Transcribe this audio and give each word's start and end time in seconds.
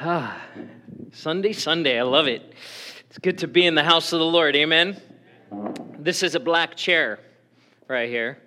Ah, 0.00 0.42
Sunday, 1.12 1.52
Sunday, 1.52 2.00
I 2.00 2.02
love 2.02 2.26
it. 2.26 2.52
It's 3.06 3.18
good 3.18 3.38
to 3.38 3.46
be 3.46 3.64
in 3.64 3.76
the 3.76 3.84
house 3.84 4.12
of 4.12 4.18
the 4.18 4.26
Lord, 4.26 4.56
amen? 4.56 5.00
This 6.00 6.24
is 6.24 6.34
a 6.34 6.40
black 6.40 6.76
chair 6.76 7.20
right 7.86 8.08
here, 8.08 8.38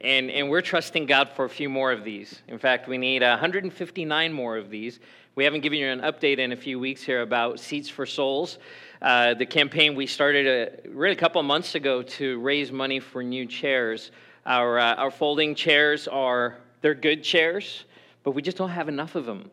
and, 0.00 0.28
and 0.28 0.50
we're 0.50 0.60
trusting 0.60 1.06
God 1.06 1.30
for 1.36 1.44
a 1.44 1.48
few 1.48 1.68
more 1.68 1.92
of 1.92 2.02
these. 2.02 2.42
In 2.48 2.58
fact, 2.58 2.88
we 2.88 2.98
need 2.98 3.22
159 3.22 4.32
more 4.32 4.56
of 4.56 4.70
these. 4.70 4.98
We 5.36 5.44
haven't 5.44 5.60
given 5.60 5.78
you 5.78 5.86
an 5.86 6.00
update 6.00 6.38
in 6.38 6.50
a 6.50 6.56
few 6.56 6.80
weeks 6.80 7.04
here 7.04 7.22
about 7.22 7.60
Seats 7.60 7.88
for 7.88 8.04
Souls. 8.04 8.58
Uh, 9.00 9.34
the 9.34 9.46
campaign 9.46 9.94
we 9.94 10.08
started 10.08 10.46
a, 10.48 10.88
really 10.88 11.14
a 11.14 11.16
couple 11.16 11.40
months 11.44 11.76
ago 11.76 12.02
to 12.02 12.40
raise 12.40 12.72
money 12.72 12.98
for 12.98 13.22
new 13.22 13.46
chairs. 13.46 14.10
Our, 14.44 14.80
uh, 14.80 14.94
our 14.96 15.12
folding 15.12 15.54
chairs 15.54 16.08
are, 16.08 16.58
they're 16.80 16.94
good 16.94 17.22
chairs, 17.22 17.84
but 18.24 18.32
we 18.32 18.42
just 18.42 18.56
don't 18.56 18.70
have 18.70 18.88
enough 18.88 19.14
of 19.14 19.26
them. 19.26 19.48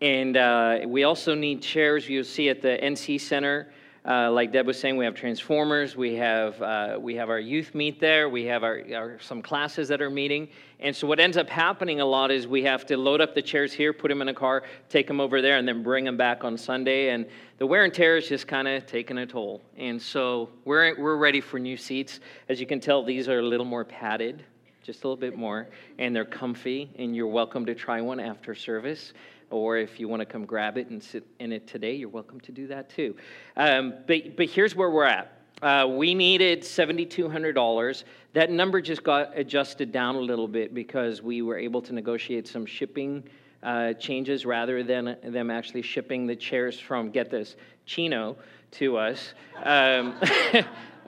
And 0.00 0.36
uh, 0.36 0.80
we 0.86 1.04
also 1.04 1.34
need 1.34 1.62
chairs 1.62 2.08
you'll 2.08 2.24
see 2.24 2.48
at 2.50 2.60
the 2.60 2.78
NC 2.82 3.20
Center. 3.20 3.68
Uh, 4.06 4.30
like 4.30 4.52
Deb 4.52 4.66
was 4.66 4.78
saying, 4.78 4.96
we 4.96 5.04
have 5.04 5.16
transformers. 5.16 5.96
We 5.96 6.14
have 6.14 6.62
uh, 6.62 6.96
we 7.00 7.16
have 7.16 7.28
our 7.28 7.40
youth 7.40 7.74
meet 7.74 7.98
there. 7.98 8.28
We 8.28 8.44
have 8.44 8.62
our, 8.62 8.80
our, 8.94 9.18
some 9.20 9.42
classes 9.42 9.88
that 9.88 10.00
are 10.00 10.10
meeting. 10.10 10.48
And 10.78 10.94
so 10.94 11.08
what 11.08 11.18
ends 11.18 11.36
up 11.36 11.48
happening 11.48 12.00
a 12.00 12.04
lot 12.04 12.30
is 12.30 12.46
we 12.46 12.62
have 12.62 12.86
to 12.86 12.96
load 12.96 13.20
up 13.20 13.34
the 13.34 13.42
chairs 13.42 13.72
here, 13.72 13.92
put 13.92 14.08
them 14.08 14.22
in 14.22 14.28
a 14.28 14.34
car, 14.34 14.62
take 14.88 15.08
them 15.08 15.18
over 15.18 15.42
there, 15.42 15.56
and 15.56 15.66
then 15.66 15.82
bring 15.82 16.04
them 16.04 16.16
back 16.16 16.44
on 16.44 16.56
Sunday. 16.56 17.08
And 17.08 17.26
the 17.58 17.66
wear 17.66 17.82
and 17.82 17.92
tear 17.92 18.16
is 18.16 18.28
just 18.28 18.46
kind 18.46 18.68
of 18.68 18.86
taking 18.86 19.18
a 19.18 19.26
toll. 19.26 19.60
And 19.76 20.00
so 20.00 20.50
we're 20.64 20.94
we're 21.00 21.16
ready 21.16 21.40
for 21.40 21.58
new 21.58 21.76
seats. 21.76 22.20
As 22.48 22.60
you 22.60 22.66
can 22.66 22.78
tell, 22.78 23.02
these 23.02 23.28
are 23.28 23.40
a 23.40 23.42
little 23.42 23.66
more 23.66 23.84
padded, 23.84 24.44
just 24.84 25.02
a 25.02 25.08
little 25.08 25.20
bit 25.20 25.36
more, 25.36 25.66
and 25.98 26.14
they're 26.14 26.24
comfy. 26.24 26.90
And 26.96 27.16
you're 27.16 27.26
welcome 27.26 27.66
to 27.66 27.74
try 27.74 28.00
one 28.00 28.20
after 28.20 28.54
service 28.54 29.14
or 29.50 29.76
if 29.76 30.00
you 30.00 30.08
want 30.08 30.20
to 30.20 30.26
come 30.26 30.44
grab 30.44 30.76
it 30.76 30.88
and 30.88 31.02
sit 31.02 31.26
in 31.38 31.52
it 31.52 31.66
today, 31.66 31.94
you're 31.94 32.08
welcome 32.08 32.40
to 32.40 32.52
do 32.52 32.66
that 32.68 32.90
too. 32.90 33.16
Um, 33.56 33.94
but, 34.06 34.36
but 34.36 34.46
here's 34.46 34.74
where 34.74 34.90
we're 34.90 35.04
at. 35.04 35.32
Uh, 35.62 35.86
we 35.88 36.14
needed 36.14 36.62
$7,200. 36.62 38.04
That 38.34 38.50
number 38.50 38.80
just 38.82 39.02
got 39.02 39.36
adjusted 39.36 39.90
down 39.90 40.16
a 40.16 40.20
little 40.20 40.48
bit 40.48 40.74
because 40.74 41.22
we 41.22 41.40
were 41.40 41.56
able 41.56 41.80
to 41.82 41.94
negotiate 41.94 42.46
some 42.46 42.66
shipping 42.66 43.24
uh, 43.62 43.94
changes 43.94 44.44
rather 44.44 44.82
than 44.82 45.16
them 45.22 45.50
actually 45.50 45.82
shipping 45.82 46.26
the 46.26 46.36
chairs 46.36 46.78
from, 46.78 47.10
get 47.10 47.30
this, 47.30 47.56
Chino 47.86 48.36
to 48.72 48.98
us. 48.98 49.32
Um, 49.62 50.14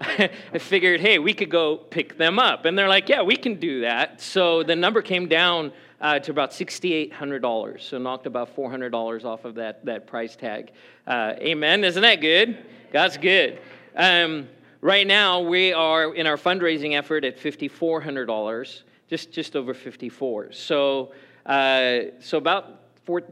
I 0.01 0.59
figured, 0.59 1.01
hey, 1.01 1.19
we 1.19 1.35
could 1.35 1.51
go 1.51 1.77
pick 1.77 2.17
them 2.17 2.39
up. 2.39 2.65
And 2.65 2.79
they're 2.79 2.89
like, 2.89 3.09
yeah, 3.09 3.23
we 3.23 3.37
can 3.37 3.61
do 3.61 3.83
that. 3.83 4.21
So 4.21 4.63
the 4.63 4.77
number 4.77 5.03
came 5.03 5.29
down 5.29 5.73
uh, 6.01 6.19
to 6.21 6.31
about 6.31 6.53
$6,800. 6.53 7.81
So 7.81 7.99
knocked 7.99 8.27
about 8.27 8.55
$400 8.55 9.25
off 9.25 9.45
of 9.45 9.55
that, 9.57 9.85
that 9.85 10.07
price 10.07 10.37
tag. 10.37 10.73
Uh, 11.07 11.35
amen. 11.39 11.85
Isn't 11.85 12.03
that 12.03 12.21
good? 12.21 12.65
God's 12.93 13.17
good. 13.17 13.59
Um, 13.97 14.49
right 14.81 15.07
now, 15.07 15.41
we 15.41 15.73
are 15.73 16.15
in 16.15 16.27
our 16.27 16.37
fundraising 16.37 16.97
effort 16.97 17.25
at 17.25 17.39
$5,400, 17.39 18.83
just, 19.09 19.33
just 19.33 19.57
over 19.57 19.75
54 19.75 20.53
So, 20.53 21.13
uh, 21.47 22.01
so 22.21 22.39
about 22.39 22.81
four, 23.05 23.23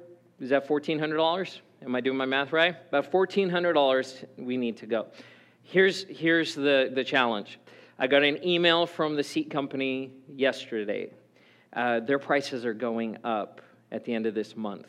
is 0.41 0.51
that 0.51 0.67
$1,400? 0.67 1.61
Am 1.84 1.95
I 1.95 2.01
doing 2.01 2.17
my 2.17 2.25
math 2.25 2.53
right? 2.53 2.75
About 2.89 3.12
$1,400 3.12 4.25
we 4.39 4.56
need 4.56 4.77
to 4.78 4.86
go. 4.86 5.06
Here's, 5.62 6.05
here's 6.05 6.55
the, 6.55 6.91
the 6.95 7.05
challenge. 7.05 7.58
I 7.98 8.06
got 8.06 8.23
an 8.23 8.45
email 8.45 8.86
from 8.86 9.17
the 9.17 9.23
seat 9.23 9.51
company 9.51 10.12
yesterday 10.28 11.11
uh, 11.77 12.01
their 12.01 12.19
prices 12.19 12.65
are 12.65 12.75
going 12.75 13.19
up 13.23 13.61
at 13.93 14.05
the 14.05 14.13
end 14.13 14.27
of 14.27 14.35
this 14.35 14.57
month. 14.57 14.89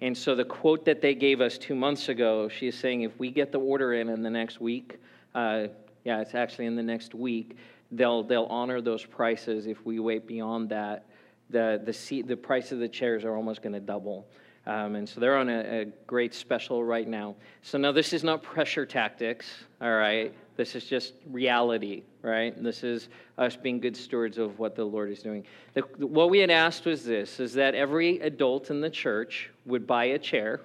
And 0.00 0.16
so 0.16 0.34
the 0.34 0.44
quote 0.44 0.84
that 0.86 1.00
they 1.00 1.14
gave 1.14 1.40
us 1.40 1.58
two 1.58 1.76
months 1.76 2.08
ago, 2.08 2.48
she 2.48 2.66
is 2.66 2.76
saying 2.76 3.02
if 3.02 3.16
we 3.20 3.30
get 3.30 3.52
the 3.52 3.60
order 3.60 3.92
in 3.92 4.08
in 4.08 4.22
the 4.22 4.30
next 4.30 4.60
week, 4.60 4.98
uh, 5.34 5.68
yeah, 6.04 6.20
it's 6.20 6.34
actually 6.34 6.66
in 6.66 6.74
the 6.74 6.82
next 6.82 7.14
week, 7.14 7.56
they'll, 7.92 8.24
they'll 8.24 8.46
honor 8.46 8.80
those 8.80 9.04
prices. 9.04 9.66
If 9.66 9.84
we 9.86 10.00
wait 10.00 10.26
beyond 10.26 10.70
that, 10.70 11.06
the, 11.50 11.80
the, 11.84 11.92
seat, 11.92 12.26
the 12.26 12.36
price 12.36 12.72
of 12.72 12.80
the 12.80 12.88
chairs 12.88 13.24
are 13.24 13.36
almost 13.36 13.62
going 13.62 13.74
to 13.74 13.80
double. 13.80 14.26
Um, 14.66 14.94
and 14.94 15.08
so 15.08 15.18
they're 15.18 15.36
on 15.36 15.48
a, 15.48 15.80
a, 15.80 15.84
great 16.06 16.32
special 16.32 16.84
right 16.84 17.08
now. 17.08 17.34
So 17.62 17.78
now 17.78 17.90
this 17.90 18.12
is 18.12 18.22
not 18.22 18.44
pressure 18.44 18.86
tactics, 18.86 19.48
all 19.80 19.96
right? 19.96 20.32
This 20.56 20.76
is 20.76 20.84
just 20.84 21.14
reality, 21.28 22.04
right? 22.22 22.60
This 22.62 22.84
is 22.84 23.08
us 23.38 23.56
being 23.56 23.80
good 23.80 23.96
stewards 23.96 24.38
of 24.38 24.60
what 24.60 24.76
the 24.76 24.84
Lord 24.84 25.10
is 25.10 25.20
doing. 25.20 25.44
The, 25.74 25.80
what 25.98 26.30
we 26.30 26.38
had 26.38 26.50
asked 26.50 26.84
was 26.84 27.04
this, 27.04 27.40
is 27.40 27.54
that 27.54 27.74
every 27.74 28.20
adult 28.20 28.70
in 28.70 28.80
the 28.80 28.90
church 28.90 29.50
would 29.66 29.84
buy 29.84 30.04
a 30.04 30.18
chair 30.18 30.60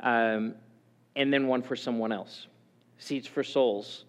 um, 0.00 0.54
and 1.16 1.32
then 1.32 1.48
one 1.48 1.62
for 1.62 1.74
someone 1.74 2.12
else. 2.12 2.46
Seats 2.98 3.26
for 3.26 3.42
souls. 3.42 4.04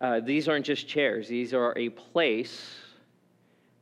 Uh, 0.00 0.18
these 0.18 0.48
aren't 0.48 0.66
just 0.66 0.88
chairs. 0.88 1.28
These 1.28 1.54
are 1.54 1.72
a 1.76 1.90
place 1.90 2.74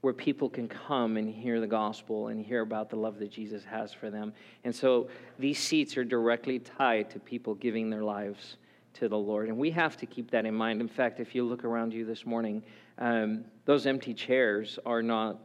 where 0.05 0.13
people 0.13 0.51
can 0.51 0.69
come 0.69 1.17
and 1.17 1.35
hear 1.35 1.61
the 1.61 1.67
gospel 1.67 2.29
and 2.29 2.45
hear 2.45 2.61
about 2.61 2.91
the 2.91 2.97
love 2.97 3.19
that 3.19 3.31
Jesus 3.31 3.65
has 3.65 3.91
for 3.91 4.11
them. 4.11 4.35
And 4.63 4.77
so 4.77 5.09
these 5.39 5.59
seats 5.59 5.97
are 5.97 6.05
directly 6.05 6.59
tied 6.59 7.09
to 7.13 7.19
people 7.19 7.55
giving 7.55 7.89
their 7.89 8.05
lives 8.05 8.59
to 8.95 9.09
the 9.09 9.17
Lord. 9.17 9.49
And 9.49 9.57
we 9.57 9.71
have 9.71 9.97
to 9.97 10.05
keep 10.05 10.31
that 10.33 10.45
in 10.45 10.55
mind. 10.55 10.83
In 10.83 10.89
fact, 10.89 11.21
if 11.21 11.35
you 11.35 11.43
look 11.43 11.65
around 11.65 11.95
you 11.95 12.05
this 12.05 12.27
morning, 12.27 12.63
um, 12.99 13.47
those 13.65 13.87
empty 13.87 14.13
chairs 14.13 14.79
are 14.85 15.03
not, 15.03 15.39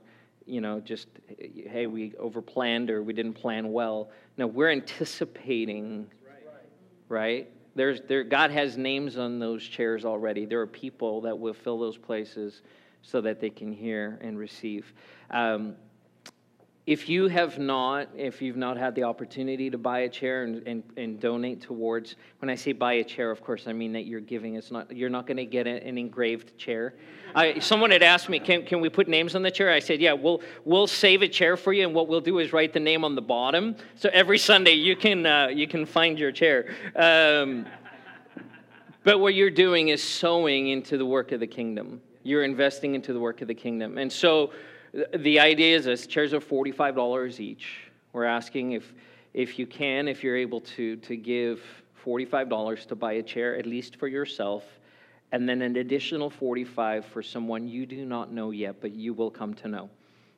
you 0.45 0.59
know, 0.59 0.81
just, 0.81 1.07
hey, 1.39 1.87
we 1.87 2.11
overplanned 2.11 2.89
or 2.89 3.01
we 3.01 3.13
didn't 3.13 3.35
plan 3.35 3.71
well. 3.71 4.11
No, 4.35 4.45
we're 4.45 4.71
anticipating, 4.71 6.05
right? 7.07 7.49
There's, 7.75 8.01
there, 8.09 8.25
God 8.25 8.51
has 8.51 8.75
names 8.75 9.17
on 9.17 9.39
those 9.39 9.63
chairs 9.63 10.03
already. 10.03 10.45
There 10.45 10.59
are 10.59 10.67
people 10.67 11.21
that 11.21 11.39
will 11.39 11.53
fill 11.53 11.79
those 11.79 11.97
places 11.97 12.61
so 13.01 13.21
that 13.21 13.39
they 13.39 13.49
can 13.49 13.71
hear 13.71 14.19
and 14.21 14.37
receive. 14.37 14.93
Um, 15.31 15.75
if 16.89 17.07
you 17.07 17.27
have 17.27 17.59
not, 17.59 18.09
if 18.15 18.41
you've 18.41 18.57
not 18.57 18.75
had 18.75 18.95
the 18.95 19.03
opportunity 19.03 19.69
to 19.69 19.77
buy 19.77 19.99
a 19.99 20.09
chair 20.09 20.41
and, 20.41 20.67
and, 20.67 20.83
and 20.97 21.19
donate 21.19 21.61
towards, 21.61 22.15
when 22.39 22.49
I 22.49 22.55
say 22.55 22.71
buy 22.71 22.93
a 22.93 23.03
chair, 23.03 23.29
of 23.29 23.43
course, 23.43 23.67
I 23.67 23.73
mean 23.73 23.93
that 23.93 24.07
you're 24.07 24.19
giving. 24.19 24.55
It's 24.55 24.71
not, 24.71 24.95
you're 24.95 25.07
not 25.07 25.27
going 25.27 25.37
to 25.37 25.45
get 25.45 25.67
an 25.67 25.99
engraved 25.99 26.57
chair. 26.57 26.95
I, 27.35 27.59
someone 27.59 27.91
had 27.91 28.01
asked 28.01 28.27
me, 28.27 28.39
can, 28.39 28.65
can 28.65 28.81
we 28.81 28.89
put 28.89 29.07
names 29.07 29.35
on 29.35 29.43
the 29.43 29.51
chair? 29.51 29.71
I 29.71 29.77
said, 29.77 30.01
yeah, 30.01 30.13
we'll, 30.13 30.41
we'll 30.65 30.87
save 30.87 31.21
a 31.21 31.27
chair 31.27 31.57
for 31.57 31.73
you, 31.73 31.85
and 31.85 31.93
what 31.93 32.07
we'll 32.07 32.21
do 32.21 32.39
is 32.39 32.53
write 32.53 32.73
the 32.73 32.79
name 32.79 33.05
on 33.05 33.13
the 33.13 33.21
bottom. 33.21 33.75
So 33.93 34.09
every 34.11 34.39
Sunday 34.39 34.73
you 34.73 34.95
can, 34.95 35.27
uh, 35.27 35.49
you 35.49 35.67
can 35.67 35.85
find 35.85 36.17
your 36.17 36.31
chair. 36.31 36.73
Um, 36.95 37.67
but 39.03 39.19
what 39.19 39.35
you're 39.35 39.51
doing 39.51 39.89
is 39.89 40.01
sowing 40.01 40.69
into 40.69 40.97
the 40.97 41.05
work 41.05 41.31
of 41.33 41.39
the 41.39 41.47
kingdom. 41.47 42.01
You're 42.29 42.43
investing 42.43 42.93
into 42.93 43.11
the 43.11 43.19
work 43.19 43.41
of 43.41 43.47
the 43.47 43.55
kingdom. 43.55 43.97
And 43.97 44.11
so 44.11 44.51
the 45.15 45.39
idea 45.39 45.75
is 45.75 45.85
this 45.85 46.05
chairs 46.05 46.31
are 46.33 46.39
$45 46.39 47.39
each. 47.39 47.89
We're 48.13 48.25
asking 48.25 48.73
if, 48.73 48.93
if 49.33 49.57
you 49.57 49.65
can, 49.65 50.07
if 50.07 50.23
you're 50.23 50.37
able 50.37 50.61
to, 50.61 50.95
to 50.97 51.15
give 51.15 51.61
$45 52.05 52.85
to 52.87 52.95
buy 52.95 53.13
a 53.13 53.23
chair, 53.23 53.57
at 53.57 53.65
least 53.65 53.95
for 53.95 54.07
yourself, 54.07 54.63
and 55.31 55.49
then 55.49 55.63
an 55.63 55.75
additional 55.77 56.29
45 56.29 57.05
for 57.05 57.23
someone 57.23 57.67
you 57.67 57.85
do 57.85 58.05
not 58.05 58.31
know 58.31 58.51
yet, 58.51 58.81
but 58.81 58.93
you 58.93 59.13
will 59.13 59.31
come 59.31 59.53
to 59.55 59.67
know. 59.67 59.89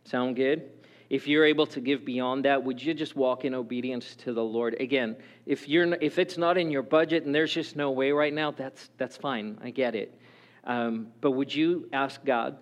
Sound 0.05 0.35
good? 0.35 0.69
If 1.09 1.27
you're 1.27 1.45
able 1.45 1.65
to 1.67 1.81
give 1.81 2.05
beyond 2.05 2.45
that, 2.45 2.63
would 2.63 2.81
you 2.81 2.93
just 2.93 3.17
walk 3.17 3.43
in 3.43 3.53
obedience 3.53 4.15
to 4.15 4.31
the 4.31 4.43
Lord? 4.43 4.77
Again, 4.79 5.17
if 5.45 5.67
you're 5.67 5.93
if 5.95 6.17
it's 6.17 6.37
not 6.37 6.57
in 6.57 6.71
your 6.71 6.83
budget 6.83 7.25
and 7.25 7.35
there's 7.35 7.53
just 7.53 7.75
no 7.75 7.91
way 7.91 8.13
right 8.13 8.33
now, 8.33 8.51
that's 8.51 8.89
that's 8.97 9.17
fine. 9.17 9.57
I 9.61 9.71
get 9.71 9.93
it. 9.93 10.17
Um, 10.63 11.07
but 11.21 11.31
would 11.31 11.53
you 11.53 11.89
ask 11.91 12.23
God 12.23 12.57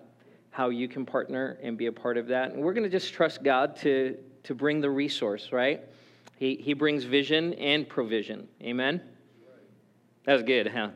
how 0.50 0.70
you 0.70 0.88
can 0.88 1.06
partner 1.06 1.58
and 1.62 1.76
be 1.76 1.86
a 1.86 1.92
part 1.92 2.16
of 2.16 2.28
that? 2.28 2.52
And 2.52 2.62
we're 2.62 2.72
going 2.72 2.84
to 2.84 2.90
just 2.90 3.12
trust 3.12 3.42
God 3.42 3.76
to, 3.76 4.16
to 4.44 4.54
bring 4.54 4.80
the 4.80 4.90
resource, 4.90 5.50
right? 5.52 5.82
He, 6.36 6.56
he 6.56 6.72
brings 6.72 7.04
vision 7.04 7.52
and 7.54 7.88
provision. 7.88 8.48
Amen? 8.62 9.02
That's 10.24 10.42
good, 10.42 10.68
huh? 10.68 10.90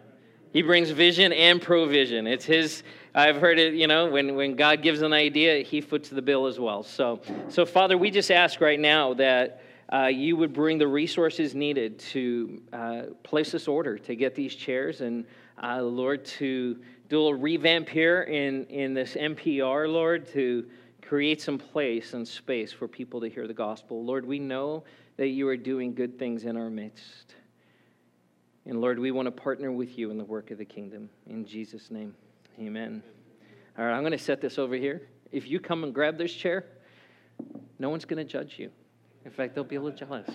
He 0.53 0.63
brings 0.63 0.91
vision 0.91 1.33
and 1.33 1.61
provision. 1.61 2.27
It's 2.27 2.45
his, 2.45 2.85
I've 3.15 3.37
heard 3.37 3.59
it, 3.59 3.75
you 3.75 3.87
know, 3.87 4.09
when, 4.09 4.37
when 4.37 4.55
God 4.55 4.83
gives 4.83 5.03
an 5.03 5.13
idea, 5.13 5.63
he 5.65 5.81
foots 5.81 6.09
the 6.09 6.23
bill 6.23 6.47
as 6.47 6.61
well. 6.61 6.83
So, 6.83 7.21
so 7.49 7.67
Father, 7.67 7.99
we 7.99 8.11
just 8.11 8.31
ask 8.31 8.61
right 8.61 8.79
now 8.79 9.15
that 9.15 9.63
uh, 9.93 10.07
you 10.07 10.37
would 10.37 10.53
bring 10.53 10.79
the 10.79 10.87
resources 10.87 11.55
needed 11.55 11.99
to 11.99 12.63
uh, 12.73 13.03
place 13.23 13.53
this 13.53 13.69
order, 13.69 13.99
to 13.99 14.15
get 14.15 14.35
these 14.35 14.55
chairs, 14.55 15.01
and 15.01 15.25
uh, 15.63 15.83
Lord, 15.83 16.25
to 16.25 16.79
do 17.09 17.27
a 17.27 17.35
revamp 17.35 17.89
here 17.89 18.23
in, 18.23 18.65
in 18.67 18.95
this 18.95 19.15
MPR, 19.15 19.91
Lord, 19.93 20.27
to 20.29 20.67
create 21.03 21.41
some 21.41 21.59
place 21.59 22.15
and 22.15 22.27
space 22.27 22.73
for 22.73 22.89
people 22.89 23.21
to 23.21 23.29
hear 23.29 23.47
the 23.47 23.55
gospel. 23.55 24.05
Lord, 24.05 24.25
we 24.25 24.39
know 24.39 24.85
that 25.17 25.29
you 25.29 25.47
are 25.49 25.57
doing 25.57 25.95
good 25.95 26.19
things 26.19 26.45
in 26.45 26.57
our 26.57 26.71
midst. 26.71 27.35
And 28.67 28.81
Lord, 28.81 28.99
we 28.99 29.11
want 29.11 29.27
to 29.27 29.33
partner 29.33 29.71
with 29.71 29.99
you 29.99 30.11
in 30.11 30.17
the 30.17 30.25
work 30.25 30.51
of 30.51 30.59
the 30.59 30.65
kingdom. 30.65 31.11
In 31.27 31.45
Jesus' 31.45 31.91
name, 31.91 32.15
amen. 32.59 33.03
All 33.79 33.85
right, 33.85 33.93
I'm 33.93 34.03
going 34.03 34.13
to 34.13 34.19
set 34.19 34.41
this 34.41 34.59
over 34.59 34.75
here. 34.75 35.03
If 35.31 35.47
you 35.47 35.61
come 35.61 35.85
and 35.85 35.93
grab 35.95 36.17
this 36.17 36.33
chair, 36.33 36.65
no 37.79 37.91
one's 37.91 38.07
going 38.07 38.25
to 38.25 38.31
judge 38.31 38.55
you. 38.59 38.71
In 39.25 39.31
fact, 39.31 39.55
they'll 39.55 39.65
be 39.65 39.77
a 39.77 39.81
little 39.81 39.99
jealous. 39.99 40.31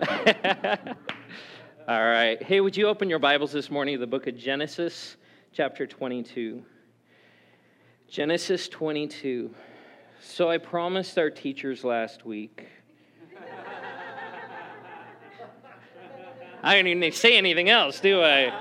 All 1.88 2.04
right. 2.04 2.42
Hey, 2.42 2.60
would 2.60 2.76
you 2.76 2.88
open 2.88 3.10
your 3.10 3.18
Bibles 3.18 3.52
this 3.52 3.70
morning 3.70 3.96
to 3.96 3.98
the 3.98 4.06
book 4.06 4.26
of 4.26 4.36
Genesis, 4.38 5.16
chapter 5.54 5.86
22? 5.86 6.64
Genesis 8.08 8.66
22. 8.66 9.54
So 10.20 10.50
I 10.50 10.58
promised 10.58 11.16
our 11.16 11.30
teachers 11.30 11.84
last 11.84 12.26
week. 12.26 12.66
I 16.60 16.74
don't 16.74 16.88
even 16.88 17.12
say 17.12 17.38
anything 17.38 17.70
else, 17.70 18.00
do 18.00 18.20
I? 18.20 18.52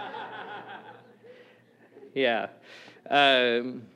Yeah. 2.13 2.49
Um, 3.09 3.87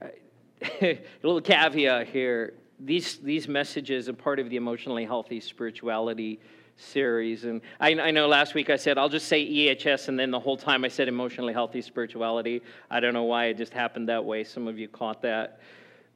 a 0.80 0.98
little 1.22 1.42
caveat 1.42 2.08
here. 2.08 2.54
These, 2.78 3.18
these 3.18 3.48
messages 3.48 4.08
are 4.08 4.14
part 4.14 4.38
of 4.38 4.48
the 4.48 4.56
emotionally 4.56 5.04
healthy 5.04 5.40
spirituality 5.40 6.40
series. 6.80 7.44
And 7.44 7.60
I, 7.78 7.90
I, 7.90 8.10
know 8.10 8.26
last 8.26 8.54
week 8.54 8.70
I 8.70 8.76
said, 8.76 8.98
I'll 8.98 9.08
just 9.08 9.28
say 9.28 9.46
EHS, 9.46 10.08
and 10.08 10.18
then 10.18 10.30
the 10.30 10.40
whole 10.40 10.56
time 10.56 10.84
I 10.84 10.88
said 10.88 11.08
emotionally 11.08 11.52
healthy 11.52 11.82
spirituality. 11.82 12.62
I 12.90 13.00
don't 13.00 13.14
know 13.14 13.24
why 13.24 13.46
it 13.46 13.56
just 13.56 13.72
happened 13.72 14.08
that 14.08 14.24
way. 14.24 14.44
Some 14.44 14.66
of 14.66 14.78
you 14.78 14.88
caught 14.88 15.22
that. 15.22 15.60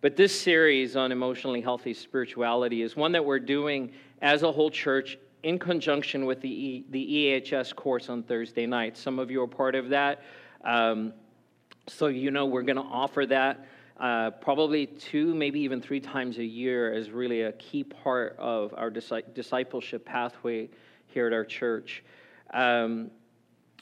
But 0.00 0.16
this 0.16 0.38
series 0.38 0.96
on 0.96 1.12
emotionally 1.12 1.60
healthy 1.60 1.94
spirituality 1.94 2.82
is 2.82 2.96
one 2.96 3.12
that 3.12 3.24
we're 3.24 3.38
doing 3.38 3.92
as 4.20 4.42
a 4.42 4.52
whole 4.52 4.70
church 4.70 5.18
in 5.42 5.58
conjunction 5.58 6.26
with 6.26 6.40
the, 6.40 6.48
e, 6.48 6.84
the 6.90 7.06
EHS 7.06 7.74
course 7.74 8.08
on 8.08 8.22
Thursday 8.22 8.66
night. 8.66 8.96
Some 8.96 9.18
of 9.18 9.30
you 9.30 9.42
are 9.42 9.48
part 9.48 9.74
of 9.74 9.90
that. 9.90 10.22
Um, 10.64 11.12
so, 11.86 12.06
you 12.06 12.30
know, 12.30 12.46
we're 12.46 12.62
going 12.62 12.76
to 12.76 12.82
offer 12.82 13.26
that 13.26 13.66
uh, 13.98 14.30
probably 14.30 14.86
two, 14.86 15.34
maybe 15.34 15.60
even 15.60 15.80
three 15.80 16.00
times 16.00 16.38
a 16.38 16.44
year 16.44 16.92
is 16.92 17.10
really 17.10 17.42
a 17.42 17.52
key 17.52 17.84
part 17.84 18.36
of 18.38 18.74
our 18.76 18.90
discipleship 18.90 20.04
pathway 20.04 20.68
here 21.06 21.26
at 21.26 21.32
our 21.32 21.44
church. 21.44 22.02
Um, 22.52 23.10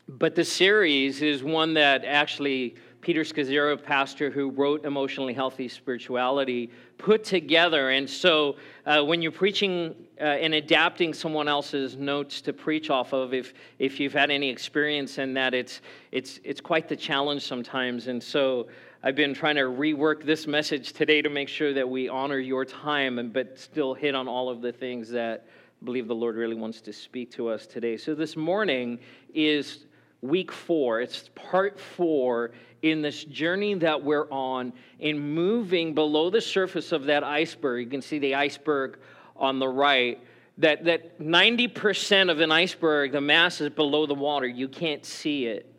but 0.08 0.34
the 0.34 0.44
series 0.44 1.22
is 1.22 1.42
one 1.42 1.74
that 1.74 2.04
actually 2.04 2.74
Peter 3.00 3.22
Scazzero, 3.22 3.82
pastor 3.82 4.30
who 4.30 4.50
wrote 4.50 4.84
Emotionally 4.84 5.32
Healthy 5.32 5.66
Spirituality, 5.68 6.70
put 6.98 7.24
together. 7.24 7.90
And 7.90 8.08
so 8.08 8.56
uh, 8.86 9.02
when 9.02 9.20
you're 9.20 9.32
preaching 9.32 9.96
uh, 10.20 10.24
and 10.24 10.54
adapting 10.54 11.12
someone 11.12 11.48
else's 11.48 11.96
notes 11.96 12.40
to 12.42 12.52
preach 12.52 12.90
off 12.90 13.12
of, 13.12 13.34
if, 13.34 13.54
if 13.80 13.98
you've 13.98 14.12
had 14.12 14.30
any 14.30 14.48
experience 14.48 15.18
in 15.18 15.34
that, 15.34 15.52
it's, 15.52 15.80
it's, 16.12 16.38
it's 16.44 16.60
quite 16.60 16.88
the 16.88 16.94
challenge 16.94 17.42
sometimes. 17.42 18.06
And 18.06 18.22
so 18.22 18.68
I've 19.04 19.16
been 19.16 19.34
trying 19.34 19.56
to 19.56 19.62
rework 19.62 20.22
this 20.22 20.46
message 20.46 20.92
today 20.92 21.22
to 21.22 21.28
make 21.28 21.48
sure 21.48 21.74
that 21.74 21.88
we 21.88 22.08
honor 22.08 22.38
your 22.38 22.64
time, 22.64 23.18
and, 23.18 23.32
but 23.32 23.58
still 23.58 23.94
hit 23.94 24.14
on 24.14 24.28
all 24.28 24.48
of 24.48 24.62
the 24.62 24.70
things 24.70 25.08
that 25.08 25.44
I 25.48 25.84
believe 25.84 26.06
the 26.06 26.14
Lord 26.14 26.36
really 26.36 26.54
wants 26.54 26.80
to 26.82 26.92
speak 26.92 27.32
to 27.32 27.48
us 27.48 27.66
today. 27.66 27.96
So 27.96 28.14
this 28.14 28.36
morning 28.36 29.00
is 29.34 29.86
week 30.20 30.52
four. 30.52 31.00
It's 31.00 31.30
part 31.34 31.80
four 31.80 32.52
in 32.82 33.02
this 33.02 33.24
journey 33.24 33.74
that 33.74 34.04
we're 34.04 34.30
on 34.30 34.72
in 35.00 35.18
moving 35.18 35.94
below 35.94 36.30
the 36.30 36.40
surface 36.40 36.92
of 36.92 37.06
that 37.06 37.24
iceberg. 37.24 37.84
You 37.84 37.90
can 37.90 38.02
see 38.02 38.20
the 38.20 38.36
iceberg 38.36 39.00
on 39.36 39.58
the 39.58 39.66
right. 39.66 40.20
That, 40.58 40.84
that 40.84 41.18
90% 41.18 42.30
of 42.30 42.38
an 42.38 42.52
iceberg, 42.52 43.10
the 43.10 43.20
mass 43.20 43.60
is 43.60 43.70
below 43.70 44.06
the 44.06 44.14
water. 44.14 44.46
You 44.46 44.68
can't 44.68 45.04
see 45.04 45.46
it. 45.46 45.71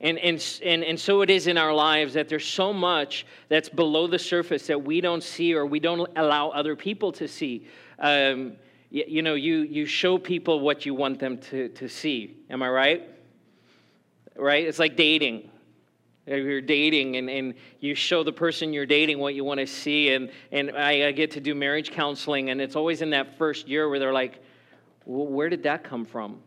And, 0.00 0.18
and, 0.18 0.60
and, 0.62 0.82
and 0.82 0.98
so 0.98 1.20
it 1.20 1.28
is 1.28 1.46
in 1.46 1.58
our 1.58 1.74
lives 1.74 2.14
that 2.14 2.28
there's 2.28 2.46
so 2.46 2.72
much 2.72 3.26
that's 3.48 3.68
below 3.68 4.06
the 4.06 4.18
surface 4.18 4.66
that 4.68 4.82
we 4.82 5.00
don't 5.02 5.22
see 5.22 5.54
or 5.54 5.66
we 5.66 5.78
don't 5.78 6.10
allow 6.16 6.48
other 6.48 6.74
people 6.74 7.12
to 7.12 7.28
see. 7.28 7.66
Um, 7.98 8.54
you, 8.90 9.04
you, 9.06 9.22
know, 9.22 9.34
you, 9.34 9.58
you 9.58 9.84
show 9.84 10.16
people 10.16 10.60
what 10.60 10.86
you 10.86 10.94
want 10.94 11.18
them 11.18 11.36
to, 11.38 11.68
to 11.68 11.86
see. 11.86 12.38
Am 12.48 12.62
I 12.62 12.70
right? 12.70 13.08
Right? 14.36 14.66
It's 14.66 14.78
like 14.78 14.96
dating. 14.96 15.50
You're 16.26 16.62
dating 16.62 17.16
and, 17.16 17.28
and 17.28 17.54
you 17.80 17.94
show 17.94 18.22
the 18.22 18.32
person 18.32 18.72
you're 18.72 18.86
dating 18.86 19.18
what 19.18 19.34
you 19.34 19.44
want 19.44 19.60
to 19.60 19.66
see. 19.66 20.14
And, 20.14 20.30
and 20.50 20.70
I, 20.70 21.08
I 21.08 21.12
get 21.12 21.32
to 21.32 21.40
do 21.40 21.54
marriage 21.54 21.90
counseling, 21.90 22.50
and 22.50 22.60
it's 22.60 22.76
always 22.76 23.02
in 23.02 23.10
that 23.10 23.36
first 23.36 23.68
year 23.68 23.88
where 23.88 23.98
they're 23.98 24.12
like, 24.12 24.42
well, 25.04 25.26
where 25.26 25.48
did 25.48 25.64
that 25.64 25.82
come 25.82 26.04
from? 26.04 26.38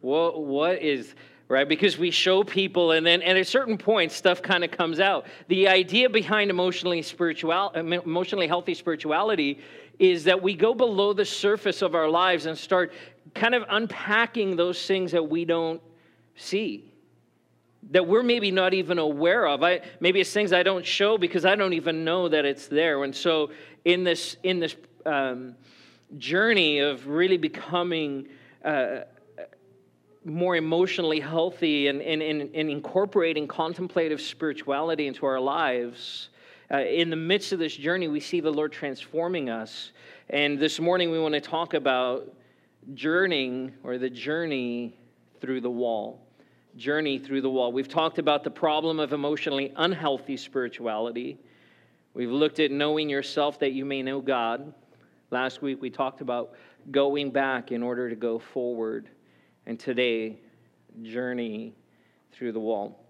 What, 0.00 0.44
what 0.44 0.80
is 0.80 1.14
right? 1.48 1.68
Because 1.68 1.98
we 1.98 2.10
show 2.10 2.44
people, 2.44 2.92
and 2.92 3.06
then 3.06 3.22
at 3.22 3.36
a 3.36 3.44
certain 3.44 3.78
point, 3.78 4.12
stuff 4.12 4.42
kind 4.42 4.64
of 4.64 4.70
comes 4.70 5.00
out. 5.00 5.26
The 5.48 5.68
idea 5.68 6.10
behind 6.10 6.50
emotionally 6.50 7.02
spiritual, 7.02 7.70
emotionally 7.70 8.46
healthy 8.46 8.74
spirituality 8.74 9.58
is 9.98 10.24
that 10.24 10.42
we 10.42 10.54
go 10.54 10.74
below 10.74 11.12
the 11.12 11.24
surface 11.24 11.82
of 11.82 11.94
our 11.94 12.08
lives 12.08 12.46
and 12.46 12.56
start 12.56 12.92
kind 13.34 13.54
of 13.54 13.64
unpacking 13.68 14.56
those 14.56 14.86
things 14.86 15.12
that 15.12 15.28
we 15.28 15.44
don't 15.44 15.80
see 16.36 16.84
that 17.90 18.06
we're 18.06 18.22
maybe 18.22 18.50
not 18.50 18.74
even 18.74 18.98
aware 18.98 19.46
of 19.46 19.62
I, 19.62 19.80
maybe 20.00 20.20
it's 20.20 20.32
things 20.32 20.52
i 20.52 20.62
don't 20.62 20.84
show 20.84 21.18
because 21.18 21.44
i 21.44 21.54
don't 21.54 21.72
even 21.72 22.04
know 22.04 22.28
that 22.28 22.44
it's 22.44 22.66
there 22.66 23.02
and 23.04 23.14
so 23.14 23.50
in 23.84 24.04
this 24.04 24.36
in 24.42 24.60
this 24.60 24.76
um, 25.06 25.54
journey 26.16 26.80
of 26.80 27.06
really 27.06 27.36
becoming 27.36 28.28
uh, 28.64 29.00
more 30.24 30.56
emotionally 30.56 31.20
healthy 31.20 31.88
and, 31.88 32.00
and, 32.02 32.22
and, 32.22 32.54
incorporating 32.54 33.46
contemplative 33.46 34.20
spirituality 34.20 35.06
into 35.06 35.24
our 35.26 35.40
lives, 35.40 36.30
uh, 36.72 36.78
in 36.78 37.08
the 37.08 37.16
midst 37.16 37.52
of 37.52 37.58
this 37.58 37.74
journey, 37.74 38.08
we 38.08 38.20
see 38.20 38.40
the 38.40 38.50
Lord 38.50 38.72
transforming 38.72 39.48
us. 39.48 39.92
And 40.28 40.58
this 40.58 40.80
morning, 40.80 41.10
we 41.10 41.18
want 41.18 41.34
to 41.34 41.40
talk 41.40 41.74
about 41.74 42.30
journeying 42.94 43.72
or 43.82 43.96
the 43.96 44.10
journey 44.10 44.98
through 45.40 45.60
the 45.60 45.70
wall. 45.70 46.26
Journey 46.76 47.18
through 47.18 47.40
the 47.40 47.50
wall. 47.50 47.72
We've 47.72 47.88
talked 47.88 48.18
about 48.18 48.44
the 48.44 48.50
problem 48.50 49.00
of 49.00 49.12
emotionally 49.12 49.72
unhealthy 49.76 50.36
spirituality. 50.36 51.38
We've 52.12 52.30
looked 52.30 52.60
at 52.60 52.70
knowing 52.70 53.08
yourself 53.08 53.58
that 53.60 53.72
you 53.72 53.84
may 53.84 54.02
know 54.02 54.20
God. 54.20 54.74
Last 55.30 55.62
week, 55.62 55.80
we 55.80 55.90
talked 55.90 56.20
about 56.20 56.52
going 56.90 57.30
back 57.30 57.72
in 57.72 57.82
order 57.82 58.10
to 58.10 58.16
go 58.16 58.38
forward 58.38 59.08
and 59.68 59.78
today 59.78 60.34
journey 61.02 61.74
through 62.32 62.52
the 62.52 62.58
wall. 62.58 63.04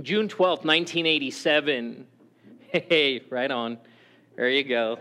June 0.00 0.26
12th, 0.26 0.64
1987. 0.64 2.06
Hey, 2.72 3.20
right 3.28 3.50
on. 3.50 3.76
There 4.34 4.48
you 4.48 4.64
go. 4.64 4.98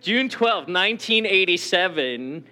June 0.00 0.30
12th, 0.30 0.72
1987, 0.72 2.46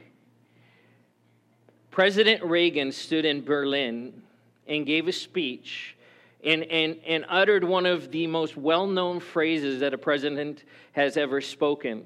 President 1.91 2.45
Reagan 2.45 2.93
stood 2.93 3.25
in 3.25 3.43
Berlin 3.43 4.23
and 4.67 4.85
gave 4.85 5.09
a 5.09 5.13
speech 5.13 5.97
and, 6.45 6.65
and, 6.65 6.99
and 7.07 7.25
uttered 7.31 7.65
one 7.65 7.87
of 7.87 8.11
the 8.11 8.27
most 8.27 8.55
well 8.55 8.87
known 8.87 9.21
phrases 9.21 9.81
that 9.81 9.95
a 9.95 9.99
president 9.99 10.65
has 10.93 11.17
ever 11.17 11.41
spoken. 11.41 12.05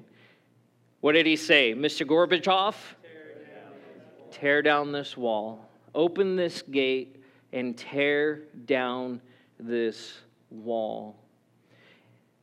What 1.01 1.11
did 1.11 1.25
he 1.25 1.35
say? 1.35 1.73
Mr. 1.73 2.07
Gorbachev, 2.07 2.75
tear 4.33 4.61
down 4.61 4.91
this 4.91 5.15
wall, 5.15 5.69
open 5.93 6.35
this 6.35 6.63
gate, 6.63 7.23
and 7.51 7.77
tear 7.77 8.41
down 8.65 9.21
this 9.59 10.13
wall. 10.49 11.15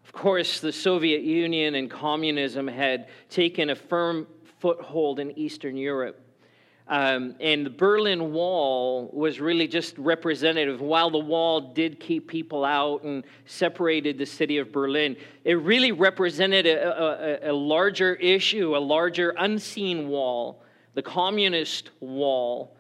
Of 0.04 0.12
course, 0.12 0.61
the 0.61 0.73
Soviet 0.73 1.23
Union 1.23 1.75
and 1.75 1.90
communism 1.90 2.68
had 2.68 3.09
taken 3.28 3.70
a 3.70 3.75
firm 3.75 4.26
foothold 4.61 5.18
in 5.18 5.37
Eastern 5.37 5.76
Europe. 5.76 6.20
Um, 6.87 7.37
and 7.38 7.64
the 7.66 7.70
Berlin 7.70 8.32
Wall 8.32 9.11
was 9.12 9.40
really 9.40 9.68
just 9.68 9.97
representative. 9.97 10.80
While 10.80 11.11
the 11.11 11.18
wall 11.18 11.73
did 11.73 12.00
keep 12.00 12.26
people 12.26 12.64
out 12.64 13.04
and 13.04 13.23
separated 13.47 14.18
the 14.18 14.26
city 14.26 14.59
of 14.59 14.73
Berlin, 14.73 15.16
it 15.44 15.54
really 15.54 15.92
represented 15.92 16.66
a, 16.66 17.44
a, 17.47 17.50
a 17.50 17.52
larger 17.52 18.14
issue, 18.14 18.76
a 18.76 18.78
larger 18.78 19.35
unseen 19.38 20.09
wall 20.09 20.62
the 20.94 21.02
communist 21.02 21.90
wall, 22.00 22.76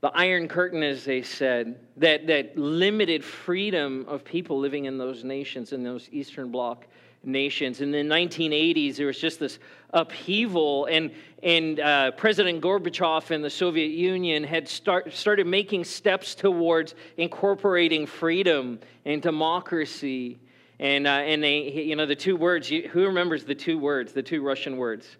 the 0.00 0.08
Iron 0.08 0.48
Curtain, 0.48 0.82
as 0.82 1.04
they 1.04 1.22
said, 1.22 1.78
that, 1.98 2.26
that 2.26 2.56
limited 2.56 3.24
freedom 3.24 4.04
of 4.08 4.24
people 4.24 4.58
living 4.58 4.86
in 4.86 4.98
those 4.98 5.24
nations, 5.24 5.72
in 5.72 5.82
those 5.82 6.08
Eastern 6.10 6.50
Bloc 6.50 6.86
nations. 7.22 7.80
In 7.80 7.90
the 7.90 7.98
1980s, 7.98 8.96
there 8.96 9.06
was 9.06 9.18
just 9.18 9.38
this 9.38 9.58
upheaval, 9.92 10.86
and, 10.86 11.10
and 11.42 11.80
uh, 11.80 12.12
President 12.12 12.62
Gorbachev 12.62 13.30
and 13.30 13.44
the 13.44 13.50
Soviet 13.50 13.90
Union 13.90 14.42
had 14.42 14.68
start, 14.68 15.12
started 15.12 15.46
making 15.46 15.84
steps 15.84 16.34
towards 16.34 16.94
incorporating 17.18 18.06
freedom 18.06 18.80
and 19.04 19.20
democracy. 19.20 20.38
And, 20.78 21.06
uh, 21.06 21.10
and 21.10 21.42
they, 21.42 21.70
you 21.70 21.94
know, 21.94 22.06
the 22.06 22.16
two 22.16 22.36
words, 22.36 22.68
who 22.68 23.04
remembers 23.04 23.44
the 23.44 23.54
two 23.54 23.78
words, 23.78 24.14
the 24.14 24.22
two 24.22 24.42
Russian 24.42 24.78
words? 24.78 25.18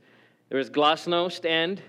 There 0.49 0.59
was 0.59 0.71
glasnost 0.71 1.45
and 1.45 1.83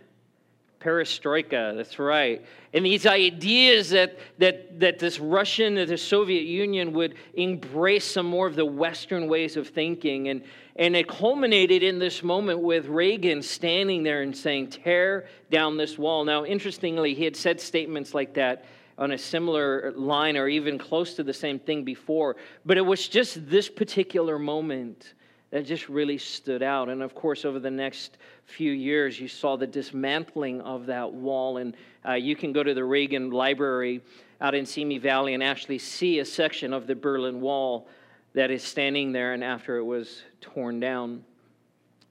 Perestroika, 0.82 1.76
that's 1.76 2.00
right. 2.00 2.44
And 2.74 2.86
these 2.86 3.06
ideas 3.06 3.92
that, 3.92 4.18
that, 4.40 4.80
that 4.80 5.00
this 5.00 5.20
Russian, 5.20 5.76
that 5.76 5.90
the 5.90 5.98
Soviet 5.98 6.44
Union 6.44 6.94
would 6.94 7.16
embrace 7.34 8.06
some 8.06 8.26
more 8.26 8.48
of 8.48 8.56
the 8.56 8.66
Western 8.66 9.28
ways 9.28 9.58
of 9.58 9.68
thinking. 9.68 10.30
And, 10.30 10.44
and 10.76 10.96
it 10.96 11.08
culminated 11.08 11.84
in 11.84 12.00
this 12.00 12.24
moment 12.24 12.60
with 12.60 12.88
Reagan 12.88 13.42
standing 13.42 14.04
there 14.04 14.22
and 14.22 14.36
saying, 14.36 14.70
Tear 14.70 15.28
down 15.50 15.78
this 15.78 15.98
wall. 15.98 16.24
Now, 16.24 16.46
interestingly, 16.46 17.14
he 17.14 17.26
had 17.26 17.36
said 17.36 17.62
statements 17.62 18.14
like 18.14 18.34
that 18.36 18.66
on 18.98 19.12
a 19.12 19.18
similar 19.18 19.92
line 19.96 20.38
or 20.38 20.48
even 20.48 20.78
close 20.78 21.14
to 21.16 21.24
the 21.24 21.34
same 21.34 21.60
thing 21.60 21.84
before. 21.84 22.36
But 22.66 22.78
it 22.78 22.86
was 22.86 23.08
just 23.08 23.50
this 23.50 23.70
particular 23.70 24.40
moment 24.40 25.14
that 25.52 25.66
just 25.66 25.90
really 25.90 26.18
stood 26.18 26.64
out. 26.64 26.90
And 26.90 27.04
of 27.04 27.14
course, 27.14 27.46
over 27.46 27.60
the 27.60 27.72
next 27.72 28.18
few 28.46 28.72
years, 28.72 29.20
you 29.20 29.28
saw 29.28 29.58
the 29.58 29.68
dismantling 29.68 30.62
of 30.62 30.86
that 30.88 31.12
wall. 31.12 31.58
And 31.58 31.76
uh, 32.08 32.14
you 32.14 32.36
can 32.36 32.54
go 32.54 32.64
to 32.64 32.74
the 32.74 32.84
Reagan 32.84 33.30
Library 33.30 34.02
out 34.40 34.56
in 34.56 34.66
Simi 34.66 34.98
Valley 34.98 35.34
and 35.34 35.44
actually 35.44 35.78
see 35.78 36.20
a 36.20 36.26
section 36.26 36.74
of 36.74 36.88
the 36.88 36.96
Berlin 36.96 37.42
Wall 37.42 37.88
that 38.34 38.50
is 38.50 38.64
standing 38.64 39.12
there 39.12 39.34
and 39.34 39.44
after 39.44 39.78
it 39.78 39.84
was 39.84 40.24
torn 40.40 40.80
down. 40.80 41.24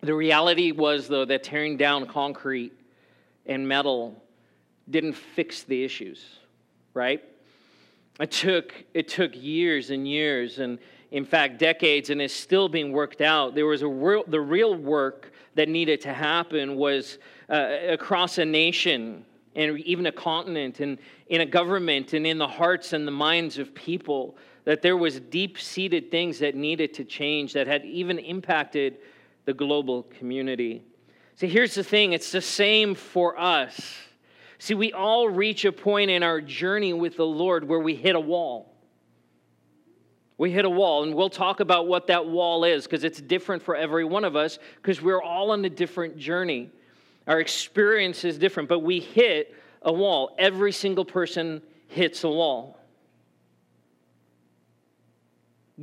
The 0.03 0.15
reality 0.15 0.71
was, 0.73 1.09
though, 1.09 1.25
that 1.25 1.43
tearing 1.43 1.79
down 1.79 2.07
concrete 2.07 2.73
and 3.47 3.67
metal 3.67 4.23
didn't 4.89 5.15
fix 5.15 5.63
the 5.63 5.83
issues, 5.83 6.23
right? 6.93 7.23
It 8.19 8.31
took, 8.31 8.75
it 8.93 9.09
took 9.09 9.35
years 9.35 9.89
and 9.89 10.07
years 10.07 10.59
and 10.59 10.79
in 11.11 11.25
fact, 11.25 11.59
decades, 11.59 12.11
and 12.11 12.23
is 12.23 12.33
still 12.33 12.69
being 12.69 12.93
worked 12.93 13.21
out. 13.21 13.55
There 13.55 13.67
was 13.67 13.83
a 13.83 13.89
real, 13.89 14.25
the 14.27 14.41
real 14.41 14.75
work 14.75 15.33
that 15.55 15.69
needed 15.69 16.01
to 16.03 16.13
happen 16.13 16.77
was 16.77 17.19
uh, 17.49 17.79
across 17.89 18.39
a 18.39 18.45
nation 18.45 19.25
and 19.57 19.81
even 19.81 20.07
a 20.07 20.13
continent 20.13 20.79
and 20.79 20.99
in 21.27 21.41
a 21.41 21.47
government 21.47 22.13
and 22.13 22.27
in 22.27 22.39
the 22.39 22.47
hearts 22.47 22.93
and 22.93 23.07
the 23.07 23.13
minds 23.13 23.59
of 23.59 23.75
people 23.75 24.37
that 24.65 24.83
there 24.83 24.97
was 24.97 25.19
deep-seated 25.19 26.11
things 26.11 26.39
that 26.39 26.55
needed 26.55 26.95
to 26.95 27.05
change 27.05 27.53
that 27.55 27.67
had 27.67 27.85
even 27.85 28.19
impacted 28.19 28.99
the 29.47 29.53
global 29.53 30.05
community. 30.05 30.85
See, 31.35 31.49
here's 31.49 31.75
the 31.75 31.83
thing, 31.83 32.13
it's 32.13 32.31
the 32.31 32.41
same 32.41 32.95
for 32.95 33.39
us. 33.41 33.97
See, 34.59 34.75
we 34.75 34.93
all 34.93 35.29
reach 35.29 35.65
a 35.65 35.73
point 35.73 36.11
in 36.11 36.23
our 36.23 36.41
journey 36.41 36.93
with 36.93 37.17
the 37.17 37.27
Lord 37.27 37.67
where 37.67 37.81
we 37.81 37.97
hit 37.97 38.15
a 38.15 38.21
wall 38.21 38.70
we 40.41 40.51
hit 40.51 40.65
a 40.65 40.71
wall, 40.71 41.03
and 41.03 41.15
we'll 41.15 41.29
talk 41.29 41.61
about 41.61 41.87
what 41.87 42.07
that 42.07 42.27
wall 42.27 42.65
is 42.65 42.85
because 42.85 43.05
it's 43.05 43.21
different 43.21 43.63
for 43.63 43.77
every 43.77 44.07
one 44.07 44.25
of 44.25 44.37
us 44.37 44.59
because 44.77 45.03
we're 45.03 45.21
all 45.21 45.51
on 45.51 45.63
a 45.67 45.69
different 45.69 46.17
journey. 46.17 46.71
Our 47.27 47.41
experience 47.41 48.25
is 48.25 48.39
different, 48.39 48.67
but 48.67 48.79
we 48.79 49.01
hit 49.01 49.55
a 49.83 49.93
wall. 49.93 50.35
Every 50.39 50.73
single 50.73 51.05
person 51.05 51.61
hits 51.89 52.25
a 52.25 52.31
wall. 52.31 52.79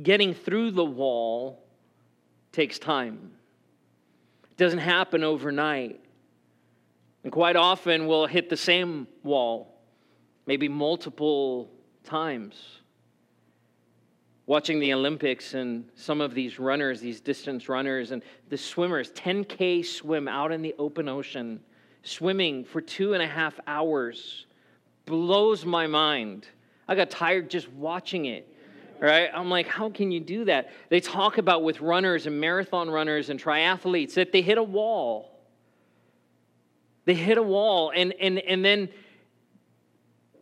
Getting 0.02 0.34
through 0.34 0.72
the 0.72 0.84
wall 0.84 1.62
takes 2.50 2.80
time, 2.80 3.30
it 4.50 4.56
doesn't 4.56 4.80
happen 4.80 5.22
overnight. 5.22 6.00
And 7.22 7.30
quite 7.30 7.54
often, 7.54 8.08
we'll 8.08 8.26
hit 8.26 8.50
the 8.50 8.56
same 8.56 9.06
wall, 9.22 9.78
maybe 10.46 10.68
multiple 10.68 11.70
times 12.02 12.80
watching 14.48 14.80
the 14.80 14.94
Olympics 14.94 15.52
and 15.52 15.84
some 15.94 16.22
of 16.22 16.32
these 16.32 16.58
runners, 16.58 17.00
these 17.00 17.20
distance 17.20 17.68
runners, 17.68 18.12
and 18.12 18.22
the 18.48 18.56
swimmers, 18.56 19.10
10K 19.10 19.84
swim 19.84 20.26
out 20.26 20.50
in 20.50 20.62
the 20.62 20.74
open 20.78 21.06
ocean, 21.06 21.60
swimming 22.02 22.64
for 22.64 22.80
two 22.80 23.12
and 23.12 23.22
a 23.22 23.26
half 23.26 23.60
hours, 23.66 24.46
blows 25.04 25.66
my 25.66 25.86
mind. 25.86 26.48
I 26.88 26.94
got 26.94 27.10
tired 27.10 27.50
just 27.50 27.70
watching 27.72 28.24
it. 28.24 28.48
Right? 28.98 29.28
I'm 29.32 29.50
like, 29.50 29.68
how 29.68 29.90
can 29.90 30.10
you 30.10 30.18
do 30.18 30.46
that? 30.46 30.72
They 30.88 30.98
talk 30.98 31.36
about 31.36 31.62
with 31.62 31.82
runners 31.82 32.26
and 32.26 32.40
marathon 32.40 32.90
runners 32.90 33.28
and 33.28 33.40
triathletes 33.40 34.14
that 34.14 34.32
they 34.32 34.40
hit 34.40 34.56
a 34.56 34.62
wall. 34.62 35.38
They 37.04 37.14
hit 37.14 37.36
a 37.36 37.42
wall, 37.42 37.92
and, 37.94 38.14
and, 38.14 38.38
and 38.38 38.64
then 38.64 38.88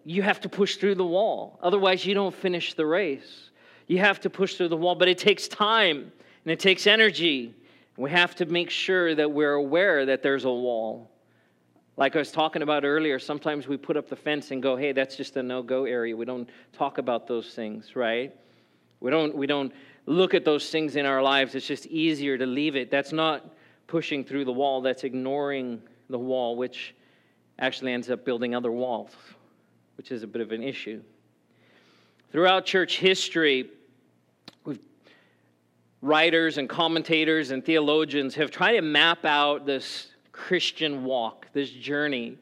you 0.04 0.22
have 0.22 0.40
to 0.42 0.48
push 0.48 0.76
through 0.76 0.94
the 0.94 1.04
wall. 1.04 1.58
Otherwise, 1.60 2.06
you 2.06 2.14
don't 2.14 2.34
finish 2.34 2.72
the 2.74 2.86
race. 2.86 3.50
You 3.86 3.98
have 3.98 4.20
to 4.20 4.30
push 4.30 4.54
through 4.54 4.68
the 4.68 4.76
wall, 4.76 4.94
but 4.94 5.08
it 5.08 5.18
takes 5.18 5.48
time 5.48 6.12
and 6.44 6.52
it 6.52 6.58
takes 6.58 6.86
energy. 6.86 7.54
We 7.96 8.10
have 8.10 8.34
to 8.36 8.46
make 8.46 8.70
sure 8.70 9.14
that 9.14 9.30
we're 9.30 9.54
aware 9.54 10.06
that 10.06 10.22
there's 10.22 10.44
a 10.44 10.50
wall. 10.50 11.10
Like 11.96 12.14
I 12.14 12.18
was 12.18 12.30
talking 12.30 12.62
about 12.62 12.84
earlier, 12.84 13.18
sometimes 13.18 13.68
we 13.68 13.76
put 13.76 13.96
up 13.96 14.08
the 14.08 14.16
fence 14.16 14.50
and 14.50 14.62
go, 14.62 14.76
hey, 14.76 14.92
that's 14.92 15.16
just 15.16 15.36
a 15.36 15.42
no 15.42 15.62
go 15.62 15.84
area. 15.84 16.14
We 16.14 16.26
don't 16.26 16.48
talk 16.72 16.98
about 16.98 17.26
those 17.26 17.54
things, 17.54 17.96
right? 17.96 18.34
We 19.00 19.10
don't, 19.10 19.34
we 19.34 19.46
don't 19.46 19.72
look 20.04 20.34
at 20.34 20.44
those 20.44 20.68
things 20.68 20.96
in 20.96 21.06
our 21.06 21.22
lives. 21.22 21.54
It's 21.54 21.66
just 21.66 21.86
easier 21.86 22.36
to 22.36 22.44
leave 22.44 22.76
it. 22.76 22.90
That's 22.90 23.12
not 23.12 23.54
pushing 23.86 24.24
through 24.24 24.44
the 24.44 24.52
wall, 24.52 24.80
that's 24.80 25.04
ignoring 25.04 25.80
the 26.10 26.18
wall, 26.18 26.56
which 26.56 26.94
actually 27.58 27.92
ends 27.92 28.10
up 28.10 28.24
building 28.24 28.54
other 28.54 28.72
walls, 28.72 29.12
which 29.96 30.10
is 30.10 30.22
a 30.22 30.26
bit 30.26 30.42
of 30.42 30.52
an 30.52 30.62
issue. 30.62 31.02
Throughout 32.30 32.66
church 32.66 32.98
history, 32.98 33.70
writers 36.02 36.58
and 36.58 36.68
commentators 36.68 37.50
and 37.50 37.64
theologians 37.64 38.34
have 38.34 38.50
tried 38.50 38.72
to 38.72 38.82
map 38.82 39.24
out 39.24 39.66
this 39.66 40.08
Christian 40.32 41.04
walk, 41.04 41.46
this 41.52 41.70
journey, 41.70 42.38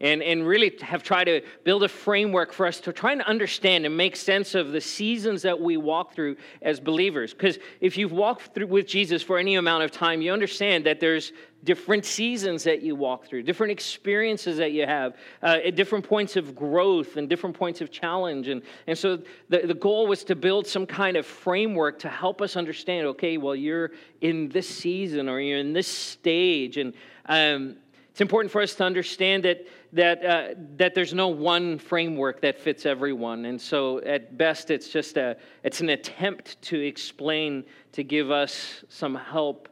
and, 0.00 0.22
and 0.22 0.46
really 0.46 0.76
have 0.82 1.02
tried 1.02 1.24
to 1.24 1.40
build 1.64 1.82
a 1.82 1.88
framework 1.88 2.52
for 2.52 2.66
us 2.66 2.80
to 2.80 2.92
try 2.92 3.12
and 3.12 3.22
understand 3.22 3.86
and 3.86 3.96
make 3.96 4.16
sense 4.16 4.54
of 4.54 4.72
the 4.72 4.80
seasons 4.80 5.42
that 5.42 5.58
we 5.58 5.76
walk 5.76 6.14
through 6.14 6.36
as 6.62 6.80
believers. 6.80 7.32
Because 7.32 7.58
if 7.80 7.96
you've 7.96 8.12
walked 8.12 8.54
through 8.54 8.66
with 8.66 8.86
Jesus 8.86 9.22
for 9.22 9.38
any 9.38 9.54
amount 9.54 9.84
of 9.84 9.90
time, 9.90 10.20
you 10.20 10.32
understand 10.32 10.84
that 10.86 11.00
there's 11.00 11.32
different 11.64 12.04
seasons 12.04 12.62
that 12.64 12.82
you 12.82 12.94
walk 12.94 13.26
through, 13.26 13.42
different 13.42 13.72
experiences 13.72 14.58
that 14.58 14.72
you 14.72 14.86
have, 14.86 15.16
uh, 15.42 15.58
at 15.64 15.74
different 15.74 16.06
points 16.06 16.36
of 16.36 16.54
growth 16.54 17.16
and 17.16 17.28
different 17.28 17.58
points 17.58 17.80
of 17.80 17.90
challenge. 17.90 18.48
And, 18.48 18.62
and 18.86 18.96
so 18.96 19.18
the, 19.48 19.66
the 19.66 19.74
goal 19.74 20.06
was 20.06 20.22
to 20.24 20.36
build 20.36 20.66
some 20.66 20.86
kind 20.86 21.16
of 21.16 21.26
framework 21.26 21.98
to 22.00 22.08
help 22.08 22.40
us 22.40 22.56
understand 22.56 23.06
okay, 23.06 23.36
well, 23.36 23.56
you're 23.56 23.90
in 24.20 24.48
this 24.50 24.68
season 24.68 25.28
or 25.28 25.40
you're 25.40 25.58
in 25.58 25.72
this 25.72 25.88
stage. 25.88 26.76
And 26.76 26.94
um, 27.26 27.76
it's 28.16 28.22
important 28.22 28.50
for 28.50 28.62
us 28.62 28.74
to 28.76 28.82
understand 28.82 29.44
that, 29.44 29.66
that, 29.92 30.24
uh, 30.24 30.54
that 30.78 30.94
there's 30.94 31.12
no 31.12 31.28
one 31.28 31.78
framework 31.78 32.40
that 32.40 32.58
fits 32.58 32.86
everyone. 32.86 33.44
And 33.44 33.60
so 33.60 34.00
at 34.04 34.38
best, 34.38 34.70
it's 34.70 34.88
just 34.88 35.18
a, 35.18 35.36
it's 35.62 35.82
an 35.82 35.90
attempt 35.90 36.62
to 36.62 36.80
explain, 36.80 37.62
to 37.92 38.02
give 38.02 38.30
us 38.30 38.84
some 38.88 39.16
help 39.16 39.68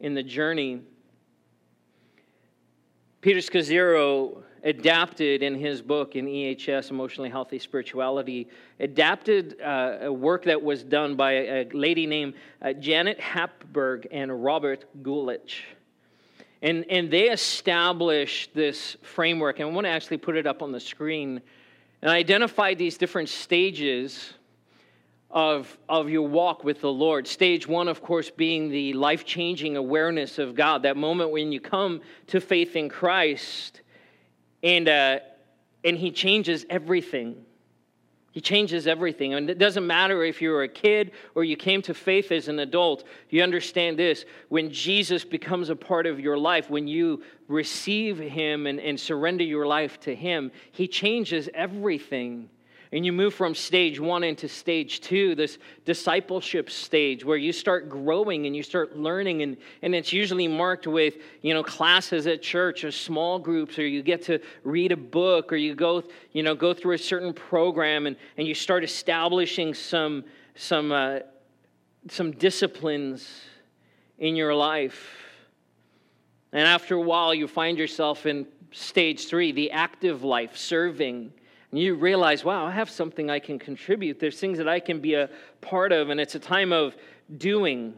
in 0.00 0.12
the 0.12 0.22
journey. 0.22 0.82
Peter 3.22 3.38
Scazzero 3.38 4.42
adapted 4.62 5.42
in 5.42 5.54
his 5.54 5.80
book 5.80 6.16
in 6.16 6.26
EHS, 6.26 6.90
Emotionally 6.90 7.30
Healthy 7.30 7.60
Spirituality, 7.60 8.50
adapted 8.78 9.58
uh, 9.62 10.00
a 10.02 10.12
work 10.12 10.44
that 10.44 10.62
was 10.62 10.84
done 10.84 11.16
by 11.16 11.32
a, 11.32 11.68
lady 11.72 12.06
named 12.06 12.34
uh, 12.60 12.74
Janet 12.74 13.18
Hagberg 13.18 14.06
and 14.10 14.44
Robert 14.44 14.84
Guelich. 15.02 15.62
And, 16.66 16.84
and 16.90 17.08
they 17.12 17.28
established 17.30 18.52
this 18.52 18.96
framework, 19.00 19.60
and 19.60 19.68
I 19.68 19.72
want 19.72 19.84
to 19.84 19.88
actually 19.88 20.16
put 20.16 20.34
it 20.34 20.48
up 20.48 20.62
on 20.62 20.72
the 20.72 20.80
screen, 20.80 21.40
and 22.02 22.10
I 22.10 22.16
identified 22.16 22.76
these 22.76 22.98
different 22.98 23.28
stages 23.28 24.32
of, 25.30 25.78
of 25.88 26.10
your 26.10 26.26
walk 26.26 26.64
with 26.64 26.80
the 26.80 26.90
Lord. 26.90 27.28
Stage 27.28 27.68
one, 27.68 27.86
of 27.86 28.02
course, 28.02 28.30
being 28.30 28.68
the 28.68 28.94
life 28.94 29.24
changing 29.24 29.76
awareness 29.76 30.40
of 30.40 30.56
God, 30.56 30.82
that 30.82 30.96
moment 30.96 31.30
when 31.30 31.52
you 31.52 31.60
come 31.60 32.00
to 32.26 32.40
faith 32.40 32.74
in 32.74 32.88
Christ 32.88 33.82
and, 34.64 34.88
uh, 34.88 35.20
and 35.84 35.96
He 35.96 36.10
changes 36.10 36.66
everything. 36.68 37.44
He 38.36 38.42
changes 38.42 38.86
everything. 38.86 39.32
And 39.32 39.48
it 39.48 39.56
doesn't 39.56 39.86
matter 39.86 40.22
if 40.22 40.42
you're 40.42 40.62
a 40.62 40.68
kid 40.68 41.12
or 41.34 41.42
you 41.42 41.56
came 41.56 41.80
to 41.80 41.94
faith 41.94 42.30
as 42.30 42.48
an 42.48 42.58
adult, 42.58 43.04
you 43.30 43.42
understand 43.42 43.98
this. 43.98 44.26
When 44.50 44.70
Jesus 44.70 45.24
becomes 45.24 45.70
a 45.70 45.74
part 45.74 46.04
of 46.04 46.20
your 46.20 46.36
life, 46.36 46.68
when 46.68 46.86
you 46.86 47.22
receive 47.48 48.18
Him 48.18 48.66
and, 48.66 48.78
and 48.78 49.00
surrender 49.00 49.42
your 49.42 49.66
life 49.66 49.98
to 50.00 50.14
Him, 50.14 50.52
He 50.70 50.86
changes 50.86 51.48
everything 51.54 52.50
and 52.92 53.04
you 53.04 53.12
move 53.12 53.34
from 53.34 53.54
stage 53.54 53.98
one 53.98 54.24
into 54.24 54.48
stage 54.48 55.00
two, 55.00 55.34
this 55.34 55.58
discipleship 55.84 56.70
stage 56.70 57.24
where 57.24 57.36
you 57.36 57.52
start 57.52 57.88
growing 57.88 58.46
and 58.46 58.54
you 58.54 58.62
start 58.62 58.96
learning. 58.96 59.42
And, 59.42 59.56
and 59.82 59.94
it's 59.94 60.12
usually 60.12 60.48
marked 60.48 60.86
with, 60.86 61.14
you 61.42 61.52
know, 61.52 61.62
classes 61.62 62.26
at 62.26 62.42
church 62.42 62.84
or 62.84 62.90
small 62.90 63.38
groups, 63.38 63.78
or 63.78 63.86
you 63.86 64.02
get 64.02 64.22
to 64.22 64.38
read 64.64 64.92
a 64.92 64.96
book, 64.96 65.52
or 65.52 65.56
you 65.56 65.74
go, 65.74 66.02
you 66.32 66.42
know, 66.42 66.54
go 66.54 66.72
through 66.72 66.94
a 66.94 66.98
certain 66.98 67.32
program 67.32 68.06
and, 68.06 68.16
and 68.36 68.46
you 68.46 68.54
start 68.54 68.84
establishing 68.84 69.74
some, 69.74 70.24
some, 70.54 70.92
uh, 70.92 71.18
some 72.08 72.30
disciplines 72.30 73.42
in 74.18 74.36
your 74.36 74.54
life. 74.54 75.24
And 76.52 76.66
after 76.66 76.94
a 76.94 77.00
while, 77.00 77.34
you 77.34 77.48
find 77.48 77.76
yourself 77.76 78.24
in 78.24 78.46
stage 78.70 79.26
three, 79.26 79.52
the 79.52 79.72
active 79.72 80.22
life, 80.22 80.56
serving. 80.56 81.32
And 81.70 81.80
you 81.80 81.94
realize, 81.94 82.44
wow, 82.44 82.66
I 82.66 82.70
have 82.70 82.88
something 82.88 83.30
I 83.30 83.38
can 83.38 83.58
contribute. 83.58 84.20
There's 84.20 84.38
things 84.38 84.58
that 84.58 84.68
I 84.68 84.80
can 84.80 85.00
be 85.00 85.14
a 85.14 85.28
part 85.60 85.92
of, 85.92 86.10
and 86.10 86.20
it's 86.20 86.34
a 86.34 86.38
time 86.38 86.72
of 86.72 86.96
doing. 87.38 87.94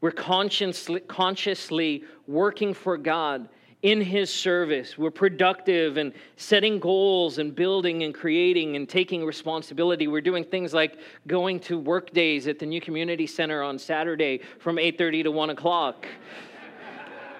We're 0.00 0.12
consciously, 0.12 1.00
consciously 1.00 2.04
working 2.26 2.72
for 2.72 2.96
God 2.96 3.48
in 3.82 4.00
His 4.00 4.32
service. 4.32 4.96
We're 4.98 5.10
productive 5.10 5.96
and 5.96 6.12
setting 6.36 6.78
goals 6.78 7.38
and 7.38 7.54
building 7.54 8.02
and 8.02 8.14
creating 8.14 8.76
and 8.76 8.88
taking 8.88 9.24
responsibility. 9.24 10.06
We're 10.06 10.20
doing 10.20 10.44
things 10.44 10.72
like 10.72 10.98
going 11.26 11.60
to 11.60 11.78
work 11.78 12.12
days 12.12 12.46
at 12.46 12.58
the 12.58 12.66
New 12.66 12.80
Community 12.80 13.26
Center 13.26 13.62
on 13.62 13.78
Saturday 13.78 14.40
from 14.58 14.76
8:30 14.76 15.24
to 15.24 15.30
1 15.30 15.50
o'clock. 15.50 16.06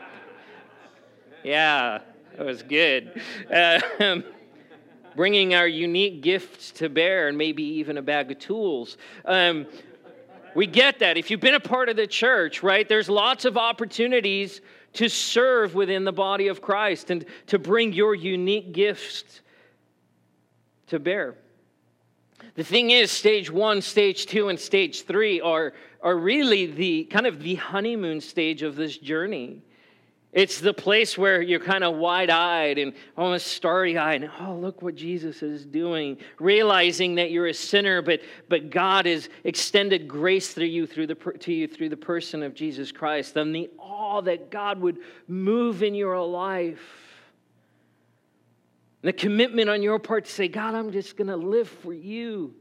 yeah, 1.45 2.01
that 2.37 2.47
was 2.47 2.63
good. 2.63 3.21
Um, 4.01 4.25
bringing 5.21 5.53
our 5.53 5.69
unique 5.69 6.23
gifts 6.23 6.71
to 6.71 6.89
bear 6.89 7.29
and 7.29 7.37
maybe 7.37 7.63
even 7.63 7.99
a 7.99 8.03
bag 8.03 8.31
of 8.31 8.39
tools. 8.39 8.97
Um, 9.27 9.67
we 10.55 10.67
get 10.67 11.01
that. 11.01 11.19
If 11.19 11.31
you've 11.31 11.41
been 11.41 11.57
a 11.57 11.61
part 11.61 11.91
of 11.91 11.97
the 11.97 12.07
church, 12.07 12.63
right, 12.63 12.89
there's 12.89 13.11
lots 13.11 13.45
of 13.45 13.59
opportunities 13.59 14.63
to 14.95 15.11
serve 15.11 15.75
within 15.75 16.05
the 16.05 16.13
body 16.13 16.49
of 16.49 16.63
Christ 16.63 17.11
and 17.11 17.27
to 17.49 17.59
bring 17.59 17.93
your 17.93 18.15
unique 18.15 18.73
gifts 18.73 19.43
to 20.87 20.99
bear. 20.99 21.35
The 22.55 22.65
thing 22.65 22.91
is, 22.91 23.11
stage 23.11 23.51
one, 23.51 23.83
stage 23.83 24.25
two, 24.25 24.49
and 24.49 24.59
stage 24.59 25.03
three 25.03 25.39
are, 25.43 25.75
are 26.01 26.17
really 26.17 26.65
the 26.65 27.05
kind 27.05 27.27
of 27.27 27.43
the 27.43 27.57
honeymoon 27.57 28.23
stage 28.23 28.63
of 28.63 28.75
this 28.75 28.97
journey. 28.97 29.61
It's 30.33 30.61
the 30.61 30.73
place 30.73 31.19
where 31.19 31.43
you're 31.43 31.59
kind 31.59 31.83
of 31.83 31.97
wide 31.97 32.31
eyed 32.31 32.79
and 32.79 32.93
almost 33.17 33.49
starry 33.49 33.99
eyed. 33.99 34.23
And, 34.23 34.31
oh, 34.41 34.55
look 34.55 34.81
what 34.81 34.95
Jesus 34.95 35.43
is 35.43 35.67
doing. 35.67 36.19
Realizing 36.39 37.17
that 37.17 37.33
you're 37.33 37.49
a 37.49 37.55
sinner, 37.55 38.01
but, 38.01 38.21
but 38.49 38.71
God 38.71 39.07
has 39.07 39.29
extended 39.43 40.07
grace 40.07 40.53
through 40.53 40.67
you, 40.67 40.87
through 40.87 41.09
the, 41.09 41.17
to 41.17 41.53
you 41.53 41.67
through 41.67 41.89
the 41.89 41.97
person 41.97 42.45
of 42.45 42.55
Jesus 42.55 42.93
Christ. 42.93 43.37
And 43.37 43.53
the 43.53 43.71
awe 43.77 44.21
that 44.23 44.51
God 44.51 44.81
would 44.81 44.99
move 45.27 45.83
in 45.83 45.97
your 45.97 46.21
life. 46.25 46.81
And 49.03 49.09
the 49.09 49.13
commitment 49.13 49.69
on 49.69 49.83
your 49.83 49.99
part 49.99 50.27
to 50.27 50.31
say, 50.31 50.47
God, 50.47 50.77
I'm 50.77 50.93
just 50.93 51.17
going 51.17 51.29
to 51.29 51.37
live 51.37 51.69
for 51.69 51.93
you. 51.93 52.55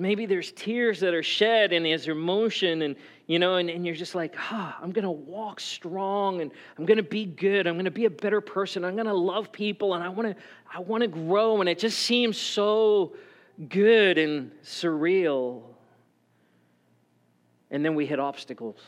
Maybe 0.00 0.24
there's 0.24 0.50
tears 0.52 0.98
that 1.00 1.12
are 1.12 1.22
shed 1.22 1.74
and 1.74 1.84
there's 1.84 2.08
emotion, 2.08 2.80
and 2.80 2.96
you 3.26 3.38
know, 3.38 3.56
and, 3.56 3.68
and 3.68 3.84
you're 3.84 3.94
just 3.94 4.14
like, 4.14 4.34
ah, 4.38 4.78
I'm 4.80 4.92
gonna 4.92 5.12
walk 5.12 5.60
strong 5.60 6.40
and 6.40 6.50
I'm 6.78 6.86
gonna 6.86 7.02
be 7.02 7.26
good. 7.26 7.66
I'm 7.66 7.76
gonna 7.76 7.90
be 7.90 8.06
a 8.06 8.10
better 8.10 8.40
person. 8.40 8.82
I'm 8.82 8.96
gonna 8.96 9.12
love 9.12 9.52
people 9.52 9.92
and 9.92 10.02
I 10.02 10.08
wanna, 10.08 10.36
I 10.72 10.80
wanna 10.80 11.06
grow. 11.06 11.60
And 11.60 11.68
it 11.68 11.78
just 11.78 11.98
seems 11.98 12.38
so 12.38 13.14
good 13.68 14.16
and 14.16 14.50
surreal. 14.64 15.64
And 17.70 17.84
then 17.84 17.94
we 17.94 18.06
hit 18.06 18.18
obstacles. 18.18 18.80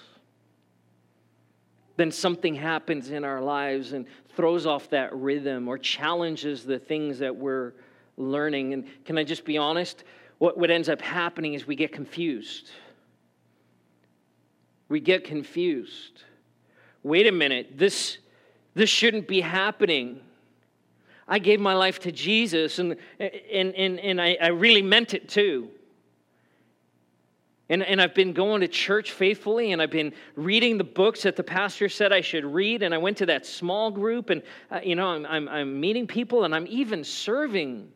Then 1.99 2.11
something 2.11 2.55
happens 2.55 3.11
in 3.11 3.23
our 3.23 3.43
lives 3.43 3.93
and 3.93 4.07
throws 4.35 4.65
off 4.65 4.89
that 4.91 5.15
rhythm 5.15 5.69
or 5.69 5.77
challenges 5.77 6.65
the 6.65 6.79
things 6.79 7.19
that 7.19 7.37
we're 7.37 7.75
learning. 8.17 8.73
And 8.73 8.87
can 9.05 9.19
I 9.19 9.25
just 9.25 9.45
be 9.45 9.59
honest? 9.59 10.05
What, 10.43 10.59
what 10.59 10.73
ends 10.73 10.89
up 10.89 11.01
happening 11.01 11.55
is 11.55 11.69
we 11.69 11.77
get 11.77 11.93
confused. 11.93 12.73
We 14.89 14.99
get 14.99 15.23
confused. 15.23 16.25
Wait 17.05 17.29
a 17.29 17.33
minute, 17.33 17.79
this, 17.79 18.19
this 18.75 18.91
shouldn't 18.91 19.29
be 19.29 19.41
happening. 19.41 20.19
I 21.29 21.39
gave 21.39 21.61
my 21.61 21.75
life 21.75 22.01
to 22.01 22.11
Jesus, 22.11 22.81
and, 22.81 22.97
and, 23.21 23.73
and, 23.73 24.01
and 24.01 24.21
I, 24.21 24.37
I 24.43 24.49
really 24.49 24.83
meant 24.83 25.15
it 25.15 25.29
too. 25.29 25.69
And, 27.69 27.85
and 27.85 28.03
I've 28.03 28.17
been 28.17 28.33
going 28.33 28.63
to 28.63 28.69
church 28.69 29.13
faithfully, 29.13 29.71
and 29.71 29.81
I've 29.81 29.93
been 29.93 30.13
reading 30.35 30.77
the 30.77 30.83
books 30.83 31.23
that 31.23 31.37
the 31.37 31.45
pastor 31.45 31.89
said 31.89 32.13
I 32.13 32.21
should 32.21 32.45
read. 32.45 32.83
And 32.83 32.93
I 32.93 32.99
went 32.99 33.17
to 33.19 33.27
that 33.27 33.47
small 33.47 33.93
group, 33.93 34.29
and 34.31 34.43
uh, 34.73 34.81
you 34.83 34.97
know, 34.97 35.07
I'm, 35.07 35.25
I'm, 35.25 35.49
I'm 35.49 35.81
meeting 35.81 36.09
people, 36.09 36.43
and 36.43 36.53
I'm 36.53 36.67
even 36.69 37.05
serving. 37.05 37.93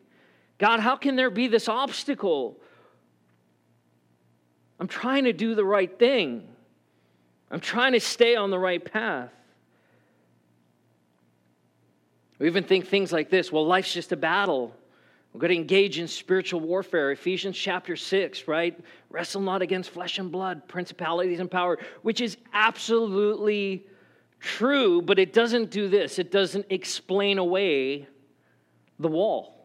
God, 0.57 0.79
how 0.79 0.95
can 0.95 1.15
there 1.15 1.29
be 1.29 1.47
this 1.47 1.67
obstacle? 1.67 2.59
I'm 4.79 4.87
trying 4.87 5.25
to 5.25 5.33
do 5.33 5.55
the 5.55 5.65
right 5.65 5.97
thing. 5.97 6.47
I'm 7.49 7.59
trying 7.59 7.93
to 7.93 7.99
stay 7.99 8.35
on 8.35 8.49
the 8.49 8.59
right 8.59 8.83
path. 8.83 9.31
We 12.39 12.47
even 12.47 12.63
think 12.63 12.87
things 12.87 13.11
like 13.11 13.29
this 13.29 13.51
well, 13.51 13.65
life's 13.65 13.93
just 13.93 14.11
a 14.11 14.17
battle. 14.17 14.75
We're 15.33 15.41
going 15.41 15.51
to 15.51 15.57
engage 15.57 15.99
in 15.99 16.07
spiritual 16.07 16.61
warfare. 16.61 17.11
Ephesians 17.11 17.55
chapter 17.55 17.95
6, 17.95 18.47
right? 18.47 18.79
Wrestle 19.09 19.41
not 19.41 19.61
against 19.61 19.91
flesh 19.91 20.17
and 20.17 20.31
blood, 20.31 20.67
principalities 20.67 21.39
and 21.39 21.51
power, 21.51 21.77
which 22.01 22.21
is 22.21 22.37
absolutely 22.53 23.85
true, 24.39 25.01
but 25.01 25.19
it 25.19 25.33
doesn't 25.33 25.69
do 25.69 25.89
this. 25.89 26.17
It 26.17 26.31
doesn't 26.31 26.65
explain 26.69 27.37
away 27.37 28.07
the 28.99 29.09
wall. 29.09 29.56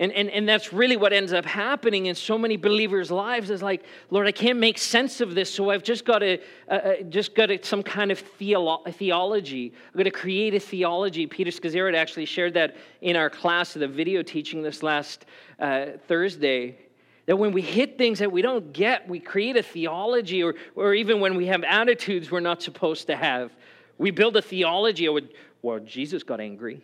And, 0.00 0.12
and, 0.12 0.30
and 0.30 0.48
that's 0.48 0.72
really 0.72 0.96
what 0.96 1.12
ends 1.12 1.34
up 1.34 1.44
happening 1.44 2.06
in 2.06 2.14
so 2.14 2.38
many 2.38 2.56
believers' 2.56 3.10
lives 3.10 3.50
is 3.50 3.62
like, 3.62 3.84
Lord, 4.08 4.26
I 4.26 4.32
can't 4.32 4.58
make 4.58 4.78
sense 4.78 5.20
of 5.20 5.34
this, 5.34 5.52
so 5.52 5.68
I've 5.68 5.82
just 5.82 6.06
got 6.06 6.20
to, 6.20 6.38
uh, 6.68 6.72
uh 6.72 7.02
just 7.10 7.34
got 7.34 7.46
to 7.46 7.62
some 7.62 7.82
kind 7.82 8.10
of 8.10 8.24
theolo- 8.38 8.94
theology. 8.94 9.74
I'm 9.88 9.92
going 9.92 10.06
to 10.06 10.10
create 10.10 10.54
a 10.54 10.58
theology. 10.58 11.26
Peter 11.26 11.50
Scazzero 11.50 11.94
actually 11.94 12.24
shared 12.24 12.54
that 12.54 12.76
in 13.02 13.14
our 13.14 13.28
class 13.28 13.74
the 13.74 13.86
video 13.86 14.22
teaching 14.22 14.62
this 14.62 14.82
last 14.82 15.26
uh, 15.58 15.88
Thursday. 16.08 16.78
That 17.26 17.36
when 17.36 17.52
we 17.52 17.60
hit 17.60 17.98
things 17.98 18.20
that 18.20 18.32
we 18.32 18.40
don't 18.40 18.72
get, 18.72 19.06
we 19.06 19.20
create 19.20 19.58
a 19.58 19.62
theology, 19.62 20.42
or, 20.42 20.54
or 20.76 20.94
even 20.94 21.20
when 21.20 21.36
we 21.36 21.44
have 21.48 21.62
attitudes 21.62 22.30
we're 22.30 22.40
not 22.40 22.62
supposed 22.62 23.06
to 23.08 23.16
have, 23.16 23.52
we 23.98 24.10
build 24.10 24.34
a 24.38 24.42
theology. 24.42 25.06
Of, 25.06 25.18
well, 25.60 25.78
Jesus 25.78 26.22
got 26.22 26.40
angry. 26.40 26.82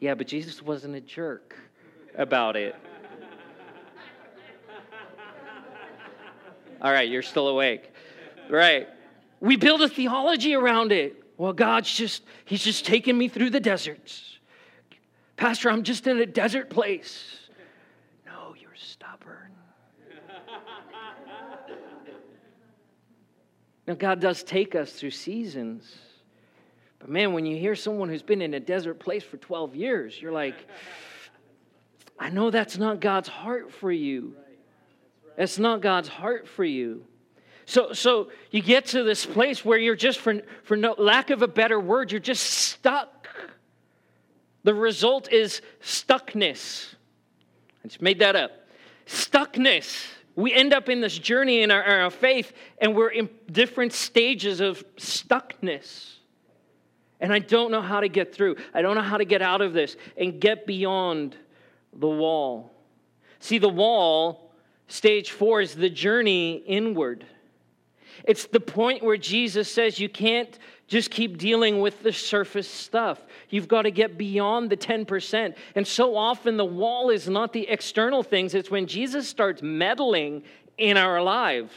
Yeah, 0.00 0.14
but 0.14 0.26
Jesus 0.26 0.60
wasn't 0.60 0.96
a 0.96 1.00
jerk 1.00 1.56
about 2.16 2.56
it. 2.56 2.74
All 6.80 6.92
right, 6.92 7.08
you're 7.08 7.22
still 7.22 7.48
awake. 7.48 7.92
Right. 8.50 8.88
We 9.40 9.56
build 9.56 9.82
a 9.82 9.88
theology 9.88 10.54
around 10.54 10.92
it. 10.92 11.22
Well, 11.36 11.52
God's 11.52 11.92
just, 11.92 12.22
He's 12.44 12.62
just 12.62 12.84
taking 12.86 13.16
me 13.16 13.28
through 13.28 13.50
the 13.50 13.60
deserts. 13.60 14.38
Pastor, 15.36 15.70
I'm 15.70 15.82
just 15.82 16.06
in 16.06 16.18
a 16.18 16.26
desert 16.26 16.70
place. 16.70 17.40
No, 18.24 18.54
you're 18.58 18.70
stubborn. 18.74 19.52
now, 23.86 23.94
God 23.94 24.20
does 24.20 24.42
take 24.42 24.74
us 24.74 24.92
through 24.92 25.10
seasons. 25.10 25.94
But 26.98 27.10
man, 27.10 27.34
when 27.34 27.44
you 27.44 27.58
hear 27.58 27.74
someone 27.74 28.08
who's 28.08 28.22
been 28.22 28.40
in 28.40 28.54
a 28.54 28.60
desert 28.60 28.98
place 28.98 29.22
for 29.22 29.36
12 29.36 29.76
years, 29.76 30.20
you're 30.20 30.32
like, 30.32 30.66
I 32.18 32.30
know 32.30 32.50
that's 32.50 32.78
not 32.78 33.00
God's 33.00 33.28
heart 33.28 33.72
for 33.72 33.92
you. 33.92 34.34
That's 35.36 35.58
not 35.58 35.82
God's 35.82 36.08
heart 36.08 36.48
for 36.48 36.64
you. 36.64 37.04
So, 37.66 37.92
so 37.92 38.30
you 38.50 38.62
get 38.62 38.86
to 38.86 39.02
this 39.02 39.26
place 39.26 39.64
where 39.64 39.78
you're 39.78 39.96
just, 39.96 40.20
for, 40.20 40.40
for 40.62 40.76
no 40.76 40.94
lack 40.96 41.30
of 41.30 41.42
a 41.42 41.48
better 41.48 41.78
word, 41.78 42.12
you're 42.12 42.20
just 42.20 42.44
stuck. 42.44 43.28
The 44.62 44.72
result 44.72 45.32
is 45.32 45.62
stuckness. 45.82 46.94
I 47.84 47.88
just 47.88 48.00
made 48.00 48.20
that 48.20 48.36
up. 48.36 48.52
Stuckness. 49.06 50.06
We 50.36 50.52
end 50.52 50.72
up 50.72 50.88
in 50.88 51.00
this 51.00 51.18
journey 51.18 51.62
in 51.62 51.70
our, 51.70 51.82
our 51.82 52.10
faith, 52.10 52.52
and 52.78 52.94
we're 52.94 53.10
in 53.10 53.28
different 53.50 53.92
stages 53.92 54.60
of 54.60 54.84
stuckness. 54.96 56.12
And 57.20 57.32
I 57.32 57.38
don't 57.38 57.70
know 57.70 57.80
how 57.80 58.00
to 58.00 58.08
get 58.08 58.34
through. 58.34 58.56
I 58.74 58.82
don't 58.82 58.94
know 58.94 59.02
how 59.02 59.16
to 59.16 59.24
get 59.24 59.42
out 59.42 59.60
of 59.60 59.72
this 59.72 59.96
and 60.16 60.40
get 60.40 60.66
beyond 60.66 61.36
the 62.00 62.08
wall. 62.08 62.72
See, 63.40 63.58
the 63.58 63.68
wall, 63.68 64.52
stage 64.88 65.30
four, 65.30 65.60
is 65.60 65.74
the 65.74 65.90
journey 65.90 66.62
inward. 66.66 67.24
It's 68.24 68.46
the 68.46 68.60
point 68.60 69.02
where 69.02 69.16
Jesus 69.16 69.72
says 69.72 70.00
you 70.00 70.08
can't 70.08 70.58
just 70.88 71.10
keep 71.10 71.36
dealing 71.38 71.80
with 71.80 72.02
the 72.02 72.12
surface 72.12 72.68
stuff. 72.68 73.20
You've 73.50 73.68
got 73.68 73.82
to 73.82 73.90
get 73.90 74.16
beyond 74.16 74.70
the 74.70 74.76
10%. 74.76 75.54
And 75.74 75.86
so 75.86 76.16
often 76.16 76.56
the 76.56 76.64
wall 76.64 77.10
is 77.10 77.28
not 77.28 77.52
the 77.52 77.68
external 77.68 78.22
things, 78.22 78.54
it's 78.54 78.70
when 78.70 78.86
Jesus 78.86 79.28
starts 79.28 79.62
meddling 79.62 80.42
in 80.78 80.96
our 80.96 81.22
lives. 81.22 81.72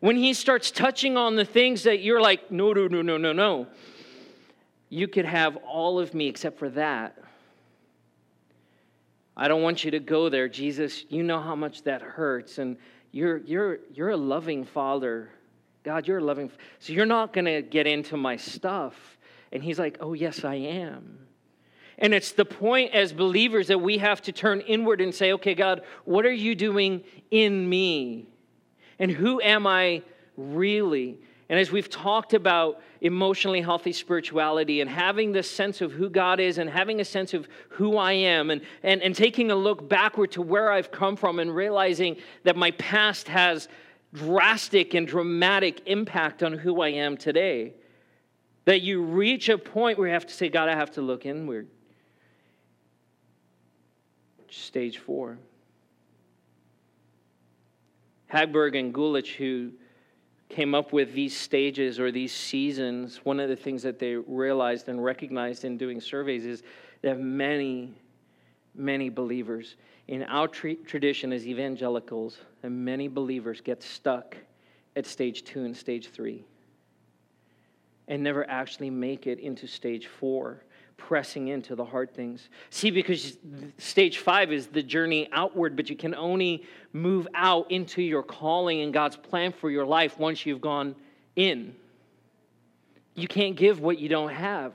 When 0.00 0.16
he 0.16 0.34
starts 0.34 0.72
touching 0.72 1.16
on 1.16 1.36
the 1.36 1.44
things 1.44 1.84
that 1.84 2.00
you're 2.00 2.20
like, 2.20 2.50
no, 2.50 2.72
no, 2.72 2.88
no, 2.88 3.02
no, 3.02 3.16
no, 3.16 3.32
no. 3.32 3.68
You 4.88 5.06
could 5.06 5.24
have 5.24 5.56
all 5.58 6.00
of 6.00 6.12
me 6.12 6.26
except 6.26 6.58
for 6.58 6.68
that. 6.70 7.16
I 9.36 9.48
don't 9.48 9.62
want 9.62 9.84
you 9.84 9.90
to 9.92 9.98
go 9.98 10.28
there, 10.28 10.48
Jesus. 10.48 11.04
You 11.08 11.22
know 11.22 11.40
how 11.40 11.56
much 11.56 11.82
that 11.84 12.02
hurts. 12.02 12.58
And 12.58 12.76
you're, 13.12 13.38
you're, 13.38 13.78
you're 13.92 14.10
a 14.10 14.16
loving 14.16 14.64
father. 14.64 15.30
God, 15.84 16.06
you're 16.06 16.18
a 16.18 16.24
loving. 16.24 16.50
So 16.78 16.92
you're 16.92 17.06
not 17.06 17.32
going 17.32 17.46
to 17.46 17.62
get 17.62 17.86
into 17.86 18.16
my 18.16 18.36
stuff. 18.36 19.18
And 19.50 19.62
he's 19.62 19.78
like, 19.78 19.98
Oh, 20.00 20.12
yes, 20.12 20.44
I 20.44 20.54
am. 20.54 21.18
And 21.98 22.14
it's 22.14 22.32
the 22.32 22.44
point 22.44 22.92
as 22.92 23.12
believers 23.12 23.68
that 23.68 23.80
we 23.80 23.98
have 23.98 24.22
to 24.22 24.32
turn 24.32 24.60
inward 24.60 25.00
and 25.00 25.14
say, 25.14 25.32
Okay, 25.32 25.54
God, 25.54 25.82
what 26.04 26.26
are 26.26 26.32
you 26.32 26.54
doing 26.54 27.04
in 27.30 27.68
me? 27.68 28.28
And 28.98 29.10
who 29.10 29.40
am 29.40 29.66
I 29.66 30.02
really? 30.36 31.18
And 31.52 31.60
as 31.60 31.70
we've 31.70 31.90
talked 31.90 32.32
about 32.32 32.80
emotionally 33.02 33.60
healthy 33.60 33.92
spirituality 33.92 34.80
and 34.80 34.88
having 34.88 35.32
this 35.32 35.50
sense 35.50 35.82
of 35.82 35.92
who 35.92 36.08
God 36.08 36.40
is 36.40 36.56
and 36.56 36.70
having 36.70 36.98
a 36.98 37.04
sense 37.04 37.34
of 37.34 37.46
who 37.68 37.98
I 37.98 38.12
am 38.12 38.50
and, 38.50 38.62
and, 38.82 39.02
and 39.02 39.14
taking 39.14 39.50
a 39.50 39.54
look 39.54 39.86
backward 39.86 40.32
to 40.32 40.40
where 40.40 40.72
I've 40.72 40.90
come 40.90 41.14
from 41.14 41.38
and 41.38 41.54
realizing 41.54 42.16
that 42.44 42.56
my 42.56 42.70
past 42.70 43.28
has 43.28 43.68
drastic 44.14 44.94
and 44.94 45.06
dramatic 45.06 45.82
impact 45.84 46.42
on 46.42 46.54
who 46.54 46.80
I 46.80 46.88
am 46.88 47.18
today. 47.18 47.74
That 48.64 48.80
you 48.80 49.02
reach 49.02 49.50
a 49.50 49.58
point 49.58 49.98
where 49.98 50.08
you 50.08 50.14
have 50.14 50.28
to 50.28 50.34
say, 50.34 50.48
God, 50.48 50.70
I 50.70 50.74
have 50.74 50.92
to 50.92 51.02
look 51.02 51.26
inward. 51.26 51.68
Stage 54.48 54.96
four. 54.96 55.36
Hagberg 58.32 58.74
and 58.74 58.94
Guelich, 58.94 59.34
who 59.34 59.72
came 60.52 60.74
up 60.74 60.92
with 60.92 61.14
these 61.14 61.36
stages 61.36 61.98
or 61.98 62.12
these 62.12 62.32
seasons, 62.32 63.20
one 63.24 63.40
of 63.40 63.48
the 63.48 63.56
things 63.56 63.82
that 63.82 63.98
they 63.98 64.14
realized 64.14 64.88
and 64.88 65.02
recognized 65.02 65.64
in 65.64 65.78
doing 65.78 66.00
surveys 66.00 66.44
is 66.44 66.62
that 67.00 67.18
many, 67.18 67.94
many 68.74 69.08
believers 69.08 69.76
in 70.08 70.22
our 70.24 70.46
tradition 70.46 71.32
as 71.32 71.46
evangelicals, 71.46 72.38
and 72.62 72.84
many 72.84 73.08
believers 73.08 73.60
get 73.60 73.82
stuck 73.82 74.36
at 74.94 75.06
stage 75.06 75.42
two 75.44 75.64
and 75.64 75.74
stage 75.74 76.08
three 76.08 76.44
and 78.08 78.22
never 78.22 78.48
actually 78.50 78.90
make 78.90 79.26
it 79.26 79.38
into 79.38 79.66
stage 79.66 80.06
four 80.06 80.64
pressing 81.08 81.48
into 81.48 81.74
the 81.74 81.84
hard 81.84 82.14
things. 82.14 82.48
See, 82.70 82.90
because 82.90 83.36
stage 83.78 84.18
five 84.18 84.52
is 84.52 84.68
the 84.68 84.82
journey 84.82 85.28
outward, 85.32 85.76
but 85.76 85.90
you 85.90 85.96
can 85.96 86.14
only 86.14 86.64
move 86.92 87.26
out 87.34 87.70
into 87.70 88.02
your 88.02 88.22
calling 88.22 88.80
and 88.80 88.92
God's 88.92 89.16
plan 89.16 89.52
for 89.52 89.70
your 89.70 89.84
life 89.84 90.18
once 90.18 90.46
you've 90.46 90.60
gone 90.60 90.94
in. 91.36 91.74
You 93.14 93.28
can't 93.28 93.56
give 93.56 93.80
what 93.80 93.98
you 93.98 94.08
don't 94.08 94.32
have. 94.32 94.72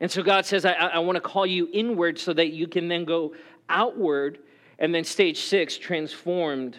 And 0.00 0.10
so 0.10 0.22
God 0.22 0.44
says, 0.44 0.64
I, 0.64 0.72
I 0.72 0.98
want 0.98 1.16
to 1.16 1.20
call 1.20 1.46
you 1.46 1.68
inward 1.72 2.18
so 2.18 2.32
that 2.32 2.48
you 2.48 2.66
can 2.66 2.88
then 2.88 3.04
go 3.04 3.34
outward. 3.68 4.40
And 4.78 4.94
then 4.94 5.04
stage 5.04 5.40
six, 5.40 5.78
transformed 5.78 6.76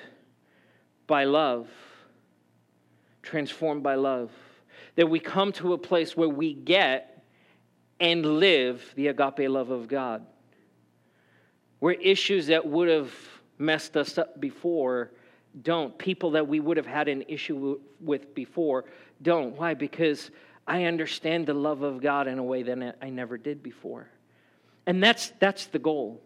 by 1.08 1.24
love. 1.24 1.70
Transformed 3.24 3.82
by 3.82 3.96
love. 3.96 4.30
That 4.96 5.10
we 5.10 5.20
come 5.20 5.52
to 5.54 5.74
a 5.74 5.78
place 5.78 6.18
where 6.18 6.30
we 6.30 6.54
get 6.54 7.15
and 8.00 8.26
live 8.40 8.94
the 8.96 9.08
agape 9.08 9.50
love 9.50 9.70
of 9.70 9.88
God. 9.88 10.26
Where 11.80 11.94
issues 11.94 12.48
that 12.48 12.66
would 12.66 12.90
have 12.90 13.12
messed 13.58 13.96
us 13.96 14.18
up 14.18 14.40
before 14.40 15.12
don't. 15.62 15.98
People 15.98 16.32
that 16.32 16.48
we 16.48 16.60
would 16.60 16.78
have 16.78 16.86
had 16.86 17.08
an 17.08 17.24
issue 17.28 17.80
with 18.02 18.36
before 18.36 18.86
don't. 19.22 19.56
Why? 19.56 19.74
Because 19.74 20.32
I 20.68 20.86
understand 20.86 21.48
the 21.48 21.54
love 21.54 21.82
of 21.82 22.02
God 22.02 22.28
in 22.28 22.40
a 22.40 22.44
way 22.44 22.64
that 22.64 22.98
I 23.02 23.10
never 23.10 23.38
did 23.38 23.64
before. 23.64 24.10
And 24.86 25.02
that's, 25.02 25.32
that's 25.40 25.68
the 25.68 25.80
goal. 25.80 26.22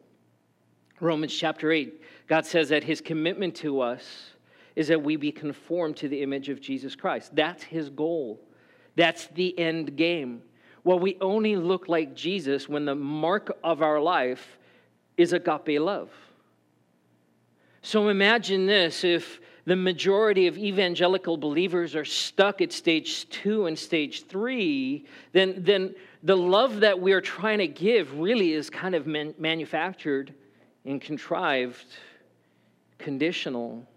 Romans 1.00 1.34
chapter 1.34 1.72
8, 1.72 2.02
God 2.28 2.46
says 2.46 2.70
that 2.70 2.84
his 2.84 3.00
commitment 3.02 3.56
to 3.56 3.80
us 3.80 4.32
is 4.76 4.88
that 4.90 5.02
we 5.02 5.16
be 5.16 5.32
conformed 5.32 5.98
to 5.98 6.08
the 6.08 6.22
image 6.22 6.50
of 6.50 6.60
Jesus 6.60 6.96
Christ. 6.96 7.36
That's 7.36 7.64
his 7.64 7.90
goal. 7.90 8.42
That's 8.96 9.28
the 9.28 9.58
end 9.58 9.96
game. 9.96 10.42
Well, 10.90 10.98
we 10.98 11.18
only 11.22 11.56
look 11.56 11.88
like 11.88 12.16
Jesus 12.16 12.68
when 12.68 12.86
the 12.86 12.96
mark 12.96 13.56
of 13.64 13.84
our 13.84 14.00
life 14.02 14.58
is 15.18 15.34
agape 15.34 15.80
love. 15.80 16.10
So 17.84 18.10
imagine 18.10 18.66
this 18.66 19.04
if 19.04 19.40
the 19.66 19.76
majority 19.76 20.48
of 20.48 20.58
evangelical 20.58 21.38
believers 21.38 21.96
are 21.96 22.06
stuck 22.06 22.60
at 22.60 22.74
stage 22.74 23.30
two 23.30 23.68
and 23.68 23.78
stage 23.78 24.26
three, 24.26 25.06
then, 25.32 25.64
then 25.64 25.94
the 26.24 26.36
love 26.36 26.80
that 26.80 27.00
we're 27.00 27.22
trying 27.22 27.60
to 27.60 27.68
give 27.68 28.18
really 28.18 28.54
is 28.54 28.72
kind 28.72 28.96
of 28.96 29.06
man- 29.06 29.36
manufactured 29.38 30.34
and 30.86 31.00
contrived, 31.00 31.86
conditional, 32.98 33.88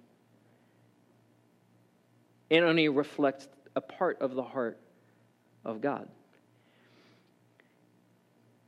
and 2.50 2.66
only 2.66 2.90
reflects 2.90 3.48
a 3.76 3.80
part 3.80 4.20
of 4.20 4.34
the 4.34 4.42
heart 4.42 4.78
of 5.64 5.80
God. 5.80 6.06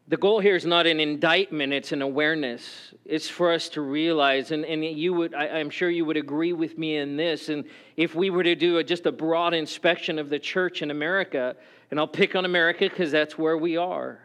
The 0.07 0.19
goal 0.19 0.39
here 0.39 0.55
is 0.55 0.67
not 0.67 0.87
an 0.87 1.01
indictment, 1.01 1.73
it's 1.73 1.93
an 1.93 2.03
awareness. 2.03 2.93
It's 3.07 3.29
for 3.29 3.51
us 3.51 3.71
to 3.71 3.81
realize, 3.81 4.51
and, 4.51 4.63
and 4.67 4.85
you 4.85 5.15
would, 5.15 5.35
I, 5.35 5.47
am 5.47 5.71
sure 5.71 5.89
you 5.89 6.05
would 6.05 6.19
agree 6.19 6.53
with 6.53 6.77
me 6.77 6.99
in 6.99 7.17
this. 7.17 7.49
And 7.49 7.65
if 7.97 8.15
we 8.15 8.29
were 8.29 8.43
to 8.43 8.55
do 8.55 8.77
a, 8.79 8.85
just 8.85 9.07
a 9.07 9.13
broad 9.13 9.55
inspection 9.55 10.19
of 10.19 10.29
the 10.29 10.39
church 10.39 10.83
in 10.83 10.91
America, 10.91 11.57
and 11.91 11.99
I'll 11.99 12.07
pick 12.07 12.37
on 12.37 12.45
America 12.45 12.87
because 12.87 13.11
that's 13.11 13.39
where 13.39 13.57
we 13.57 13.79
are, 13.79 14.21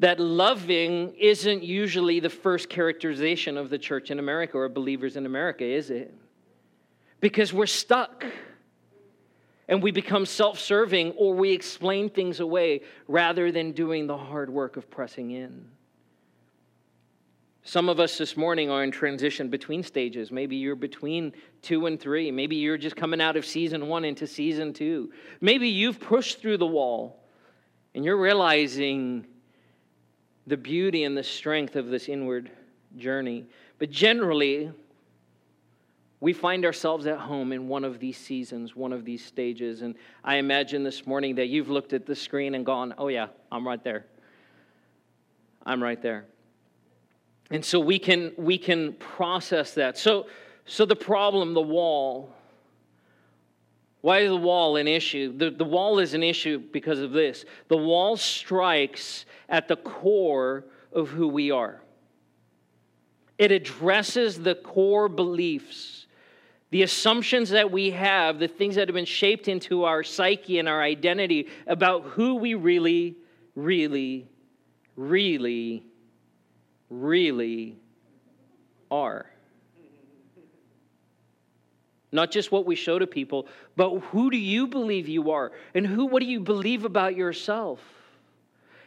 that 0.00 0.20
loving 0.20 1.14
isn't 1.18 1.62
usually 1.62 2.20
the 2.20 2.30
first 2.30 2.68
characterization 2.68 3.56
of 3.56 3.70
the 3.70 3.78
church 3.78 4.10
in 4.10 4.18
America 4.18 4.58
or 4.58 4.68
believers 4.68 5.16
in 5.16 5.24
America, 5.24 5.64
is 5.64 5.88
it? 5.88 6.14
Because 7.20 7.54
we're 7.54 7.66
stuck 7.66 8.24
and 9.68 9.82
we 9.82 9.90
become 9.90 10.24
self 10.24 10.58
serving 10.58 11.12
or 11.12 11.34
we 11.34 11.52
explain 11.52 12.08
things 12.08 12.40
away 12.40 12.80
rather 13.06 13.52
than 13.52 13.72
doing 13.72 14.06
the 14.06 14.16
hard 14.16 14.50
work 14.50 14.76
of 14.76 14.90
pressing 14.90 15.30
in. 15.30 15.66
Some 17.62 17.90
of 17.90 18.00
us 18.00 18.16
this 18.16 18.34
morning 18.34 18.70
are 18.70 18.82
in 18.82 18.90
transition 18.90 19.50
between 19.50 19.82
stages. 19.82 20.32
Maybe 20.32 20.56
you're 20.56 20.74
between 20.74 21.34
two 21.60 21.84
and 21.84 22.00
three. 22.00 22.30
Maybe 22.30 22.56
you're 22.56 22.78
just 22.78 22.96
coming 22.96 23.20
out 23.20 23.36
of 23.36 23.44
season 23.44 23.88
one 23.88 24.06
into 24.06 24.26
season 24.26 24.72
two. 24.72 25.12
Maybe 25.42 25.68
you've 25.68 26.00
pushed 26.00 26.40
through 26.40 26.56
the 26.56 26.66
wall 26.66 27.22
and 27.94 28.06
you're 28.06 28.16
realizing 28.16 29.26
the 30.46 30.56
beauty 30.56 31.04
and 31.04 31.14
the 31.14 31.22
strength 31.22 31.76
of 31.76 31.88
this 31.88 32.08
inward 32.08 32.50
journey. 32.96 33.44
But 33.78 33.90
generally, 33.90 34.72
we 36.20 36.32
find 36.32 36.64
ourselves 36.64 37.06
at 37.06 37.18
home 37.18 37.52
in 37.52 37.68
one 37.68 37.84
of 37.84 38.00
these 38.00 38.16
seasons, 38.16 38.74
one 38.74 38.92
of 38.92 39.04
these 39.04 39.24
stages. 39.24 39.82
And 39.82 39.94
I 40.24 40.36
imagine 40.36 40.82
this 40.82 41.06
morning 41.06 41.36
that 41.36 41.46
you've 41.46 41.68
looked 41.68 41.92
at 41.92 42.06
the 42.06 42.16
screen 42.16 42.54
and 42.54 42.66
gone, 42.66 42.94
oh, 42.98 43.08
yeah, 43.08 43.28
I'm 43.52 43.66
right 43.66 43.82
there. 43.82 44.06
I'm 45.64 45.82
right 45.82 46.00
there. 46.02 46.24
And 47.50 47.64
so 47.64 47.78
we 47.78 47.98
can, 47.98 48.32
we 48.36 48.58
can 48.58 48.94
process 48.94 49.74
that. 49.74 49.96
So, 49.96 50.26
so 50.66 50.84
the 50.84 50.96
problem, 50.96 51.54
the 51.54 51.62
wall, 51.62 52.34
why 54.00 54.20
is 54.20 54.30
the 54.30 54.36
wall 54.36 54.76
an 54.76 54.88
issue? 54.88 55.36
The, 55.36 55.50
the 55.50 55.64
wall 55.64 55.98
is 55.98 56.14
an 56.14 56.22
issue 56.22 56.58
because 56.58 56.98
of 56.98 57.12
this. 57.12 57.44
The 57.68 57.76
wall 57.76 58.16
strikes 58.16 59.24
at 59.48 59.68
the 59.68 59.76
core 59.76 60.64
of 60.92 61.08
who 61.10 61.28
we 61.28 61.50
are. 61.50 61.80
It 63.38 63.52
addresses 63.52 64.40
the 64.40 64.56
core 64.56 65.08
beliefs 65.08 65.97
the 66.70 66.82
assumptions 66.82 67.50
that 67.50 67.70
we 67.70 67.90
have, 67.90 68.38
the 68.38 68.48
things 68.48 68.74
that 68.74 68.88
have 68.88 68.94
been 68.94 69.04
shaped 69.04 69.48
into 69.48 69.84
our 69.84 70.02
psyche 70.02 70.58
and 70.58 70.68
our 70.68 70.82
identity 70.82 71.48
about 71.66 72.04
who 72.04 72.34
we 72.34 72.54
really, 72.54 73.16
really, 73.54 74.28
really, 74.96 75.84
really 76.90 77.76
are. 78.90 79.26
Not 82.10 82.30
just 82.30 82.50
what 82.50 82.64
we 82.64 82.74
show 82.74 82.98
to 82.98 83.06
people, 83.06 83.46
but 83.76 83.98
who 83.98 84.30
do 84.30 84.38
you 84.38 84.66
believe 84.66 85.08
you 85.08 85.30
are? 85.30 85.52
And 85.74 85.86
who 85.86 86.06
what 86.06 86.20
do 86.20 86.26
you 86.26 86.40
believe 86.40 86.84
about 86.84 87.16
yourself? 87.16 87.80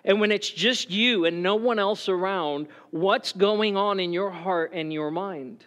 And 0.03 0.19
when 0.19 0.31
it's 0.31 0.49
just 0.49 0.89
you 0.89 1.25
and 1.25 1.43
no 1.43 1.55
one 1.55 1.77
else 1.77 2.09
around, 2.09 2.67
what's 2.89 3.31
going 3.33 3.77
on 3.77 3.99
in 3.99 4.13
your 4.13 4.31
heart 4.31 4.71
and 4.73 4.91
your 4.91 5.11
mind? 5.11 5.63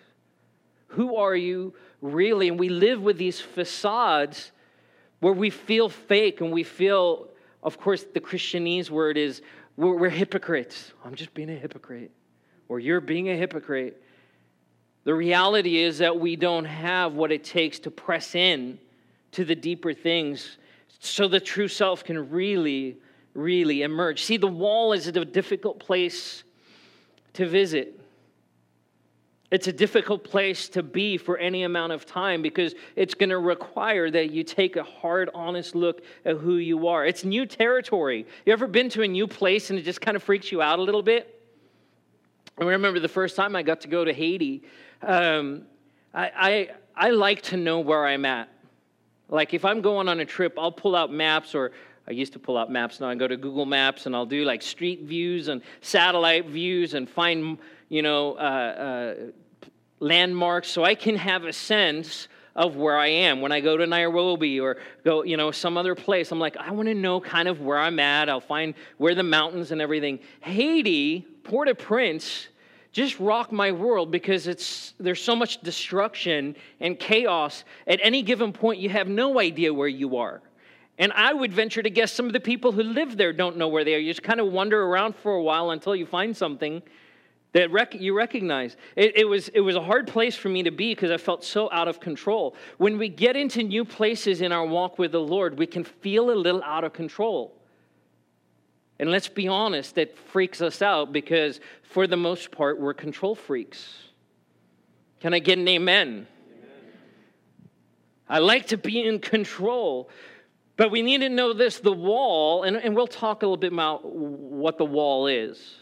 Who 0.88 1.16
are 1.16 1.36
you 1.36 1.74
really? 2.04 2.48
And 2.48 2.58
we 2.58 2.68
live 2.68 3.02
with 3.02 3.16
these 3.16 3.40
facades 3.40 4.52
where 5.20 5.32
we 5.32 5.48
feel 5.48 5.88
fake 5.88 6.40
and 6.42 6.52
we 6.52 6.62
feel, 6.62 7.28
of 7.62 7.78
course, 7.78 8.04
the 8.04 8.20
Christianese 8.20 8.90
word 8.90 9.16
is 9.16 9.40
we're, 9.76 9.96
we're 9.96 10.10
hypocrites. 10.10 10.92
I'm 11.04 11.14
just 11.14 11.32
being 11.32 11.48
a 11.48 11.54
hypocrite. 11.54 12.10
Or 12.68 12.78
you're 12.78 13.00
being 13.00 13.30
a 13.30 13.36
hypocrite. 13.36 14.02
The 15.04 15.14
reality 15.14 15.78
is 15.78 15.98
that 15.98 16.18
we 16.18 16.36
don't 16.36 16.66
have 16.66 17.14
what 17.14 17.32
it 17.32 17.42
takes 17.42 17.78
to 17.80 17.90
press 17.90 18.34
in 18.34 18.78
to 19.32 19.44
the 19.44 19.54
deeper 19.54 19.94
things 19.94 20.58
so 21.00 21.26
the 21.26 21.40
true 21.40 21.68
self 21.68 22.04
can 22.04 22.30
really, 22.30 22.96
really 23.34 23.82
emerge. 23.82 24.22
See, 24.22 24.36
the 24.36 24.46
wall 24.46 24.92
is 24.92 25.06
a 25.06 25.24
difficult 25.24 25.78
place 25.78 26.44
to 27.34 27.48
visit. 27.48 28.00
It's 29.54 29.68
a 29.68 29.72
difficult 29.72 30.24
place 30.24 30.68
to 30.70 30.82
be 30.82 31.16
for 31.16 31.38
any 31.38 31.62
amount 31.62 31.92
of 31.92 32.04
time 32.04 32.42
because 32.42 32.74
it's 32.96 33.14
going 33.14 33.30
to 33.30 33.38
require 33.38 34.10
that 34.10 34.32
you 34.32 34.42
take 34.42 34.74
a 34.74 34.82
hard, 34.82 35.30
honest 35.32 35.76
look 35.76 36.02
at 36.24 36.38
who 36.38 36.56
you 36.56 36.88
are. 36.88 37.06
It's 37.06 37.22
new 37.22 37.46
territory. 37.46 38.26
You 38.44 38.52
ever 38.52 38.66
been 38.66 38.88
to 38.88 39.02
a 39.02 39.06
new 39.06 39.28
place 39.28 39.70
and 39.70 39.78
it 39.78 39.82
just 39.82 40.00
kind 40.00 40.16
of 40.16 40.24
freaks 40.24 40.50
you 40.50 40.60
out 40.60 40.80
a 40.80 40.82
little 40.82 41.04
bit? 41.04 41.40
I 42.60 42.64
remember 42.64 42.98
the 42.98 43.06
first 43.06 43.36
time 43.36 43.54
I 43.54 43.62
got 43.62 43.82
to 43.82 43.88
go 43.88 44.04
to 44.04 44.12
Haiti. 44.12 44.64
Um, 45.00 45.66
I, 46.12 46.32
I, 46.96 47.06
I 47.06 47.10
like 47.10 47.42
to 47.42 47.56
know 47.56 47.78
where 47.78 48.04
I'm 48.04 48.24
at. 48.24 48.48
Like 49.28 49.54
if 49.54 49.64
I'm 49.64 49.82
going 49.82 50.08
on 50.08 50.18
a 50.18 50.24
trip, 50.24 50.58
I'll 50.58 50.72
pull 50.72 50.96
out 50.96 51.12
maps 51.12 51.54
or 51.54 51.70
I 52.08 52.10
used 52.10 52.32
to 52.32 52.40
pull 52.40 52.58
out 52.58 52.72
maps. 52.72 52.98
Now 52.98 53.08
I 53.08 53.14
go 53.14 53.28
to 53.28 53.36
Google 53.36 53.66
Maps 53.66 54.06
and 54.06 54.16
I'll 54.16 54.26
do 54.26 54.44
like 54.44 54.62
street 54.62 55.02
views 55.02 55.46
and 55.46 55.62
satellite 55.80 56.46
views 56.46 56.94
and 56.94 57.08
find, 57.08 57.56
you 57.88 58.02
know, 58.02 58.32
uh, 58.32 58.40
uh, 58.40 59.14
landmarks 60.04 60.68
so 60.68 60.84
I 60.84 60.94
can 60.94 61.16
have 61.16 61.44
a 61.44 61.52
sense 61.52 62.28
of 62.54 62.76
where 62.76 62.96
I 62.96 63.08
am. 63.08 63.40
When 63.40 63.50
I 63.50 63.60
go 63.60 63.76
to 63.76 63.86
Nairobi 63.86 64.60
or 64.60 64.76
go, 65.04 65.24
you 65.24 65.36
know, 65.36 65.50
some 65.50 65.76
other 65.76 65.94
place, 65.94 66.30
I'm 66.30 66.38
like, 66.38 66.56
I 66.56 66.70
want 66.70 66.88
to 66.88 66.94
know 66.94 67.20
kind 67.20 67.48
of 67.48 67.60
where 67.60 67.78
I'm 67.78 67.98
at. 67.98 68.28
I'll 68.28 68.40
find 68.40 68.74
where 68.98 69.14
the 69.14 69.24
mountains 69.24 69.72
and 69.72 69.80
everything. 69.80 70.20
Haiti, 70.40 71.26
Port-au-Prince, 71.42 72.48
just 72.92 73.18
rock 73.18 73.50
my 73.50 73.72
world 73.72 74.12
because 74.12 74.46
it's 74.46 74.94
there's 75.00 75.20
so 75.20 75.34
much 75.34 75.60
destruction 75.62 76.54
and 76.78 76.96
chaos. 76.96 77.64
At 77.88 77.98
any 78.02 78.22
given 78.22 78.52
point, 78.52 78.78
you 78.78 78.90
have 78.90 79.08
no 79.08 79.40
idea 79.40 79.74
where 79.74 79.88
you 79.88 80.18
are. 80.18 80.40
And 80.96 81.12
I 81.12 81.32
would 81.32 81.52
venture 81.52 81.82
to 81.82 81.90
guess 81.90 82.12
some 82.12 82.26
of 82.26 82.32
the 82.32 82.40
people 82.40 82.70
who 82.70 82.84
live 82.84 83.16
there 83.16 83.32
don't 83.32 83.56
know 83.56 83.66
where 83.66 83.84
they 83.84 83.94
are. 83.96 83.98
You 83.98 84.12
just 84.12 84.22
kind 84.22 84.38
of 84.38 84.52
wander 84.52 84.80
around 84.80 85.16
for 85.16 85.32
a 85.34 85.42
while 85.42 85.70
until 85.70 85.96
you 85.96 86.06
find 86.06 86.36
something 86.36 86.82
that 87.54 87.70
rec- 87.70 87.94
you 87.94 88.14
recognize. 88.14 88.76
It, 88.96 89.16
it, 89.16 89.24
was, 89.24 89.48
it 89.48 89.60
was 89.60 89.76
a 89.76 89.80
hard 89.80 90.08
place 90.08 90.34
for 90.34 90.48
me 90.48 90.64
to 90.64 90.72
be 90.72 90.92
because 90.92 91.12
I 91.12 91.16
felt 91.16 91.44
so 91.44 91.70
out 91.70 91.86
of 91.86 92.00
control. 92.00 92.56
When 92.78 92.98
we 92.98 93.08
get 93.08 93.36
into 93.36 93.62
new 93.62 93.84
places 93.84 94.40
in 94.40 94.50
our 94.50 94.66
walk 94.66 94.98
with 94.98 95.12
the 95.12 95.20
Lord, 95.20 95.56
we 95.56 95.66
can 95.66 95.84
feel 95.84 96.30
a 96.30 96.34
little 96.34 96.62
out 96.64 96.82
of 96.82 96.92
control. 96.92 97.56
And 98.98 99.10
let's 99.10 99.28
be 99.28 99.46
honest, 99.46 99.96
it 99.98 100.18
freaks 100.18 100.60
us 100.60 100.82
out 100.82 101.12
because 101.12 101.60
for 101.82 102.08
the 102.08 102.16
most 102.16 102.50
part, 102.50 102.80
we're 102.80 102.92
control 102.92 103.36
freaks. 103.36 103.98
Can 105.20 105.32
I 105.32 105.38
get 105.38 105.56
an 105.56 105.68
amen? 105.68 106.08
amen? 106.08 106.26
I 108.28 108.40
like 108.40 108.66
to 108.68 108.76
be 108.76 109.00
in 109.00 109.20
control. 109.20 110.10
But 110.76 110.90
we 110.90 111.02
need 111.02 111.18
to 111.18 111.28
know 111.28 111.52
this 111.52 111.78
the 111.78 111.92
wall, 111.92 112.64
and, 112.64 112.76
and 112.76 112.96
we'll 112.96 113.06
talk 113.06 113.44
a 113.44 113.46
little 113.46 113.56
bit 113.56 113.72
about 113.72 114.04
what 114.04 114.76
the 114.76 114.84
wall 114.84 115.28
is. 115.28 115.76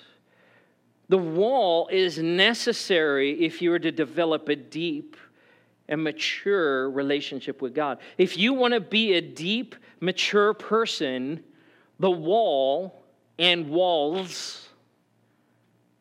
The 1.08 1.18
wall 1.18 1.88
is 1.88 2.18
necessary 2.18 3.44
if 3.44 3.60
you 3.60 3.72
are 3.72 3.78
to 3.78 3.92
develop 3.92 4.48
a 4.48 4.56
deep 4.56 5.16
and 5.88 6.02
mature 6.02 6.88
relationship 6.90 7.60
with 7.60 7.74
God. 7.74 7.98
If 8.16 8.38
you 8.38 8.54
want 8.54 8.74
to 8.74 8.80
be 8.80 9.14
a 9.14 9.20
deep, 9.20 9.74
mature 10.00 10.54
person, 10.54 11.42
the 11.98 12.10
wall 12.10 13.02
and 13.38 13.68
walls 13.68 14.68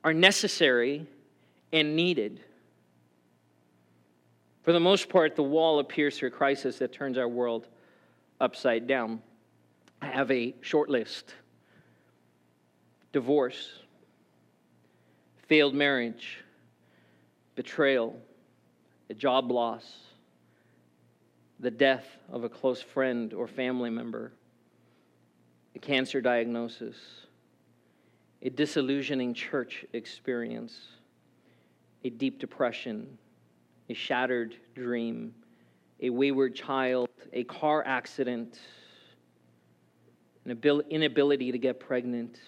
are 0.04 0.14
necessary 0.14 1.08
and 1.74 1.96
needed. 1.96 2.42
For 4.64 4.72
the 4.72 4.80
most 4.80 5.10
part, 5.10 5.36
the 5.36 5.44
wall 5.44 5.80
appears 5.80 6.18
through 6.18 6.30
a 6.30 6.32
crisis 6.32 6.78
that 6.80 6.94
turns 6.94 7.18
our 7.18 7.28
world 7.28 7.68
upside 8.40 8.88
down. 8.88 9.22
I 10.02 10.08
have 10.08 10.32
a 10.32 10.56
short 10.62 10.90
list 10.90 11.36
divorce, 13.12 13.81
failed 15.52 15.76
marriage, 15.76 16.46
betrayal, 17.56 18.16
a 19.10 19.14
job 19.14 19.52
loss, 19.52 19.84
the 21.60 21.70
death 21.70 22.06
of 22.32 22.46
a 22.46 22.48
close 22.48 22.82
friend 22.82 23.34
or 23.34 23.50
family 23.50 23.90
member, 23.90 24.32
a 25.76 25.80
cancer 25.80 26.22
diagnosis, 26.22 26.96
a 28.42 28.50
disillusioning 28.50 29.34
church 29.34 29.84
experience, 29.92 30.80
a 32.06 32.10
deep 32.10 32.40
depression, 32.40 33.18
a 33.90 33.94
shattered 33.94 34.56
dream, 34.74 35.36
a 36.00 36.10
wayward 36.10 36.56
child, 36.56 37.10
a 37.34 37.44
car 37.44 37.84
accident, 37.86 38.58
an 40.46 40.58
inability 40.90 41.52
to 41.52 41.58
get 41.58 41.78
pregnant, 41.78 42.40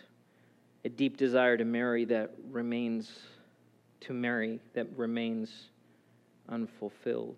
a 0.86 0.90
deep 0.90 1.18
desire 1.18 1.58
to 1.58 1.66
marry 1.66 2.06
that 2.06 2.32
remains 2.52 3.12
to 4.02 4.14
marry 4.14 4.60
that 4.74 4.88
remains 4.98 5.70
unfulfilled. 6.50 7.38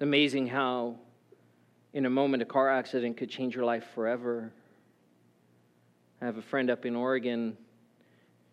Amazing 0.00 0.48
how, 0.48 0.96
in 1.92 2.06
a 2.06 2.10
moment, 2.10 2.42
a 2.42 2.46
car 2.46 2.68
accident 2.68 3.16
could 3.16 3.30
change 3.30 3.54
your 3.54 3.64
life 3.64 3.84
forever. 3.94 4.50
I 6.20 6.24
have 6.24 6.36
a 6.36 6.42
friend 6.42 6.68
up 6.68 6.84
in 6.84 6.96
Oregon, 6.96 7.56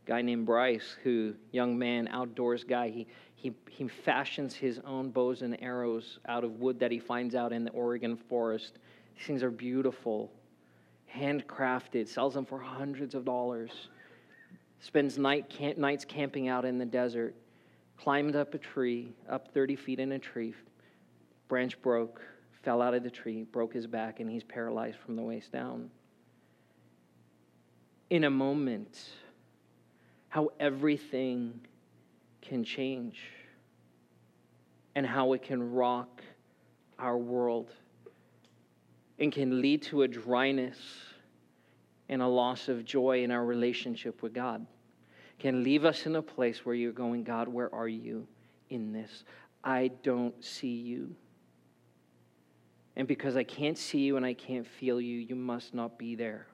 a 0.06 0.10
guy 0.10 0.22
named 0.22 0.46
Bryce, 0.46 0.98
who, 1.04 1.34
young 1.52 1.80
man, 1.80 2.08
outdoors 2.10 2.64
guy, 2.64 2.90
he, 2.90 3.08
he, 3.34 3.54
he 3.70 3.88
fashions 3.88 4.54
his 4.54 4.80
own 4.86 5.10
bows 5.10 5.42
and 5.42 5.60
arrows 5.64 6.20
out 6.28 6.44
of 6.44 6.60
wood 6.60 6.80
that 6.80 6.92
he 6.92 7.00
finds 7.00 7.34
out 7.34 7.54
in 7.54 7.64
the 7.64 7.72
Oregon 7.72 8.16
forest. 8.16 8.78
These 9.16 9.26
things 9.26 9.42
are 9.42 9.52
beautiful 9.52 10.32
handcrafted, 11.14 12.08
sells 12.08 12.34
them 12.34 12.46
for 12.46 12.60
hundreds 12.60 13.16
of 13.16 13.26
dollars, 13.26 13.72
spends 14.80 15.18
night 15.18 15.78
nights 15.78 16.06
camping 16.06 16.48
out 16.48 16.66
in 16.66 16.78
the 16.78 16.86
desert, 16.86 17.36
climbed 17.98 18.36
up 18.36 18.54
a 18.54 18.58
tree, 18.58 19.14
up 19.30 19.54
30 19.54 19.76
feet 19.76 20.00
in 20.00 20.12
a 20.14 20.20
tree, 20.20 20.54
branch 21.48 21.82
broke, 21.82 22.22
fell 22.64 22.82
out 22.82 22.94
of 22.94 23.04
the 23.04 23.10
tree, 23.10 23.44
broke 23.44 23.74
his 23.74 23.88
back, 23.88 24.20
and 24.20 24.30
he's 24.30 24.44
paralyzed 24.44 24.98
from 24.98 25.16
the 25.16 25.22
waist 25.22 25.52
down. 25.52 25.90
In 28.10 28.24
a 28.24 28.30
moment, 28.30 29.00
how 30.30 30.50
everything 30.60 31.62
can 32.42 32.64
change 32.64 33.20
and 34.96 35.06
how 35.06 35.34
it 35.34 35.42
can 35.42 35.74
rock 35.74 36.22
our 37.00 37.18
world 37.18 37.72
and 39.20 39.32
can 39.32 39.62
lead 39.62 39.82
to 39.84 40.04
a 40.04 40.08
dryness 40.08 40.78
and 42.10 42.22
a 42.22 42.28
loss 42.28 42.70
of 42.70 42.86
joy 42.86 43.24
in 43.24 43.32
our 43.32 43.44
relationship 43.44 44.22
with 44.22 44.34
God. 44.34 44.66
Can 45.40 45.64
leave 45.64 45.86
us 45.86 46.06
in 46.06 46.16
a 46.16 46.22
place 46.22 46.66
where 46.66 46.76
you're 46.76 46.92
going, 46.92 47.24
God, 47.24 47.48
where 47.48 47.74
are 47.74 47.88
you 47.88 48.28
in 48.70 48.92
this? 48.92 49.24
I 49.64 49.92
don't 50.04 50.44
see 50.44 50.68
you. 50.68 51.16
And 52.96 53.08
because 53.08 53.36
I 53.36 53.44
can't 53.44 53.78
see 53.78 54.00
you 54.00 54.18
and 54.18 54.26
I 54.26 54.34
can't 54.34 54.66
feel 54.66 55.00
you, 55.00 55.20
you 55.20 55.36
must 55.36 55.74
not 55.74 56.00
be 56.00 56.16
there. 56.16 56.48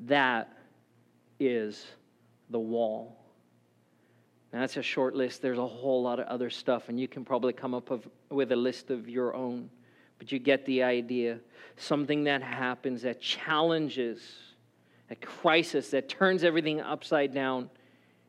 That 0.00 0.52
is 1.40 1.86
the 2.50 2.58
wall. 2.58 3.16
Now, 4.52 4.60
that's 4.60 4.76
a 4.76 4.82
short 4.82 5.14
list. 5.14 5.40
There's 5.42 5.58
a 5.58 5.66
whole 5.66 6.02
lot 6.02 6.20
of 6.20 6.26
other 6.26 6.50
stuff, 6.50 6.88
and 6.88 6.98
you 6.98 7.08
can 7.08 7.24
probably 7.24 7.52
come 7.52 7.74
up 7.74 7.90
with 8.30 8.52
a 8.52 8.56
list 8.56 8.90
of 8.90 9.08
your 9.08 9.34
own. 9.34 9.70
But 10.18 10.32
you 10.32 10.38
get 10.38 10.66
the 10.66 10.82
idea. 10.82 11.38
Something 11.76 12.24
that 12.24 12.42
happens 12.42 13.02
that 13.02 13.20
challenges, 13.20 14.20
a 15.10 15.14
crisis 15.14 15.90
that 15.90 16.08
turns 16.08 16.44
everything 16.44 16.80
upside 16.80 17.32
down 17.32 17.70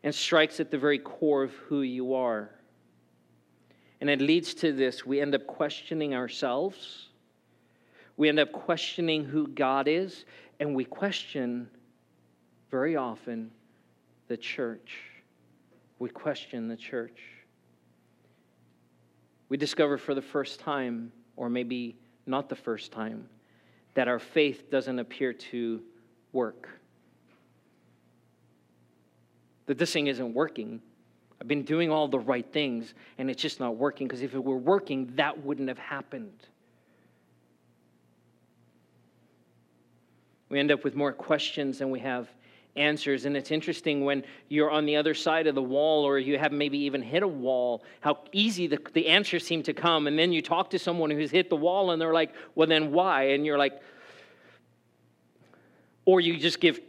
and 0.04 0.14
strikes 0.14 0.60
at 0.60 0.72
the 0.72 0.78
very 0.78 1.00
core 1.00 1.44
of 1.44 1.52
who 1.54 1.82
you 1.82 2.14
are. 2.14 2.50
And 4.02 4.10
it 4.10 4.22
leads 4.22 4.54
to 4.56 4.72
this 4.72 5.06
we 5.06 5.20
end 5.20 5.36
up 5.36 5.46
questioning 5.46 6.14
ourselves, 6.14 7.08
we 8.18 8.30
end 8.30 8.40
up 8.40 8.52
questioning 8.52 9.26
who 9.26 9.48
God 9.48 9.88
is, 9.88 10.26
and 10.60 10.76
we 10.76 10.86
question 10.86 11.70
very 12.70 12.96
often 12.96 13.52
the 14.28 14.38
church. 14.38 15.02
We 15.98 16.10
question 16.10 16.68
the 16.68 16.78
church. 16.78 17.20
We 19.50 19.58
discover 19.58 19.98
for 19.98 20.14
the 20.14 20.22
first 20.22 20.60
time 20.60 21.12
or 21.40 21.50
maybe 21.50 21.96
not 22.26 22.50
the 22.50 22.56
first 22.56 22.92
time, 22.92 23.28
that 23.94 24.10
our 24.10 24.20
faith 24.20 24.70
doesn't 24.70 25.00
appear 25.00 25.32
to 25.32 25.82
work. 26.34 26.68
That 29.66 29.78
this 29.78 29.94
thing 29.94 30.08
isn't 30.08 30.34
working. 30.34 30.82
I've 31.40 31.48
been 31.48 31.64
doing 31.64 31.90
all 31.90 32.10
the 32.10 32.20
right 32.20 32.46
things 32.52 32.94
and 33.18 33.30
it's 33.30 33.42
just 33.42 33.62
not 33.62 33.78
working 33.78 34.06
because 34.06 34.22
if 34.22 34.34
it 34.34 34.44
were 34.44 34.58
working, 34.58 35.14
that 35.16 35.42
wouldn't 35.46 35.70
have 35.70 35.80
happened. 35.80 36.46
We 40.50 40.60
end 40.60 40.72
up 40.72 40.84
with 40.84 40.94
more 40.94 41.14
questions 41.14 41.80
than 41.80 41.90
we 41.90 42.02
have 42.02 42.28
answers. 42.76 43.26
And 43.26 43.36
it's 43.36 43.52
interesting 43.52 44.06
when 44.06 44.24
you're 44.48 44.72
on 44.72 44.86
the 44.86 44.96
other 44.96 45.14
side 45.14 45.48
of 45.48 45.56
the 45.56 45.62
wall 45.62 46.04
or 46.04 46.20
you 46.20 46.38
have 46.38 46.52
maybe 46.52 46.78
even 46.78 47.02
hit 47.02 47.24
a 47.24 47.28
wall, 47.28 47.84
how 48.02 48.20
easy 48.32 48.68
the, 48.68 48.80
the 48.94 49.08
answers 49.08 49.46
seem 49.46 49.64
to 49.64 49.74
come. 49.74 50.08
And 50.08 50.18
then 50.18 50.32
you 50.32 50.42
talk 50.42 50.70
to 50.72 50.80
someone 50.80 51.10
who's 51.10 51.32
hit 51.32 51.50
the 51.50 51.56
wall 51.56 51.92
and 51.92 52.02
they're 52.02 52.14
like, 52.14 52.34
well, 52.56 52.68
then 52.68 52.92
why? 52.92 53.30
And 53.30 53.46
you're 53.46 53.58
like, 53.58 53.82
or 56.06 56.22
you 56.22 56.38
just 56.38 56.60
give 56.60 56.80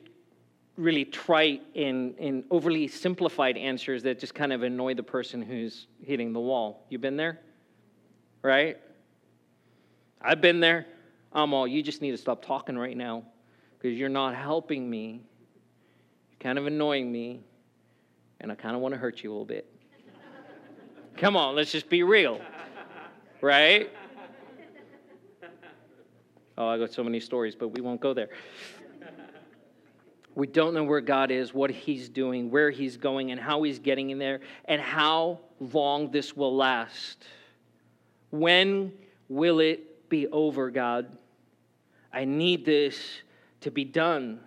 really 0.76 1.04
trite 1.04 1.62
and, 1.76 2.14
and 2.18 2.44
overly 2.50 2.88
simplified 2.88 3.56
answers 3.56 4.02
that 4.02 4.18
just 4.18 4.34
kind 4.34 4.52
of 4.52 4.62
annoy 4.62 4.94
the 4.94 5.02
person 5.02 5.42
who's 5.42 5.86
hitting 6.02 6.32
the 6.32 6.40
wall. 6.40 6.86
You 6.88 6.98
been 6.98 7.16
there? 7.16 7.40
Right? 8.42 8.78
I've 10.22 10.40
been 10.40 10.60
there. 10.60 10.86
I'm 11.32 11.52
all, 11.52 11.66
you 11.66 11.82
just 11.82 12.00
need 12.00 12.12
to 12.12 12.16
stop 12.16 12.44
talking 12.44 12.78
right 12.78 12.96
now 12.96 13.24
because 13.78 13.98
you're 13.98 14.08
not 14.08 14.34
helping 14.34 14.88
me. 14.88 15.22
Kind 16.40 16.58
of 16.58 16.66
annoying 16.66 17.12
me, 17.12 17.40
and 18.40 18.50
I 18.50 18.54
kind 18.54 18.74
of 18.74 18.80
want 18.80 18.94
to 18.94 18.98
hurt 18.98 19.22
you 19.22 19.30
a 19.30 19.32
little 19.32 19.44
bit. 19.44 19.70
Come 21.18 21.36
on, 21.36 21.54
let's 21.54 21.70
just 21.70 21.90
be 21.90 22.02
real. 22.02 22.40
Right? 23.42 23.90
Oh, 26.56 26.66
I 26.66 26.78
got 26.78 26.92
so 26.92 27.04
many 27.04 27.20
stories, 27.20 27.54
but 27.54 27.68
we 27.68 27.82
won't 27.82 28.00
go 28.00 28.14
there. 28.14 28.30
We 30.34 30.46
don't 30.46 30.72
know 30.72 30.84
where 30.84 31.00
God 31.00 31.30
is, 31.30 31.52
what 31.52 31.70
He's 31.70 32.08
doing, 32.08 32.50
where 32.50 32.70
He's 32.70 32.96
going, 32.96 33.32
and 33.32 33.40
how 33.40 33.62
He's 33.62 33.78
getting 33.78 34.08
in 34.08 34.18
there, 34.18 34.40
and 34.64 34.80
how 34.80 35.40
long 35.58 36.10
this 36.10 36.34
will 36.34 36.56
last. 36.56 37.26
When 38.30 38.92
will 39.28 39.60
it 39.60 40.08
be 40.08 40.26
over, 40.28 40.70
God? 40.70 41.18
I 42.12 42.24
need 42.24 42.64
this 42.64 42.98
to 43.60 43.70
be 43.70 43.84
done. 43.84 44.40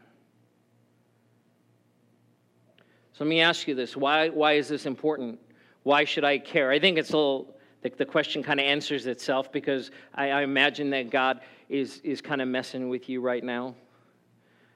So 3.13 3.23
let 3.23 3.30
me 3.30 3.41
ask 3.41 3.67
you 3.67 3.76
this 3.76 3.95
why, 3.95 4.30
why 4.30 4.54
is 4.54 4.67
this 4.67 4.86
important? 4.86 5.39
Why 5.84 6.04
should 6.04 6.23
I 6.23 6.39
care? 6.39 6.71
I 6.71 6.80
think 6.80 6.97
it's 6.97 7.12
a 7.12 7.17
little, 7.17 7.56
the, 7.82 7.89
the 7.89 8.06
question 8.06 8.41
kind 8.41 8.60
of 8.60 8.65
answers 8.65 9.06
itself 9.06 9.52
because 9.52 9.91
I, 10.15 10.32
I 10.32 10.41
imagine 10.41 10.89
that 10.91 11.12
God 11.12 11.41
is, 11.69 11.99
is 12.04 12.21
kind 12.21 12.41
of 12.41 12.47
messing 12.47 12.89
with 12.89 13.10
you 13.10 13.21
right 13.21 13.43
now. 13.43 13.76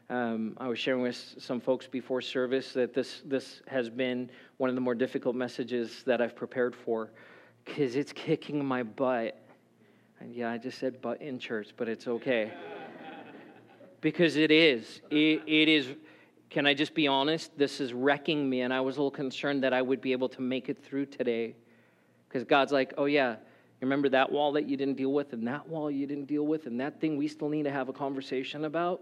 Um, 0.09 0.55
I 0.57 0.67
was 0.67 0.79
sharing 0.79 1.01
with 1.01 1.35
some 1.37 1.59
folks 1.59 1.87
before 1.87 2.21
service 2.21 2.73
that 2.73 2.93
this, 2.93 3.21
this 3.25 3.61
has 3.67 3.89
been 3.89 4.29
one 4.57 4.69
of 4.69 4.75
the 4.75 4.81
more 4.81 4.95
difficult 4.95 5.35
messages 5.35 6.03
that 6.05 6.21
I've 6.21 6.35
prepared 6.35 6.75
for 6.75 7.09
because 7.65 7.95
it's 7.95 8.13
kicking 8.13 8.63
my 8.63 8.83
butt. 8.83 9.37
And 10.19 10.33
yeah, 10.33 10.51
I 10.51 10.57
just 10.57 10.77
said 10.77 11.01
butt 11.01 11.21
in 11.21 11.39
church, 11.39 11.69
but 11.75 11.89
it's 11.89 12.07
okay. 12.07 12.53
because 14.01 14.35
it 14.35 14.51
is. 14.51 15.01
It, 15.09 15.41
it 15.45 15.67
is. 15.67 15.87
Can 16.49 16.65
I 16.65 16.73
just 16.73 16.93
be 16.93 17.07
honest? 17.07 17.57
This 17.57 17.81
is 17.81 17.93
wrecking 17.93 18.49
me, 18.49 18.61
and 18.61 18.73
I 18.73 18.81
was 18.81 18.97
a 18.97 18.99
little 18.99 19.11
concerned 19.11 19.63
that 19.63 19.73
I 19.73 19.81
would 19.81 20.01
be 20.01 20.11
able 20.11 20.29
to 20.29 20.41
make 20.41 20.69
it 20.69 20.83
through 20.83 21.07
today. 21.07 21.55
Because 22.27 22.43
God's 22.43 22.71
like, 22.71 22.93
oh, 22.97 23.05
yeah, 23.05 23.35
remember 23.81 24.09
that 24.09 24.31
wall 24.31 24.53
that 24.53 24.67
you 24.67 24.77
didn't 24.77 24.95
deal 24.95 25.13
with, 25.13 25.33
and 25.33 25.47
that 25.47 25.67
wall 25.67 25.91
you 25.91 26.07
didn't 26.07 26.25
deal 26.25 26.45
with, 26.45 26.65
and 26.65 26.79
that 26.79 27.01
thing 27.01 27.17
we 27.17 27.27
still 27.27 27.49
need 27.49 27.63
to 27.63 27.71
have 27.71 27.89
a 27.89 27.93
conversation 27.93 28.65
about? 28.65 29.01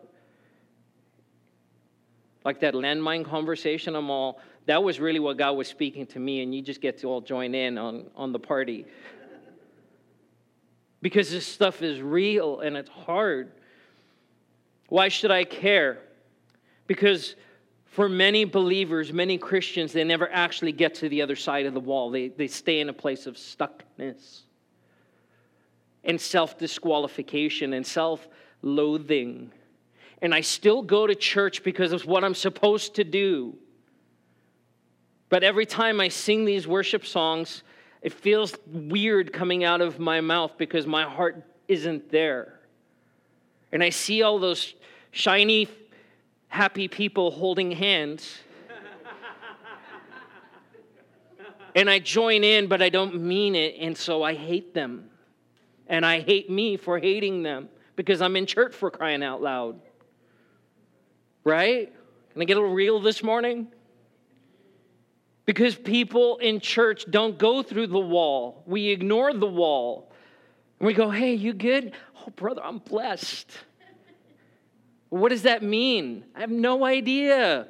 like 2.45 2.59
that 2.59 2.75
landmine 2.75 3.25
conversation, 3.25 3.95
I'm 3.95 4.09
all, 4.11 4.39
that 4.67 4.81
was 4.81 4.99
really 4.99 5.19
what 5.19 5.35
God 5.35 5.53
was 5.53 5.67
speaking 5.67 6.05
to 6.07 6.19
me, 6.19 6.43
and 6.43 6.53
you 6.53 6.61
just 6.61 6.79
get 6.79 6.99
to 6.99 7.07
all 7.07 7.19
join 7.19 7.55
in 7.55 7.77
on, 7.77 8.05
on 8.15 8.31
the 8.31 8.39
party. 8.39 8.85
because 11.01 11.31
this 11.31 11.45
stuff 11.45 11.81
is 11.81 12.01
real 12.01 12.59
and 12.59 12.77
it's 12.77 12.89
hard. 12.89 13.51
Why 14.89 15.09
should 15.09 15.31
I 15.31 15.43
care? 15.43 15.97
Because 16.87 17.35
for 17.85 18.09
many 18.09 18.45
believers, 18.45 19.11
many 19.13 19.37
Christians, 19.37 19.93
they 19.93 20.03
never 20.03 20.31
actually 20.31 20.71
get 20.71 20.95
to 20.95 21.09
the 21.09 21.21
other 21.21 21.35
side 21.35 21.65
of 21.65 21.73
the 21.73 21.79
wall. 21.79 22.09
They, 22.09 22.29
they 22.29 22.47
stay 22.47 22.79
in 22.79 22.89
a 22.89 22.93
place 22.93 23.25
of 23.25 23.35
stuckness 23.35 24.41
and 26.03 26.19
self 26.19 26.57
disqualification 26.57 27.73
and 27.73 27.85
self 27.85 28.27
loathing 28.61 29.51
and 30.21 30.33
I 30.33 30.41
still 30.41 30.81
go 30.81 31.05
to 31.05 31.15
church 31.15 31.63
because 31.63 31.93
it's 31.93 32.05
what 32.05 32.23
I'm 32.23 32.33
supposed 32.33 32.95
to 32.95 33.03
do. 33.03 33.55
But 35.29 35.43
every 35.43 35.65
time 35.65 35.99
I 35.99 36.07
sing 36.07 36.45
these 36.45 36.67
worship 36.67 37.05
songs, 37.05 37.63
it 38.01 38.13
feels 38.13 38.55
weird 38.65 39.33
coming 39.33 39.63
out 39.63 39.81
of 39.81 39.99
my 39.99 40.21
mouth 40.21 40.53
because 40.57 40.87
my 40.87 41.03
heart 41.03 41.43
isn't 41.67 42.11
there. 42.11 42.59
And 43.71 43.83
I 43.83 43.89
see 43.89 44.21
all 44.21 44.39
those 44.39 44.75
shiny, 45.11 45.67
happy 46.47 46.87
people 46.87 47.31
holding 47.31 47.71
hands. 47.71 48.37
and 51.75 51.89
I 51.89 51.99
join 51.99 52.43
in, 52.43 52.67
but 52.67 52.81
I 52.81 52.89
don't 52.89 53.21
mean 53.21 53.55
it, 53.55 53.75
and 53.79 53.97
so 53.97 54.23
I 54.23 54.33
hate 54.33 54.73
them. 54.73 55.09
And 55.87 56.05
I 56.05 56.21
hate 56.21 56.49
me 56.49 56.77
for 56.77 56.97
hating 56.97 57.43
them 57.43 57.69
because 57.95 58.21
I'm 58.21 58.35
in 58.35 58.45
church 58.45 58.73
for 58.73 58.89
crying 58.89 59.23
out 59.23 59.41
loud. 59.41 59.79
Right? 61.43 61.93
Can 62.33 62.41
I 62.41 62.45
get 62.45 62.57
a 62.57 62.59
little 62.59 62.73
real 62.73 62.99
this 62.99 63.21
morning? 63.21 63.67
Because 65.45 65.75
people 65.75 66.37
in 66.37 66.59
church 66.59 67.05
don't 67.09 67.37
go 67.37 67.61
through 67.61 67.87
the 67.87 67.99
wall. 67.99 68.63
We 68.65 68.89
ignore 68.89 69.33
the 69.33 69.47
wall. 69.47 70.11
And 70.79 70.87
we 70.87 70.93
go, 70.93 71.09
hey, 71.11 71.33
you 71.33 71.53
good? 71.53 71.93
Oh, 72.17 72.31
brother, 72.31 72.61
I'm 72.63 72.79
blessed. 72.79 73.51
What 75.19 75.29
does 75.29 75.43
that 75.43 75.63
mean? 75.63 76.25
I 76.35 76.41
have 76.41 76.51
no 76.51 76.85
idea. 76.85 77.67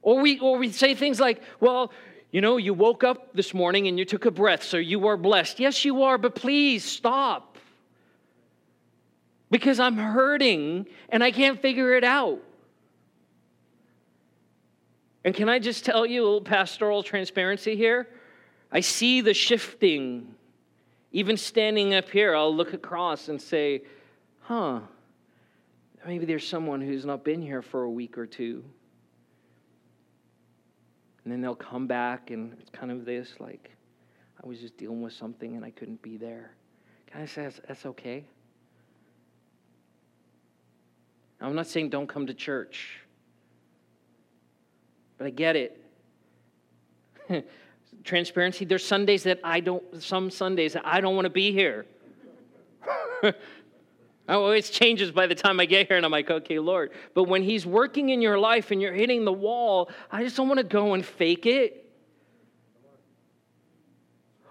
Or 0.00 0.20
we, 0.20 0.38
or 0.40 0.58
we 0.58 0.72
say 0.72 0.94
things 0.94 1.20
like, 1.20 1.42
well, 1.60 1.92
you 2.32 2.40
know, 2.40 2.56
you 2.56 2.74
woke 2.74 3.04
up 3.04 3.34
this 3.34 3.54
morning 3.54 3.86
and 3.86 3.98
you 3.98 4.04
took 4.04 4.24
a 4.24 4.30
breath, 4.30 4.62
so 4.62 4.78
you 4.78 5.06
are 5.06 5.16
blessed. 5.16 5.60
Yes, 5.60 5.84
you 5.84 6.02
are, 6.02 6.18
but 6.18 6.34
please 6.34 6.84
stop 6.84 7.58
because 9.50 9.78
I'm 9.78 9.96
hurting 9.96 10.86
and 11.10 11.22
I 11.22 11.30
can't 11.30 11.60
figure 11.60 11.94
it 11.94 12.04
out. 12.04 12.40
And 15.24 15.34
can 15.34 15.48
I 15.48 15.58
just 15.58 15.84
tell 15.84 16.04
you 16.04 16.22
a 16.22 16.24
little 16.24 16.40
pastoral 16.40 17.02
transparency 17.02 17.76
here? 17.76 18.08
I 18.72 18.80
see 18.80 19.20
the 19.20 19.34
shifting. 19.34 20.34
Even 21.12 21.36
standing 21.36 21.94
up 21.94 22.08
here, 22.08 22.34
I'll 22.34 22.54
look 22.54 22.72
across 22.72 23.28
and 23.28 23.40
say, 23.40 23.82
huh, 24.40 24.80
maybe 26.06 26.26
there's 26.26 26.46
someone 26.46 26.80
who's 26.80 27.04
not 27.04 27.24
been 27.24 27.40
here 27.40 27.62
for 27.62 27.84
a 27.84 27.90
week 27.90 28.18
or 28.18 28.26
two. 28.26 28.64
And 31.24 31.32
then 31.32 31.40
they'll 31.40 31.54
come 31.54 31.86
back, 31.86 32.30
and 32.30 32.56
it's 32.60 32.70
kind 32.70 32.90
of 32.90 33.04
this 33.04 33.34
like, 33.38 33.70
I 34.42 34.46
was 34.46 34.58
just 34.58 34.76
dealing 34.76 35.02
with 35.02 35.12
something 35.12 35.54
and 35.54 35.64
I 35.64 35.70
couldn't 35.70 36.02
be 36.02 36.16
there. 36.16 36.52
Can 37.06 37.22
I 37.22 37.26
say 37.26 37.42
that's, 37.42 37.60
that's 37.66 37.86
okay? 37.86 38.24
I'm 41.40 41.54
not 41.54 41.66
saying 41.66 41.90
don't 41.90 42.08
come 42.08 42.26
to 42.26 42.34
church, 42.34 43.00
but 45.18 45.26
I 45.26 45.30
get 45.30 45.56
it. 45.56 45.84
Transparency, 48.04 48.64
there's 48.64 48.84
Sundays 48.84 49.24
that 49.24 49.40
I 49.44 49.60
don't, 49.60 49.82
some 50.02 50.30
Sundays 50.30 50.72
that 50.72 50.86
I 50.86 51.00
don't 51.00 51.14
want 51.14 51.26
to 51.26 51.30
be 51.30 51.52
here. 51.52 51.86
it 54.32 54.44
always 54.44 54.70
changes 54.70 55.10
by 55.10 55.26
the 55.26 55.34
time 55.34 55.60
I 55.60 55.66
get 55.66 55.88
here, 55.88 55.96
and 55.96 56.06
I'm 56.06 56.12
like, 56.12 56.30
okay, 56.30 56.58
Lord. 56.58 56.92
But 57.14 57.24
when 57.24 57.42
He's 57.42 57.66
working 57.66 58.08
in 58.08 58.22
your 58.22 58.38
life 58.38 58.70
and 58.70 58.80
you're 58.80 58.92
hitting 58.92 59.24
the 59.24 59.32
wall, 59.32 59.90
I 60.10 60.22
just 60.22 60.36
don't 60.36 60.48
want 60.48 60.58
to 60.58 60.64
go 60.64 60.94
and 60.94 61.04
fake 61.04 61.46
it. 61.46 61.90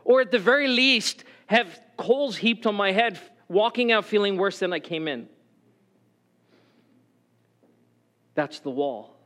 Or 0.03 0.21
at 0.21 0.31
the 0.31 0.39
very 0.39 0.67
least, 0.67 1.23
have 1.47 1.79
coals 1.97 2.37
heaped 2.37 2.65
on 2.65 2.75
my 2.75 2.91
head, 2.91 3.19
walking 3.47 3.91
out 3.91 4.05
feeling 4.05 4.37
worse 4.37 4.59
than 4.59 4.71
I 4.71 4.79
came 4.79 5.07
in. 5.07 5.27
That's 8.35 8.59
the 8.59 8.69
wall. 8.69 9.17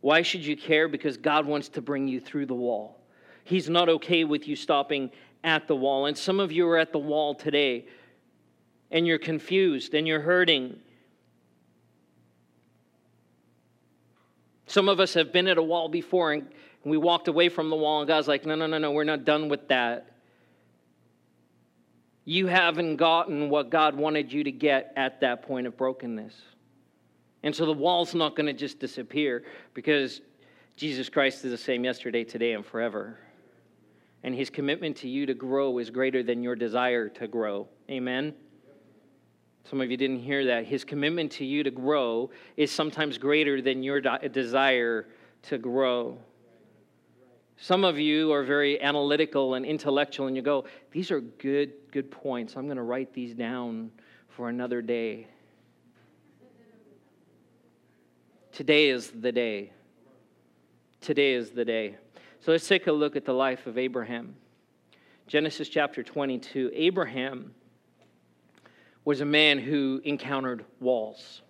Why 0.00 0.22
should 0.22 0.44
you 0.44 0.56
care? 0.56 0.88
Because 0.88 1.16
God 1.16 1.46
wants 1.46 1.68
to 1.70 1.82
bring 1.82 2.06
you 2.06 2.20
through 2.20 2.46
the 2.46 2.54
wall. 2.54 3.00
He's 3.44 3.68
not 3.68 3.88
okay 3.88 4.24
with 4.24 4.46
you 4.46 4.56
stopping 4.56 5.10
at 5.42 5.66
the 5.66 5.74
wall. 5.74 6.06
And 6.06 6.16
some 6.16 6.38
of 6.38 6.52
you 6.52 6.68
are 6.68 6.78
at 6.78 6.92
the 6.92 6.98
wall 6.98 7.34
today 7.34 7.86
and 8.90 9.06
you're 9.06 9.18
confused 9.18 9.94
and 9.94 10.06
you're 10.06 10.20
hurting. 10.20 10.78
Some 14.66 14.88
of 14.88 15.00
us 15.00 15.14
have 15.14 15.32
been 15.32 15.48
at 15.48 15.58
a 15.58 15.62
wall 15.62 15.88
before 15.88 16.32
and 16.32 16.48
we 16.84 16.96
walked 16.96 17.28
away 17.28 17.48
from 17.48 17.70
the 17.70 17.76
wall, 17.76 18.00
and 18.00 18.08
God's 18.08 18.28
like, 18.28 18.46
no, 18.46 18.54
no, 18.54 18.66
no, 18.66 18.78
no, 18.78 18.92
we're 18.92 19.04
not 19.04 19.24
done 19.24 19.48
with 19.48 19.68
that. 19.68 20.12
You 22.24 22.46
haven't 22.46 22.96
gotten 22.96 23.50
what 23.50 23.70
God 23.70 23.96
wanted 23.96 24.32
you 24.32 24.44
to 24.44 24.52
get 24.52 24.92
at 24.96 25.20
that 25.20 25.42
point 25.42 25.66
of 25.66 25.76
brokenness. 25.76 26.34
And 27.42 27.54
so 27.54 27.66
the 27.66 27.72
wall's 27.72 28.14
not 28.14 28.36
going 28.36 28.46
to 28.46 28.52
just 28.52 28.78
disappear 28.78 29.44
because 29.74 30.20
Jesus 30.76 31.08
Christ 31.08 31.44
is 31.44 31.50
the 31.50 31.58
same 31.58 31.84
yesterday, 31.84 32.24
today, 32.24 32.52
and 32.52 32.64
forever. 32.64 33.18
And 34.22 34.34
his 34.34 34.50
commitment 34.50 34.96
to 34.98 35.08
you 35.08 35.26
to 35.26 35.34
grow 35.34 35.78
is 35.78 35.90
greater 35.90 36.22
than 36.22 36.42
your 36.42 36.56
desire 36.56 37.08
to 37.08 37.28
grow. 37.28 37.68
Amen? 37.90 38.34
Some 39.68 39.82
of 39.82 39.90
you 39.90 39.98
didn't 39.98 40.20
hear 40.20 40.46
that. 40.46 40.64
His 40.64 40.82
commitment 40.82 41.30
to 41.32 41.44
you 41.44 41.62
to 41.62 41.70
grow 41.70 42.30
is 42.56 42.70
sometimes 42.70 43.18
greater 43.18 43.60
than 43.60 43.82
your 43.82 44.00
desire 44.00 45.06
to 45.42 45.58
grow. 45.58 46.18
Some 47.58 47.84
of 47.84 47.98
you 47.98 48.32
are 48.32 48.44
very 48.44 48.80
analytical 48.80 49.54
and 49.54 49.66
intellectual, 49.66 50.26
and 50.26 50.36
you 50.36 50.42
go, 50.42 50.64
These 50.90 51.10
are 51.10 51.20
good, 51.20 51.72
good 51.90 52.10
points. 52.10 52.56
I'm 52.56 52.64
going 52.64 52.76
to 52.76 52.82
write 52.82 53.12
these 53.12 53.34
down 53.34 53.90
for 54.28 54.48
another 54.48 54.80
day. 54.80 55.26
Today 58.52 58.88
is 58.88 59.10
the 59.10 59.32
day. 59.32 59.72
Today 61.00 61.34
is 61.34 61.50
the 61.50 61.64
day. 61.64 61.96
So 62.40 62.52
let's 62.52 62.66
take 62.66 62.86
a 62.86 62.92
look 62.92 63.16
at 63.16 63.24
the 63.24 63.34
life 63.34 63.66
of 63.66 63.76
Abraham. 63.76 64.34
Genesis 65.26 65.68
chapter 65.68 66.02
22. 66.02 66.70
Abraham 66.74 67.52
was 69.08 69.22
a 69.22 69.24
man 69.24 69.58
who 69.58 70.02
encountered 70.04 70.66
walls. 70.80 71.40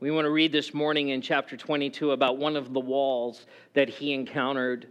We 0.00 0.10
want 0.10 0.24
to 0.24 0.30
read 0.30 0.50
this 0.50 0.74
morning 0.74 1.10
in 1.10 1.22
chapter 1.22 1.56
22 1.56 2.10
about 2.10 2.38
one 2.38 2.56
of 2.56 2.72
the 2.72 2.80
walls 2.80 3.46
that 3.74 3.88
he 3.88 4.12
encountered. 4.12 4.88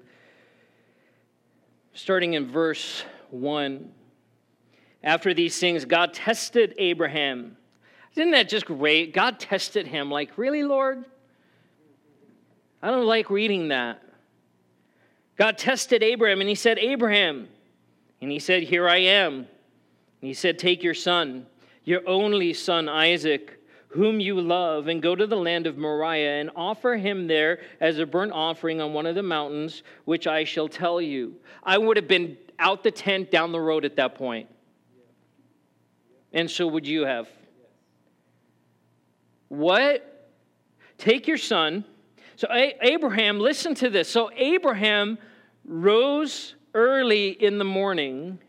Starting 1.92 2.36
in 2.36 2.50
verse 2.50 3.04
1. 3.32 3.92
After 5.04 5.34
these 5.34 5.60
things, 5.60 5.84
God 5.84 6.14
tested 6.14 6.76
Abraham. 6.78 7.58
Isn't 8.16 8.32
that 8.32 8.48
just 8.48 8.68
great? 8.68 9.14
God 9.14 9.38
tested 9.38 9.86
him. 9.86 10.10
Like, 10.10 10.38
really, 10.38 10.64
Lord? 10.64 11.04
I 12.82 12.90
don't 12.90 13.06
like 13.06 13.30
reading 13.30 13.68
that. 13.68 14.02
God 15.36 15.58
tested 15.58 16.02
Abraham 16.04 16.40
and 16.40 16.48
he 16.48 16.56
said, 16.56 16.80
Abraham. 16.80 17.50
And 18.22 18.32
he 18.32 18.40
said, 18.40 18.64
Here 18.64 18.88
I 18.88 19.00
am. 19.00 19.34
And 19.34 19.48
he 20.22 20.34
said, 20.34 20.58
Take 20.58 20.84
your 20.84 20.94
son, 20.94 21.48
your 21.88 22.02
only 22.06 22.54
son 22.54 22.90
Isaac 22.90 23.58
whom 23.90 24.20
you 24.20 24.42
love, 24.42 24.90
and 24.90 25.02
go 25.02 25.16
to 25.16 25.26
the 25.26 25.38
land 25.38 25.66
of 25.66 25.78
Moriah 25.78 26.42
and 26.42 26.52
offer 26.56 26.98
him 26.98 27.28
there 27.28 27.60
as 27.80 27.98
a 27.98 28.06
burnt 28.06 28.34
offering 28.34 28.82
on 28.82 28.94
one 28.94 29.06
of 29.06 29.16
the 29.16 29.24
mountains, 29.24 29.82
which 30.04 30.28
I 30.28 30.44
shall 30.44 30.68
tell 30.68 31.00
you. 31.00 31.36
I 31.64 31.78
would 31.78 31.96
have 31.96 32.08
been 32.08 32.38
out 32.60 32.84
the 32.84 32.92
tent 32.92 33.32
down 33.32 33.54
the 33.54 33.62
road 33.62 33.86
at 33.86 33.96
that 33.96 34.16
point. 34.16 34.50
And 36.34 36.52
so 36.52 36.68
would 36.68 36.86
you 36.86 37.06
have. 37.06 37.30
What? 39.48 40.30
Take 40.98 41.26
your 41.26 41.38
son. 41.38 41.86
So, 42.36 42.48
Abraham, 42.52 43.40
listen 43.40 43.74
to 43.76 43.90
this. 43.90 44.10
So, 44.10 44.30
Abraham 44.36 45.18
rose 45.64 46.56
early 46.74 47.30
in 47.30 47.58
the 47.58 47.66
morning 47.66 48.40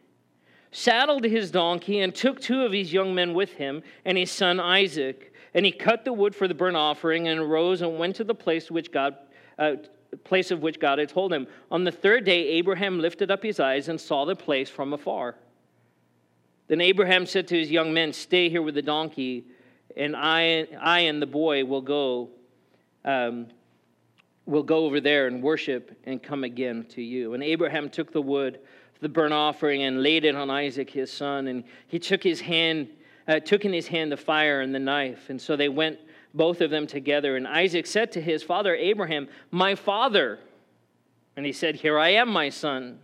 saddled 0.70 1.24
his 1.24 1.50
donkey, 1.50 2.00
and 2.00 2.14
took 2.14 2.40
two 2.40 2.62
of 2.62 2.72
his 2.72 2.92
young 2.92 3.14
men 3.14 3.34
with 3.34 3.54
him, 3.54 3.82
and 4.04 4.18
his 4.18 4.30
son 4.30 4.60
Isaac. 4.60 5.34
And 5.54 5.64
he 5.64 5.72
cut 5.72 6.04
the 6.04 6.12
wood 6.12 6.34
for 6.34 6.46
the 6.46 6.54
burnt 6.54 6.76
offering, 6.76 7.28
and 7.28 7.40
arose 7.40 7.82
and 7.82 7.98
went 7.98 8.16
to 8.16 8.24
the 8.24 8.34
place 8.34 8.70
which 8.70 8.92
God, 8.92 9.16
uh, 9.58 9.76
place 10.24 10.50
of 10.50 10.62
which 10.62 10.78
God 10.78 10.98
had 10.98 11.08
told 11.08 11.32
him. 11.32 11.46
On 11.70 11.84
the 11.84 11.92
third 11.92 12.24
day, 12.24 12.48
Abraham 12.48 13.00
lifted 13.00 13.30
up 13.30 13.42
his 13.42 13.60
eyes 13.60 13.88
and 13.88 14.00
saw 14.00 14.24
the 14.24 14.36
place 14.36 14.68
from 14.68 14.92
afar. 14.92 15.36
Then 16.68 16.80
Abraham 16.80 17.24
said 17.24 17.48
to 17.48 17.58
his 17.58 17.70
young 17.70 17.94
men, 17.94 18.12
"Stay 18.12 18.50
here 18.50 18.62
with 18.62 18.74
the 18.74 18.82
donkey, 18.82 19.44
and 19.96 20.14
I, 20.14 20.66
I 20.78 21.00
and 21.00 21.20
the 21.20 21.26
boy 21.26 21.64
will 21.64 21.82
go." 21.82 22.30
Um, 23.04 23.46
will 24.48 24.62
go 24.62 24.86
over 24.86 24.98
there 24.98 25.26
and 25.26 25.42
worship 25.42 25.96
and 26.04 26.22
come 26.22 26.42
again 26.42 26.86
to 26.88 27.02
you. 27.02 27.34
And 27.34 27.42
Abraham 27.42 27.90
took 27.90 28.12
the 28.12 28.22
wood 28.22 28.60
the 29.00 29.08
burnt 29.08 29.32
offering 29.32 29.82
and 29.82 30.02
laid 30.02 30.24
it 30.24 30.34
on 30.34 30.50
Isaac 30.50 30.90
his 30.90 31.12
son. 31.12 31.46
And 31.46 31.64
he 31.86 31.98
took 31.98 32.22
his 32.22 32.40
hand, 32.40 32.88
uh, 33.26 33.40
took 33.40 33.64
in 33.64 33.72
his 33.72 33.86
hand 33.86 34.10
the 34.10 34.16
fire 34.16 34.60
and 34.60 34.74
the 34.74 34.78
knife. 34.78 35.30
And 35.30 35.40
so 35.40 35.56
they 35.56 35.68
went 35.68 35.98
both 36.34 36.60
of 36.60 36.70
them 36.70 36.86
together. 36.86 37.36
And 37.36 37.46
Isaac 37.46 37.86
said 37.86 38.12
to 38.12 38.20
his 38.20 38.42
father 38.42 38.74
Abraham, 38.74 39.28
My 39.50 39.74
father. 39.74 40.38
And 41.36 41.46
he 41.46 41.52
said, 41.52 41.76
Here 41.76 41.98
I 41.98 42.10
am, 42.10 42.28
my 42.28 42.48
son. 42.48 42.98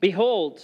Behold. 0.00 0.60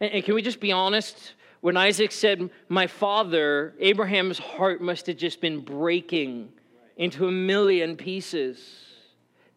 And, 0.00 0.12
and 0.12 0.24
can 0.24 0.34
we 0.34 0.42
just 0.42 0.60
be 0.60 0.72
honest? 0.72 1.34
When 1.60 1.76
Isaac 1.76 2.12
said, 2.12 2.50
My 2.68 2.86
father, 2.86 3.74
Abraham's 3.78 4.38
heart 4.38 4.80
must 4.80 5.06
have 5.06 5.16
just 5.16 5.40
been 5.40 5.60
breaking 5.60 6.52
into 6.96 7.28
a 7.28 7.32
million 7.32 7.96
pieces. 7.96 8.86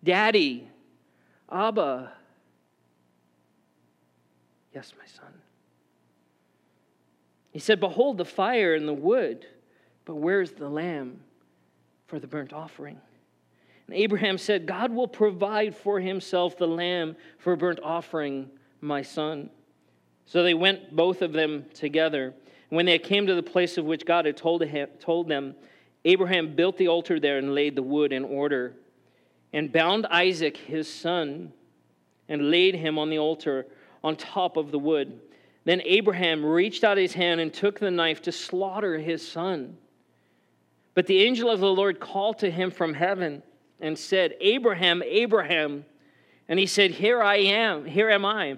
Daddy, 0.04 0.68
Abba. 1.52 2.14
Yes, 4.80 4.94
my 4.98 5.06
son. 5.06 5.34
He 7.52 7.60
said, 7.60 7.82
Behold 7.82 8.18
the 8.18 8.24
fire 8.24 8.76
and 8.76 8.88
the 8.88 8.94
wood, 8.94 9.46
but 10.06 10.16
where's 10.16 10.54
the 10.54 10.70
lamb 10.70 11.20
for 12.08 12.18
the 12.18 12.28
burnt 12.28 12.54
offering? 12.54 12.98
And 13.88 13.96
Abraham 13.98 14.38
said, 14.38 14.66
God 14.66 14.94
will 14.94 15.10
provide 15.10 15.76
for 15.76 16.00
himself 16.00 16.58
the 16.58 16.66
lamb 16.66 17.18
for 17.40 17.58
burnt 17.58 17.82
offering, 17.84 18.50
my 18.80 19.02
son. 19.02 19.50
So 20.26 20.44
they 20.44 20.54
went, 20.54 20.96
both 20.96 21.22
of 21.22 21.34
them 21.34 21.66
together. 21.74 22.34
When 22.70 22.86
they 22.86 23.00
came 23.00 23.28
to 23.28 23.36
the 23.36 23.44
place 23.44 23.78
of 23.78 23.84
which 23.84 24.06
God 24.06 24.26
had 24.26 24.38
told, 24.38 24.64
him, 24.64 24.88
told 25.02 25.28
them, 25.28 25.56
Abraham 26.06 26.56
built 26.56 26.78
the 26.78 26.88
altar 26.88 27.20
there 27.20 27.38
and 27.38 27.54
laid 27.54 27.76
the 27.76 27.84
wood 27.84 28.14
in 28.14 28.24
order, 28.24 28.78
and 29.52 29.74
bound 29.74 30.06
Isaac 30.06 30.56
his 30.56 30.88
son, 30.88 31.52
and 32.30 32.50
laid 32.50 32.76
him 32.76 32.98
on 32.98 33.10
the 33.10 33.20
altar 33.20 33.66
on 34.04 34.16
top 34.16 34.58
of 34.58 34.72
the 34.72 34.80
wood. 34.80 35.20
Then 35.66 35.82
Abraham 35.84 36.46
reached 36.46 36.84
out 36.84 36.98
his 36.98 37.14
hand 37.14 37.40
and 37.40 37.54
took 37.54 37.80
the 37.80 37.92
knife 37.92 38.22
to 38.24 38.32
slaughter 38.32 38.98
his 38.98 39.28
son. 39.28 39.78
But 40.94 41.08
the 41.08 41.24
angel 41.24 41.50
of 41.50 41.60
the 41.60 41.72
Lord 41.72 42.00
called 42.00 42.40
to 42.40 42.52
him 42.52 42.72
from 42.72 42.94
heaven 42.94 43.44
and 43.80 43.98
said, 43.98 44.36
Abraham, 44.42 45.04
Abraham. 45.06 45.86
And 46.48 46.60
he 46.60 46.66
said, 46.66 46.92
Here 46.92 47.22
I 47.22 47.38
am, 47.38 47.86
here 47.86 48.10
am 48.10 48.26
I. 48.26 48.58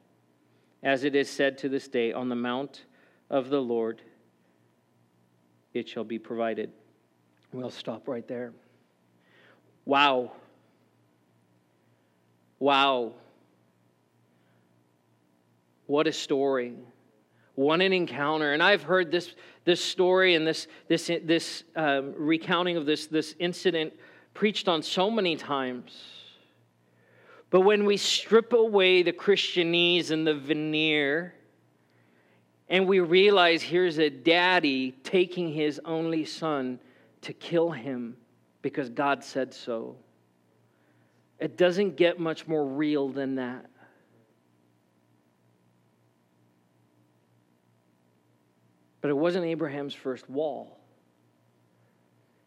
as 0.83 1.03
it 1.03 1.15
is 1.15 1.29
said 1.29 1.57
to 1.59 1.69
this 1.69 1.87
day, 1.87 2.11
on 2.11 2.29
the 2.29 2.35
mount 2.35 2.85
of 3.29 3.49
the 3.49 3.61
Lord 3.61 4.01
it 5.73 5.87
shall 5.87 6.03
be 6.03 6.19
provided. 6.19 6.71
We'll 7.53 7.69
stop 7.69 8.07
right 8.07 8.27
there. 8.27 8.53
Wow. 9.85 10.31
Wow. 12.59 13.13
What 15.87 16.07
a 16.07 16.11
story. 16.11 16.75
What 17.55 17.81
an 17.81 17.93
encounter. 17.93 18.53
And 18.53 18.61
I've 18.63 18.83
heard 18.83 19.11
this, 19.11 19.33
this 19.65 19.83
story 19.83 20.35
and 20.35 20.45
this, 20.45 20.67
this, 20.87 21.07
this 21.23 21.63
um, 21.75 22.13
recounting 22.17 22.77
of 22.77 22.85
this, 22.85 23.07
this 23.07 23.35
incident 23.39 23.93
preached 24.33 24.67
on 24.67 24.81
so 24.81 25.11
many 25.11 25.35
times. 25.35 26.20
But 27.51 27.61
when 27.61 27.85
we 27.85 27.97
strip 27.97 28.53
away 28.53 29.03
the 29.03 29.11
Christianese 29.11 30.09
and 30.09 30.25
the 30.25 30.33
veneer, 30.33 31.35
and 32.69 32.87
we 32.87 33.01
realize 33.01 33.61
here's 33.61 33.99
a 33.99 34.09
daddy 34.09 34.93
taking 35.03 35.51
his 35.51 35.79
only 35.83 36.23
son 36.23 36.79
to 37.19 37.33
kill 37.33 37.69
him 37.69 38.15
because 38.61 38.89
God 38.89 39.21
said 39.23 39.53
so, 39.53 39.97
it 41.39 41.57
doesn't 41.57 41.97
get 41.97 42.19
much 42.19 42.47
more 42.47 42.65
real 42.65 43.09
than 43.09 43.35
that. 43.35 43.65
But 49.01 49.09
it 49.09 49.17
wasn't 49.17 49.45
Abraham's 49.45 49.93
first 49.93 50.29
wall. 50.29 50.79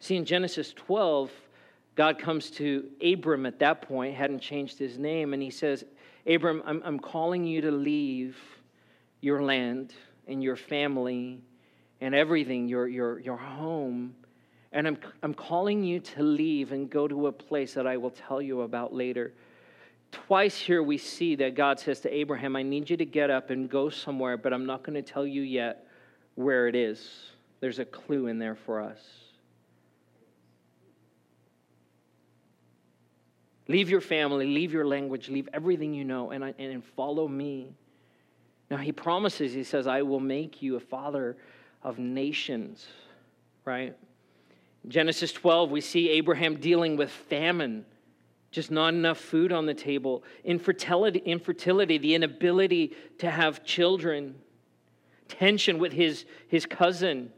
See, 0.00 0.16
in 0.16 0.24
Genesis 0.24 0.72
12, 0.72 1.30
God 1.95 2.18
comes 2.18 2.51
to 2.53 2.88
Abram 3.05 3.47
at 3.47 3.59
that 3.61 3.82
point, 3.82 4.14
hadn't 4.14 4.40
changed 4.40 4.78
his 4.78 4.99
name, 4.99 5.32
and 5.32 5.42
he 5.42 5.51
says, 5.51 5.84
Abram, 6.26 6.62
I'm, 6.64 6.82
I'm 6.84 6.99
calling 6.99 7.45
you 7.45 7.61
to 7.61 7.70
leave 7.70 8.36
your 9.20 9.42
land 9.42 9.95
and 10.26 10.42
your 10.42 10.57
family 10.57 11.40
and 12.01 12.14
everything, 12.14 12.68
your, 12.68 12.88
your, 12.88 13.20
your 13.20 13.36
home. 13.36 14.14
And 14.72 14.88
I'm, 14.88 14.99
I'm 15.22 15.34
calling 15.34 15.84
you 15.84 16.01
to 16.01 16.22
leave 16.22 16.72
and 16.72 16.90
go 16.90 17.07
to 17.07 17.28
a 17.28 17.32
place 17.32 17.74
that 17.74 17.86
I 17.86 17.97
will 17.97 18.11
tell 18.11 18.42
you 18.42 18.62
about 18.62 18.92
later. 18.92 19.32
Twice 20.11 20.59
here 20.59 20.82
we 20.82 20.99
see 20.99 21.36
that 21.36 21.55
God 21.55 21.78
says 21.78 22.01
to 22.01 22.12
Abraham, 22.12 22.57
I 22.57 22.62
need 22.62 22.90
you 22.90 22.97
to 22.97 23.05
get 23.05 23.30
up 23.30 23.51
and 23.51 23.68
go 23.68 23.88
somewhere, 23.88 24.36
but 24.36 24.53
I'm 24.53 24.66
not 24.66 24.82
going 24.82 24.95
to 24.95 25.03
tell 25.03 25.26
you 25.26 25.42
yet 25.42 25.86
where 26.34 26.66
it 26.66 26.74
is. 26.74 27.09
There's 27.61 27.78
a 27.78 27.84
clue 27.84 28.26
in 28.26 28.38
there 28.38 28.57
for 28.57 28.80
us. 28.80 28.99
Leave 33.67 33.89
your 33.89 34.01
family, 34.01 34.47
leave 34.47 34.73
your 34.73 34.87
language, 34.87 35.29
leave 35.29 35.49
everything 35.53 35.95
you 35.95 36.05
know, 36.05 36.31
and, 36.31 36.45
and 36.59 36.85
follow 36.85 37.27
me. 37.27 37.75
Now, 38.71 38.77
he 38.77 38.93
promises, 38.93 39.53
he 39.53 39.65
says, 39.65 39.87
I 39.87 40.03
will 40.03 40.21
make 40.21 40.61
you 40.61 40.77
a 40.77 40.81
father 40.81 41.37
of 41.83 41.99
nations, 41.99 42.87
right? 43.65 43.97
Genesis 44.89 45.33
12, 45.33 45.71
we 45.71 45.81
see 45.81 46.11
Abraham 46.11 46.57
dealing 46.57 46.97
with 46.97 47.11
famine, 47.11 47.87
just 48.51 48.71
not 48.71 48.93
enough 48.93 49.19
food 49.19 49.53
on 49.53 49.65
the 49.65 49.75
table, 49.75 50.25
infertility, 50.45 51.21
infertility 51.21 51.97
the 51.97 52.15
inability 52.15 52.95
to 53.19 53.31
have 53.31 53.65
children, 53.65 54.35
tension 55.29 55.79
with 55.79 55.93
his, 55.93 56.27
his 56.49 56.67
cousin 56.67 57.33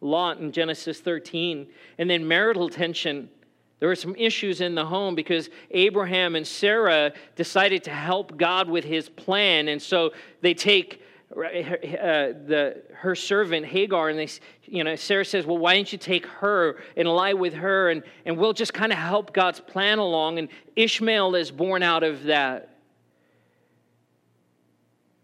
Lot 0.00 0.38
in 0.38 0.52
Genesis 0.52 1.00
13, 1.00 1.66
and 1.98 2.08
then 2.08 2.28
marital 2.28 2.68
tension. 2.68 3.30
There 3.78 3.88
were 3.88 3.94
some 3.94 4.16
issues 4.16 4.60
in 4.60 4.74
the 4.74 4.86
home 4.86 5.14
because 5.14 5.50
Abraham 5.70 6.34
and 6.34 6.46
Sarah 6.46 7.12
decided 7.34 7.84
to 7.84 7.90
help 7.90 8.36
God 8.36 8.70
with 8.70 8.84
his 8.84 9.08
plan, 9.08 9.68
and 9.68 9.80
so 9.80 10.12
they 10.40 10.54
take 10.54 11.02
uh, 11.32 12.32
the, 12.46 12.82
her 12.94 13.14
servant 13.14 13.66
Hagar, 13.66 14.08
and 14.08 14.18
they, 14.18 14.28
you 14.64 14.82
know, 14.82 14.96
Sarah 14.96 15.24
says, 15.24 15.44
"Well, 15.44 15.58
why 15.58 15.74
don't 15.74 15.92
you 15.92 15.98
take 15.98 16.24
her 16.26 16.78
and 16.96 17.06
lie 17.06 17.34
with 17.34 17.52
her, 17.52 17.90
and, 17.90 18.02
and 18.24 18.38
we'll 18.38 18.54
just 18.54 18.72
kind 18.72 18.92
of 18.92 18.98
help 18.98 19.34
God's 19.34 19.60
plan 19.60 19.98
along." 19.98 20.38
And 20.38 20.48
Ishmael 20.76 21.34
is 21.34 21.50
born 21.50 21.82
out 21.82 22.02
of 22.02 22.24
that. 22.24 22.70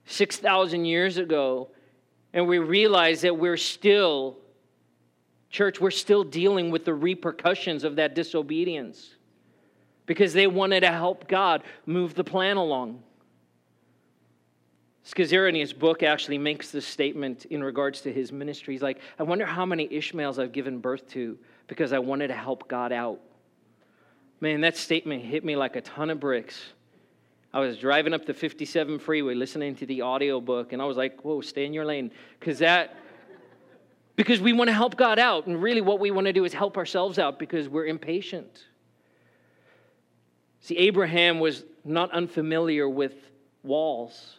Six 0.04 0.36
thousand 0.36 0.84
years 0.84 1.16
ago, 1.16 1.68
and 2.34 2.46
we 2.46 2.58
realize 2.58 3.22
that 3.22 3.38
we're 3.38 3.56
still, 3.56 4.36
church, 5.52 5.80
we're 5.80 5.90
still 5.90 6.24
dealing 6.24 6.70
with 6.70 6.84
the 6.84 6.94
repercussions 6.94 7.84
of 7.84 7.96
that 7.96 8.14
disobedience 8.14 9.14
because 10.06 10.32
they 10.32 10.48
wanted 10.48 10.80
to 10.80 10.90
help 10.90 11.28
God 11.28 11.62
move 11.86 12.14
the 12.14 12.24
plan 12.24 12.56
along. 12.56 13.02
Scazzero 15.04 15.48
in 15.48 15.54
his 15.54 15.72
book 15.72 16.02
actually 16.02 16.38
makes 16.38 16.70
this 16.70 16.86
statement 16.86 17.44
in 17.46 17.62
regards 17.62 18.00
to 18.02 18.12
his 18.12 18.32
ministry. 18.32 18.74
He's 18.74 18.82
like, 18.82 18.98
I 19.18 19.24
wonder 19.24 19.44
how 19.44 19.66
many 19.66 19.88
Ishmaels 19.90 20.38
I've 20.38 20.52
given 20.52 20.78
birth 20.78 21.08
to 21.10 21.38
because 21.66 21.92
I 21.92 21.98
wanted 21.98 22.28
to 22.28 22.34
help 22.34 22.68
God 22.68 22.92
out. 22.92 23.20
Man, 24.40 24.60
that 24.62 24.76
statement 24.76 25.22
hit 25.22 25.44
me 25.44 25.54
like 25.54 25.76
a 25.76 25.80
ton 25.80 26.10
of 26.10 26.18
bricks. 26.18 26.60
I 27.52 27.60
was 27.60 27.76
driving 27.76 28.14
up 28.14 28.24
the 28.24 28.32
57 28.32 28.98
freeway 28.98 29.34
listening 29.34 29.74
to 29.76 29.86
the 29.86 30.02
audiobook, 30.02 30.72
and 30.72 30.80
I 30.80 30.86
was 30.86 30.96
like, 30.96 31.22
whoa, 31.22 31.42
stay 31.42 31.66
in 31.66 31.74
your 31.74 31.84
lane. 31.84 32.10
Because 32.40 32.58
that, 32.60 32.96
because 34.16 34.40
we 34.40 34.52
want 34.52 34.68
to 34.68 34.74
help 34.74 34.96
God 34.96 35.18
out. 35.18 35.46
And 35.46 35.62
really, 35.62 35.80
what 35.80 36.00
we 36.00 36.10
want 36.10 36.26
to 36.26 36.32
do 36.32 36.44
is 36.44 36.52
help 36.52 36.76
ourselves 36.76 37.18
out 37.18 37.38
because 37.38 37.68
we're 37.68 37.86
impatient. 37.86 38.64
See, 40.60 40.76
Abraham 40.78 41.40
was 41.40 41.64
not 41.84 42.10
unfamiliar 42.12 42.88
with 42.88 43.14
walls. 43.62 44.36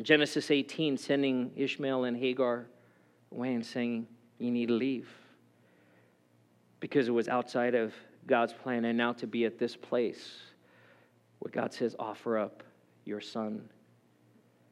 Genesis 0.00 0.50
18, 0.50 0.96
sending 0.96 1.50
Ishmael 1.56 2.04
and 2.04 2.16
Hagar 2.16 2.66
away 3.32 3.54
and 3.54 3.64
saying, 3.64 4.06
You 4.38 4.50
need 4.50 4.68
to 4.68 4.74
leave. 4.74 5.08
Because 6.78 7.08
it 7.08 7.10
was 7.10 7.28
outside 7.28 7.74
of 7.74 7.92
God's 8.26 8.54
plan, 8.54 8.84
and 8.86 8.96
now 8.96 9.12
to 9.14 9.26
be 9.26 9.44
at 9.44 9.58
this 9.58 9.76
place 9.76 10.38
where 11.40 11.50
God 11.50 11.74
says, 11.74 11.94
Offer 11.98 12.38
up 12.38 12.62
your 13.04 13.20
son. 13.20 13.68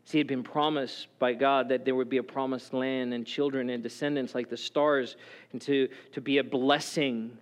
See, 0.08 0.18
it 0.18 0.20
had 0.20 0.26
been 0.28 0.42
promised 0.42 1.08
by 1.18 1.34
God 1.34 1.68
that 1.68 1.84
there 1.84 1.94
would 1.94 2.08
be 2.08 2.16
a 2.16 2.22
promised 2.22 2.72
land 2.72 3.12
and 3.12 3.26
children 3.26 3.68
and 3.68 3.82
descendants 3.82 4.34
like 4.34 4.48
the 4.48 4.56
stars, 4.56 5.16
and 5.52 5.60
to, 5.60 5.86
to 6.12 6.22
be 6.22 6.38
a 6.38 6.44
blessing 6.44 7.36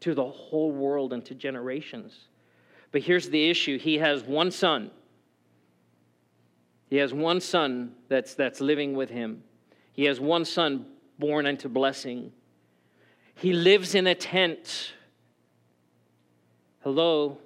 to 0.00 0.14
the 0.14 0.22
whole 0.22 0.72
world 0.72 1.14
and 1.14 1.24
to 1.24 1.34
generations. 1.34 2.28
But 2.90 3.00
here's 3.00 3.30
the 3.30 3.48
issue 3.48 3.78
He 3.78 3.96
has 3.96 4.24
one 4.24 4.50
son 4.50 4.90
he 6.90 6.98
has 6.98 7.14
one 7.14 7.40
son 7.40 7.94
that's, 8.10 8.34
that's 8.34 8.60
living 8.60 8.92
with 8.92 9.08
him. 9.08 9.44
He 9.94 10.04
has 10.04 10.20
one 10.20 10.44
son 10.44 10.84
born 11.18 11.46
unto 11.46 11.70
blessing. 11.70 12.32
He 13.34 13.54
lives 13.54 13.94
in 13.94 14.06
a 14.06 14.14
tent. 14.14 14.92
Hello? 16.82 17.38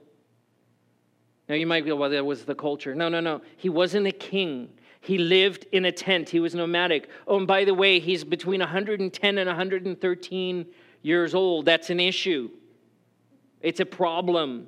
Now 1.49 1.55
you 1.55 1.66
might 1.66 1.84
be, 1.84 1.92
well, 1.92 2.11
that 2.11 2.26
was 2.26 2.44
the 2.44 2.55
culture. 2.55 2.94
No, 2.94 3.09
no, 3.09 3.20
no. 3.20 3.40
He 3.57 3.68
wasn't 3.68 4.07
a 4.07 4.12
king. 4.12 4.70
He 5.01 5.18
lived 5.18 5.66
in 5.70 5.84
a 5.84 5.92
tent. 5.92 6.28
He 6.28 6.40
was 6.40 6.55
nomadic. 6.55 7.09
Oh, 7.28 7.36
and 7.36 7.47
by 7.47 7.64
the 7.64 7.74
way, 7.74 8.01
he's 8.01 8.24
between 8.24 8.61
110 8.61 9.38
and 9.38 9.47
113 9.47 10.66
years 11.03 11.34
old. 11.34 11.66
That's 11.66 11.90
an 11.90 12.01
issue, 12.01 12.51
it's 13.61 13.80
a 13.80 13.86
problem. 13.86 14.66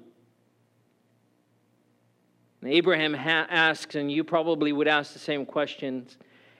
And 2.60 2.72
Abraham 2.72 3.14
ha- 3.14 3.46
asks, 3.48 3.94
and 3.94 4.10
you 4.10 4.24
probably 4.24 4.72
would 4.72 4.88
ask 4.88 5.12
the 5.12 5.18
same 5.18 5.46
questions 5.46 6.16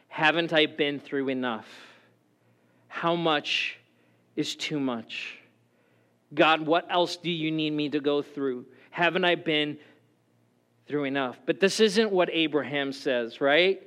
Haven't 0.09 0.53
I 0.53 0.67
been 0.67 0.99
through 0.99 1.29
enough? 1.29 1.69
How 2.89 3.15
much 3.15 3.79
is 4.37 4.57
too 4.57 4.81
much? 4.81 5.39
God, 6.35 6.67
what 6.67 6.87
else 6.91 7.17
do 7.17 7.31
you 7.31 7.51
need 7.51 7.73
me 7.73 7.89
to 7.91 8.01
go 8.01 8.23
through? 8.23 8.67
Haven't 8.91 9.25
I 9.25 9.35
been 9.35 9.79
through 10.89 11.05
enough? 11.05 11.39
But 11.47 11.61
this 11.61 11.81
isn't 11.81 12.11
what 12.11 12.29
Abraham 12.33 12.93
says, 12.93 13.41
right? 13.41 13.83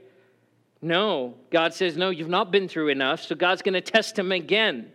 No. 0.82 1.36
God 1.52 1.74
says, 1.74 1.98
No, 1.98 2.10
you've 2.10 2.30
not 2.30 2.52
been 2.52 2.68
through 2.68 2.90
enough, 2.90 3.22
so 3.22 3.36
God's 3.36 3.62
going 3.62 3.74
to 3.74 3.82
test 3.82 4.18
him 4.18 4.32
again. 4.32 4.92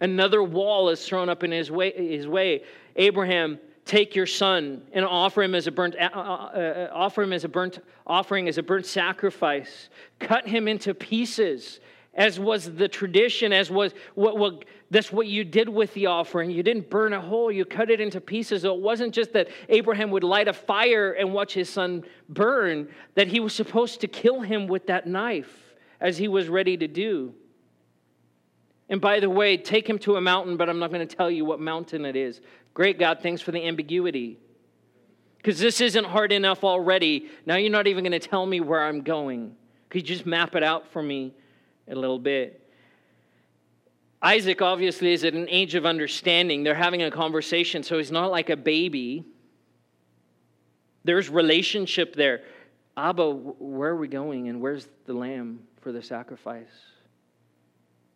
Another 0.00 0.42
wall 0.42 0.88
is 0.88 1.04
thrown 1.06 1.28
up 1.28 1.44
in 1.44 1.50
his 1.50 1.70
way. 1.70 1.92
His 1.92 2.26
way. 2.26 2.62
Abraham 2.96 3.58
take 3.84 4.14
your 4.14 4.26
son 4.26 4.82
and 4.92 5.04
offer 5.04 5.42
him 5.42 5.54
as 5.54 5.66
a 5.66 5.72
burnt 5.72 5.96
uh, 5.96 6.08
uh, 6.14 6.18
uh, 6.18 6.90
offer 6.92 7.22
him 7.22 7.32
as 7.32 7.44
a 7.44 7.48
burnt 7.48 7.80
offering 8.06 8.46
as 8.46 8.58
a 8.58 8.62
burnt 8.62 8.86
sacrifice 8.86 9.88
cut 10.18 10.46
him 10.46 10.68
into 10.68 10.94
pieces 10.94 11.80
as 12.14 12.38
was 12.38 12.72
the 12.74 12.86
tradition 12.86 13.52
as 13.52 13.70
was 13.70 13.92
what, 14.14 14.36
what 14.38 14.64
that's 14.90 15.12
what 15.12 15.26
you 15.26 15.44
did 15.44 15.68
with 15.68 15.92
the 15.94 16.06
offering 16.06 16.50
you 16.50 16.62
didn't 16.62 16.90
burn 16.90 17.12
a 17.12 17.20
whole 17.20 17.50
you 17.50 17.64
cut 17.64 17.90
it 17.90 18.00
into 18.00 18.20
pieces 18.20 18.62
so 18.62 18.74
it 18.74 18.80
wasn't 18.80 19.14
just 19.14 19.32
that 19.32 19.48
abraham 19.68 20.10
would 20.10 20.24
light 20.24 20.48
a 20.48 20.52
fire 20.52 21.12
and 21.12 21.32
watch 21.32 21.54
his 21.54 21.68
son 21.68 22.04
burn 22.28 22.88
that 23.14 23.28
he 23.28 23.40
was 23.40 23.52
supposed 23.52 24.00
to 24.00 24.06
kill 24.08 24.40
him 24.40 24.66
with 24.66 24.86
that 24.86 25.06
knife 25.06 25.74
as 26.00 26.18
he 26.18 26.28
was 26.28 26.48
ready 26.48 26.76
to 26.76 26.88
do 26.88 27.34
and 28.90 29.00
by 29.00 29.20
the 29.20 29.30
way, 29.30 29.56
take 29.56 29.88
him 29.88 30.00
to 30.00 30.16
a 30.16 30.20
mountain, 30.20 30.56
but 30.56 30.68
I'm 30.68 30.80
not 30.80 30.90
going 30.90 31.06
to 31.06 31.16
tell 31.16 31.30
you 31.30 31.44
what 31.44 31.60
mountain 31.60 32.04
it 32.04 32.16
is. 32.16 32.40
Great, 32.74 32.98
God, 32.98 33.20
thanks 33.22 33.40
for 33.40 33.52
the 33.52 33.64
ambiguity. 33.64 34.36
Because 35.36 35.60
this 35.60 35.80
isn't 35.80 36.04
hard 36.04 36.32
enough 36.32 36.64
already. 36.64 37.28
Now 37.46 37.56
you're 37.56 37.70
not 37.70 37.86
even 37.86 38.02
going 38.02 38.20
to 38.20 38.28
tell 38.28 38.44
me 38.44 38.60
where 38.60 38.82
I'm 38.82 39.02
going. 39.02 39.54
Could 39.88 40.08
you 40.08 40.16
just 40.16 40.26
map 40.26 40.56
it 40.56 40.64
out 40.64 40.88
for 40.88 41.02
me 41.02 41.32
a 41.88 41.94
little 41.94 42.18
bit? 42.18 42.68
Isaac 44.22 44.60
obviously 44.60 45.12
is 45.12 45.24
at 45.24 45.32
an 45.32 45.48
age 45.48 45.74
of 45.74 45.86
understanding. 45.86 46.62
They're 46.62 46.74
having 46.74 47.02
a 47.02 47.10
conversation, 47.10 47.82
so 47.82 47.96
he's 47.98 48.10
not 48.10 48.30
like 48.30 48.50
a 48.50 48.56
baby. 48.56 49.24
There's 51.04 51.30
relationship 51.30 52.14
there. 52.14 52.42
Abba, 52.96 53.32
where 53.32 53.90
are 53.90 53.96
we 53.96 54.08
going 54.08 54.48
and 54.48 54.60
where's 54.60 54.88
the 55.06 55.14
lamb 55.14 55.60
for 55.80 55.90
the 55.90 56.02
sacrifice? 56.02 56.68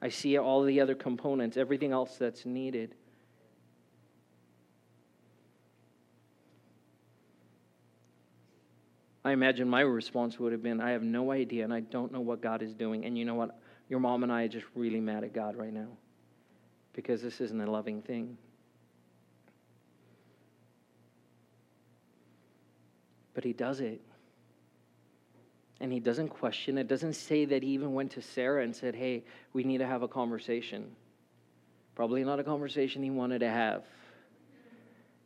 I 0.03 0.11
see 0.11 0.37
all 0.37 0.63
the 0.63 0.81
other 0.81 0.95
components, 0.95 1.57
everything 1.57 1.93
else 1.93 2.17
that's 2.19 2.45
needed. 2.45 2.95
I 9.25 9.33
imagine 9.33 9.67
my 9.71 9.81
response 9.81 10.39
would 10.39 10.53
have 10.53 10.63
been, 10.63 10.83
I 10.83 10.91
have 10.91 11.03
no 11.03 11.31
idea 11.31 11.65
and 11.65 11.73
I 11.73 11.81
don't 11.81 12.13
know 12.13 12.21
what 12.21 12.43
God 12.43 12.61
is 12.61 12.75
doing. 12.75 13.07
And 13.07 13.17
you 13.17 13.25
know 13.25 13.35
what? 13.35 13.59
Your 13.89 14.01
mom 14.01 14.23
and 14.23 14.33
I 14.33 14.45
are 14.45 14.49
just 14.49 14.67
really 14.75 15.01
mad 15.01 15.25
at 15.25 15.33
God 15.33 15.57
right 15.57 15.73
now 15.73 15.89
because 16.93 17.23
this 17.23 17.41
isn't 17.41 17.61
a 17.61 17.71
loving 17.71 18.03
thing. 18.03 18.39
But 23.35 23.45
He 23.45 23.53
does 23.53 23.81
it. 23.81 24.01
And 25.81 25.93
He 25.93 26.01
doesn't 26.01 26.29
question 26.29 26.79
it. 26.79 26.89
doesn't 26.89 27.15
say 27.15 27.45
that 27.45 27.63
He 27.63 27.71
even 27.71 27.93
went 27.93 28.13
to 28.13 28.23
Sarah 28.23 28.63
and 28.63 28.75
said, 28.75 28.95
Hey, 28.95 29.25
we 29.53 29.65
need 29.65 29.79
to 29.79 29.87
have 29.87 30.03
a 30.03 30.09
conversation. 30.09 30.91
Probably 31.95 32.25
not 32.25 32.41
a 32.41 32.45
conversation 32.45 33.03
He 33.03 33.11
wanted 33.11 33.41
to 33.41 33.51
have. 33.51 33.85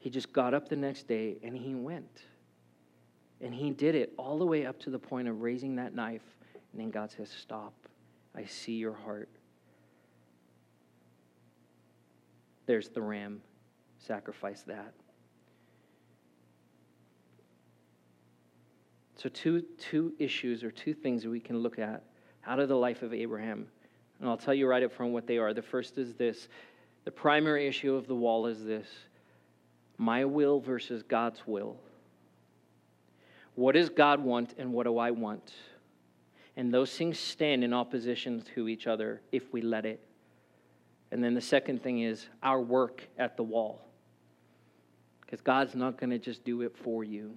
He 0.01 0.11
just 0.11 0.33
got 0.33 0.55
up 0.55 0.69
the 0.69 0.77
next 0.77 1.07
day 1.07 1.37
and 1.43 1.57
He 1.57 1.75
went. 1.75 2.23
And 3.41 3.55
he 3.55 3.71
did 3.71 3.95
it 3.95 4.13
all 4.17 4.39
the 4.39 4.47
way 4.47 4.67
up 4.67 4.79
to 4.81 4.91
the 4.91 4.99
point 4.99 5.29
of 5.29 5.43
raising 5.43 5.77
that 5.77 5.95
knife. 5.95 6.23
And 6.73 6.81
then 6.81 6.91
God 6.91 7.11
says, 7.11 7.31
Stop. 7.31 7.73
I 8.39 8.45
see 8.45 8.75
your 8.75 8.93
heart. 8.93 9.29
There's 12.67 12.89
the 12.89 13.03
ram. 13.03 13.41
Sacrifice 13.99 14.63
that. 14.63 14.95
So, 19.17 19.29
two, 19.29 19.63
two 19.77 20.13
issues 20.21 20.63
or 20.63 20.71
two 20.71 20.95
things 20.95 21.25
that 21.25 21.31
we 21.31 21.41
can 21.41 21.59
look 21.59 21.81
at 21.81 22.05
out 22.47 22.61
of 22.61 22.69
the 22.69 22.77
life 22.77 23.03
of 23.03 23.13
Abraham. 23.13 23.67
And 24.21 24.29
I'll 24.29 24.37
tell 24.37 24.55
you 24.55 24.69
right 24.69 24.85
up 24.85 24.93
front 24.93 25.13
what 25.13 25.27
they 25.27 25.39
are. 25.39 25.53
The 25.53 25.63
first 25.63 25.99
is 25.99 26.15
this 26.15 26.47
the 27.05 27.11
primary 27.11 27.67
issue 27.67 27.95
of 27.95 28.07
the 28.07 28.15
wall 28.15 28.47
is 28.47 28.65
this 28.65 28.87
my 29.97 30.25
will 30.25 30.61
versus 30.61 31.03
God's 31.03 31.43
will. 31.45 31.77
What 33.57 33.75
does 33.75 33.89
God 33.89 34.23
want 34.23 34.55
and 34.59 34.73
what 34.73 34.85
do 34.85 34.97
I 34.99 35.11
want? 35.11 35.53
And 36.59 36.75
those 36.75 36.91
things 36.91 37.21
stand 37.21 37.63
in 37.63 37.73
opposition 37.73 38.43
to 38.57 38.69
each 38.69 38.89
other 38.89 39.21
if 39.31 39.53
we 39.53 39.63
let 39.63 39.87
it. 39.87 40.01
And 41.13 41.23
then 41.23 41.33
the 41.33 41.41
second 41.41 41.85
thing 41.85 42.01
is 42.03 42.27
our 42.43 42.61
work 42.61 43.07
at 43.17 43.37
the 43.37 43.45
wall. 43.45 43.81
Because 45.21 45.41
God's 45.41 45.77
not 45.77 45.99
going 45.99 46.11
to 46.11 46.19
just 46.19 46.45
do 46.45 46.63
it 46.63 46.77
for 46.77 47.05
you. 47.05 47.33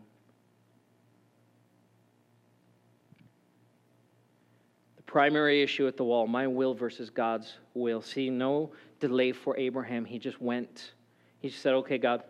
The 4.98 5.04
primary 5.04 5.62
issue 5.62 5.86
at 5.86 5.98
the 5.98 6.04
wall 6.04 6.26
my 6.26 6.48
will 6.48 6.74
versus 6.74 7.12
God's 7.12 7.60
will. 7.76 8.02
See, 8.02 8.32
no 8.32 8.72
delay 9.00 9.34
for 9.34 9.56
Abraham. 9.56 10.04
He 10.04 10.18
just 10.18 10.42
went. 10.42 10.94
He 11.42 11.50
just 11.50 11.62
said, 11.62 11.76
Okay, 11.76 12.00
God, 12.00 12.24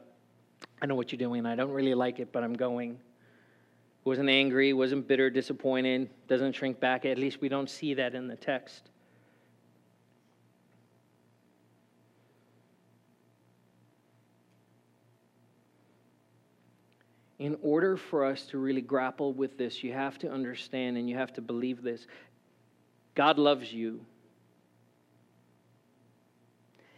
I 0.81 0.87
know 0.87 0.95
what 0.95 1.13
you're 1.13 1.19
doing. 1.19 1.45
I 1.45 1.55
don't 1.55 1.71
really 1.71 1.93
like 1.93 2.19
it, 2.19 2.33
but 2.33 2.43
I'm 2.43 2.53
going. 2.53 2.99
Wasn't 4.03 4.29
angry, 4.29 4.73
wasn't 4.73 5.07
bitter, 5.07 5.29
disappointed, 5.29 6.09
doesn't 6.27 6.53
shrink 6.53 6.79
back. 6.79 7.05
At 7.05 7.17
least 7.17 7.41
we 7.41 7.49
don't 7.49 7.69
see 7.69 7.93
that 7.93 8.15
in 8.15 8.27
the 8.27 8.35
text. 8.35 8.89
in 17.41 17.57
order 17.63 17.97
for 17.97 18.23
us 18.23 18.43
to 18.43 18.59
really 18.59 18.81
grapple 18.81 19.33
with 19.33 19.57
this, 19.57 19.83
you 19.83 19.91
have 19.91 20.19
to 20.19 20.31
understand 20.31 20.95
and 20.95 21.09
you 21.09 21.17
have 21.17 21.33
to 21.33 21.41
believe 21.41 21.81
this. 21.81 22.05
God 23.15 23.39
loves 23.39 23.73
you. 23.73 24.05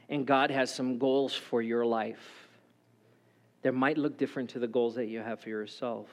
And 0.10 0.28
God 0.28 0.52
has 0.52 0.76
some 0.76 0.98
goals 0.98 1.34
for 1.34 1.62
your 1.62 1.86
life 1.86 2.50
that 3.62 3.72
might 3.74 3.98
look 3.98 4.18
different 4.18 4.50
to 4.50 4.60
the 4.60 4.68
goals 4.68 4.96
that 4.96 5.06
you 5.06 5.20
have 5.20 5.40
for 5.40 5.48
yourself. 5.48 6.10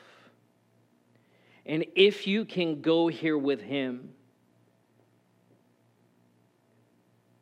And 1.66 1.84
if 1.94 2.26
you 2.26 2.44
can 2.44 2.80
go 2.80 3.08
here 3.08 3.38
with 3.38 3.60
Him, 3.60 4.10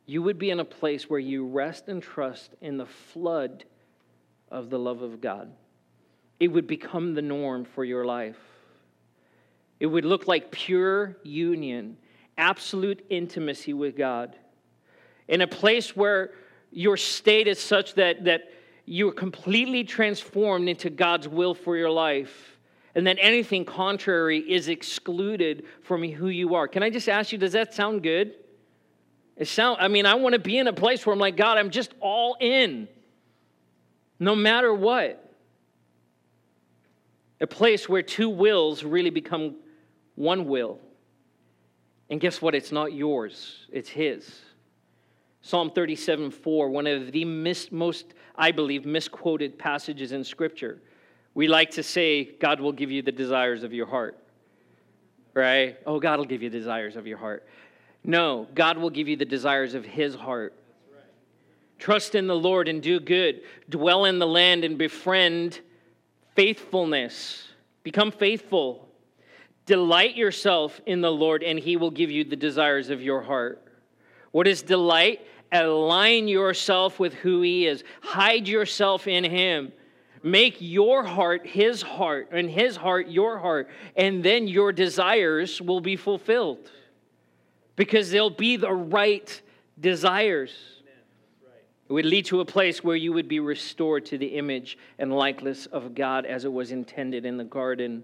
you 0.05 0.21
would 0.23 0.39
be 0.39 0.49
in 0.49 0.59
a 0.59 0.65
place 0.65 1.09
where 1.09 1.19
you 1.19 1.45
rest 1.47 1.87
and 1.87 2.01
trust 2.01 2.55
in 2.61 2.77
the 2.77 2.85
flood 2.85 3.63
of 4.49 4.69
the 4.69 4.79
love 4.79 5.01
of 5.01 5.21
God 5.21 5.51
it 6.39 6.47
would 6.47 6.67
become 6.67 7.13
the 7.13 7.21
norm 7.21 7.65
for 7.65 7.83
your 7.83 8.05
life. 8.05 8.39
It 9.79 9.87
would 9.87 10.05
look 10.05 10.27
like 10.27 10.51
pure 10.51 11.17
union, 11.23 11.97
absolute 12.37 13.05
intimacy 13.09 13.73
with 13.73 13.97
God. 13.97 14.35
In 15.27 15.41
a 15.41 15.47
place 15.47 15.95
where 15.95 16.31
your 16.71 16.97
state 16.97 17.47
is 17.47 17.59
such 17.59 17.95
that, 17.95 18.25
that 18.25 18.51
you're 18.85 19.11
completely 19.11 19.83
transformed 19.83 20.69
into 20.69 20.89
God's 20.89 21.27
will 21.27 21.53
for 21.53 21.77
your 21.77 21.91
life, 21.91 22.57
and 22.95 23.07
that 23.07 23.17
anything 23.19 23.65
contrary 23.65 24.39
is 24.39 24.67
excluded 24.67 25.65
from 25.83 26.03
who 26.03 26.27
you 26.27 26.55
are. 26.55 26.67
Can 26.67 26.83
I 26.83 26.89
just 26.89 27.07
ask 27.07 27.31
you, 27.31 27.37
does 27.37 27.53
that 27.53 27.73
sound 27.73 28.03
good? 28.03 28.33
It 29.37 29.47
sound, 29.47 29.77
I 29.79 29.87
mean, 29.87 30.05
I 30.05 30.15
want 30.15 30.33
to 30.33 30.39
be 30.39 30.57
in 30.57 30.67
a 30.67 30.73
place 30.73 31.05
where 31.05 31.13
I'm 31.13 31.19
like, 31.19 31.37
God, 31.37 31.57
I'm 31.57 31.69
just 31.69 31.93
all 32.01 32.35
in, 32.39 32.87
no 34.19 34.35
matter 34.35 34.73
what 34.73 35.25
a 37.41 37.47
place 37.47 37.87
where 37.87 38.01
two 38.01 38.29
wills 38.29 38.83
really 38.83 39.09
become 39.09 39.55
one 40.15 40.45
will. 40.45 40.79
And 42.09 42.19
guess 42.19 42.41
what? 42.41 42.55
It's 42.55 42.71
not 42.71 42.93
yours, 42.93 43.67
it's 43.71 43.89
His. 43.89 44.41
Psalm 45.41 45.71
37 45.71 46.31
4, 46.31 46.69
one 46.69 46.87
of 46.87 47.11
the 47.11 47.23
mis- 47.23 47.71
most, 47.71 48.13
I 48.35 48.51
believe, 48.51 48.85
misquoted 48.85 49.57
passages 49.57 50.11
in 50.11 50.23
Scripture. 50.23 50.81
We 51.39 51.47
like 51.47 51.71
to 51.71 51.83
say, 51.83 52.25
God 52.25 52.59
will 52.59 52.73
give 52.73 52.91
you 52.91 53.01
the 53.01 53.13
desires 53.13 53.63
of 53.63 53.71
your 53.71 53.85
heart, 53.85 54.17
right? 55.33 55.77
Oh, 55.85 55.97
God 55.97 56.19
will 56.19 56.25
give 56.25 56.43
you 56.43 56.49
the 56.49 56.59
desires 56.59 56.97
of 56.97 57.07
your 57.07 57.17
heart. 57.17 57.47
No, 58.03 58.45
God 58.53 58.77
will 58.77 58.89
give 58.89 59.07
you 59.07 59.15
the 59.15 59.23
desires 59.23 59.73
of 59.73 59.85
His 59.85 60.15
heart. 60.15 60.53
Trust 61.77 62.13
in 62.13 62.27
the 62.27 62.35
Lord 62.35 62.67
and 62.67 62.81
do 62.81 62.99
good. 62.99 63.43
Dwell 63.69 64.03
in 64.03 64.19
the 64.19 64.27
land 64.27 64.65
and 64.65 64.77
befriend 64.77 65.61
faithfulness. 66.35 67.47
Become 67.83 68.11
faithful. 68.11 68.89
Delight 69.65 70.17
yourself 70.17 70.81
in 70.85 70.99
the 70.99 71.09
Lord, 71.09 71.41
and 71.41 71.57
He 71.57 71.77
will 71.77 71.91
give 71.91 72.11
you 72.11 72.25
the 72.25 72.35
desires 72.35 72.89
of 72.89 73.01
your 73.01 73.21
heart. 73.21 73.63
What 74.31 74.45
is 74.45 74.61
delight? 74.61 75.21
Align 75.53 76.27
yourself 76.27 76.99
with 76.99 77.13
who 77.13 77.41
He 77.43 77.65
is, 77.65 77.85
hide 78.01 78.45
yourself 78.45 79.07
in 79.07 79.23
Him. 79.23 79.71
Make 80.21 80.57
your 80.59 81.03
heart 81.03 81.47
His 81.47 81.81
heart, 81.81 82.29
and 82.31 82.49
His 82.49 82.75
heart 82.75 83.07
your 83.07 83.37
heart, 83.37 83.69
and 83.95 84.23
then 84.23 84.47
your 84.47 84.71
desires 84.71 85.61
will 85.61 85.81
be 85.81 85.95
fulfilled 85.95 86.71
because 87.75 88.11
they'll 88.11 88.29
be 88.29 88.57
the 88.57 88.73
right 88.73 89.41
desires. 89.79 90.53
It 91.87 91.93
would 91.93 92.05
lead 92.05 92.25
to 92.25 92.41
a 92.41 92.45
place 92.45 92.83
where 92.83 92.95
you 92.95 93.13
would 93.13 93.27
be 93.27 93.39
restored 93.39 94.05
to 94.07 94.17
the 94.17 94.27
image 94.27 94.77
and 94.99 95.11
likeness 95.11 95.65
of 95.65 95.95
God 95.95 96.25
as 96.25 96.45
it 96.45 96.53
was 96.53 96.71
intended 96.71 97.25
in 97.25 97.37
the 97.37 97.43
Garden 97.43 98.03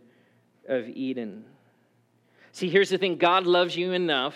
of 0.68 0.88
Eden. 0.88 1.45
See, 2.51 2.70
here's 2.70 2.89
the 2.89 2.97
thing 2.97 3.18
God 3.18 3.45
loves 3.45 3.76
you 3.76 3.91
enough. 3.91 4.36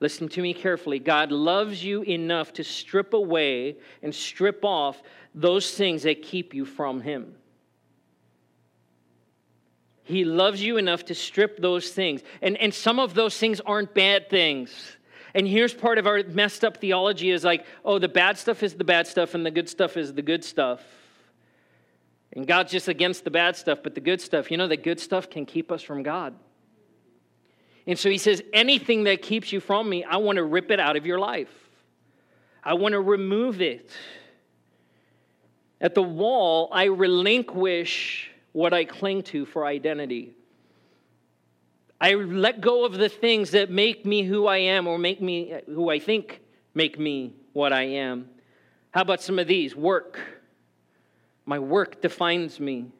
Listen 0.00 0.28
to 0.28 0.42
me 0.42 0.54
carefully. 0.54 0.98
God 0.98 1.32
loves 1.32 1.82
you 1.82 2.02
enough 2.02 2.52
to 2.54 2.64
strip 2.64 3.14
away 3.14 3.76
and 4.02 4.14
strip 4.14 4.64
off 4.64 5.02
those 5.34 5.72
things 5.72 6.04
that 6.04 6.22
keep 6.22 6.54
you 6.54 6.64
from 6.64 7.00
Him. 7.00 7.34
He 10.04 10.24
loves 10.24 10.62
you 10.62 10.78
enough 10.78 11.04
to 11.06 11.14
strip 11.14 11.58
those 11.58 11.90
things. 11.90 12.22
And, 12.40 12.56
and 12.56 12.72
some 12.72 12.98
of 12.98 13.14
those 13.14 13.36
things 13.36 13.60
aren't 13.60 13.92
bad 13.92 14.30
things. 14.30 14.96
And 15.34 15.46
here's 15.46 15.74
part 15.74 15.98
of 15.98 16.06
our 16.06 16.22
messed 16.22 16.64
up 16.64 16.78
theology 16.78 17.30
is 17.30 17.44
like, 17.44 17.66
oh, 17.84 17.98
the 17.98 18.08
bad 18.08 18.38
stuff 18.38 18.62
is 18.62 18.74
the 18.74 18.84
bad 18.84 19.06
stuff 19.06 19.34
and 19.34 19.44
the 19.44 19.50
good 19.50 19.68
stuff 19.68 19.96
is 19.96 20.14
the 20.14 20.22
good 20.22 20.44
stuff. 20.44 20.80
And 22.32 22.46
God's 22.46 22.72
just 22.72 22.88
against 22.88 23.24
the 23.24 23.30
bad 23.30 23.56
stuff, 23.56 23.80
but 23.82 23.94
the 23.94 24.00
good 24.00 24.20
stuff, 24.20 24.50
you 24.50 24.56
know, 24.56 24.68
the 24.68 24.76
good 24.76 25.00
stuff 25.00 25.28
can 25.28 25.44
keep 25.44 25.70
us 25.70 25.82
from 25.82 26.02
God. 26.02 26.34
And 27.88 27.98
so 27.98 28.10
he 28.10 28.18
says, 28.18 28.42
anything 28.52 29.04
that 29.04 29.22
keeps 29.22 29.50
you 29.50 29.60
from 29.60 29.88
me, 29.88 30.04
I 30.04 30.18
want 30.18 30.36
to 30.36 30.44
rip 30.44 30.70
it 30.70 30.78
out 30.78 30.96
of 30.96 31.06
your 31.06 31.18
life. 31.18 31.48
I 32.62 32.74
want 32.74 32.92
to 32.92 33.00
remove 33.00 33.62
it. 33.62 33.90
At 35.80 35.94
the 35.94 36.02
wall, 36.02 36.68
I 36.70 36.84
relinquish 36.84 38.30
what 38.52 38.74
I 38.74 38.84
cling 38.84 39.22
to 39.24 39.46
for 39.46 39.64
identity. 39.64 40.34
I 41.98 42.12
let 42.12 42.60
go 42.60 42.84
of 42.84 42.92
the 42.92 43.08
things 43.08 43.52
that 43.52 43.70
make 43.70 44.04
me 44.04 44.22
who 44.22 44.46
I 44.46 44.58
am 44.58 44.86
or 44.86 44.98
make 44.98 45.22
me 45.22 45.54
who 45.64 45.88
I 45.90 45.98
think 45.98 46.42
make 46.74 46.98
me 46.98 47.32
what 47.54 47.72
I 47.72 47.84
am. 47.84 48.28
How 48.90 49.00
about 49.00 49.22
some 49.22 49.38
of 49.38 49.46
these? 49.46 49.74
Work. 49.74 50.20
My 51.46 51.58
work 51.58 52.02
defines 52.02 52.60
me. 52.60 52.92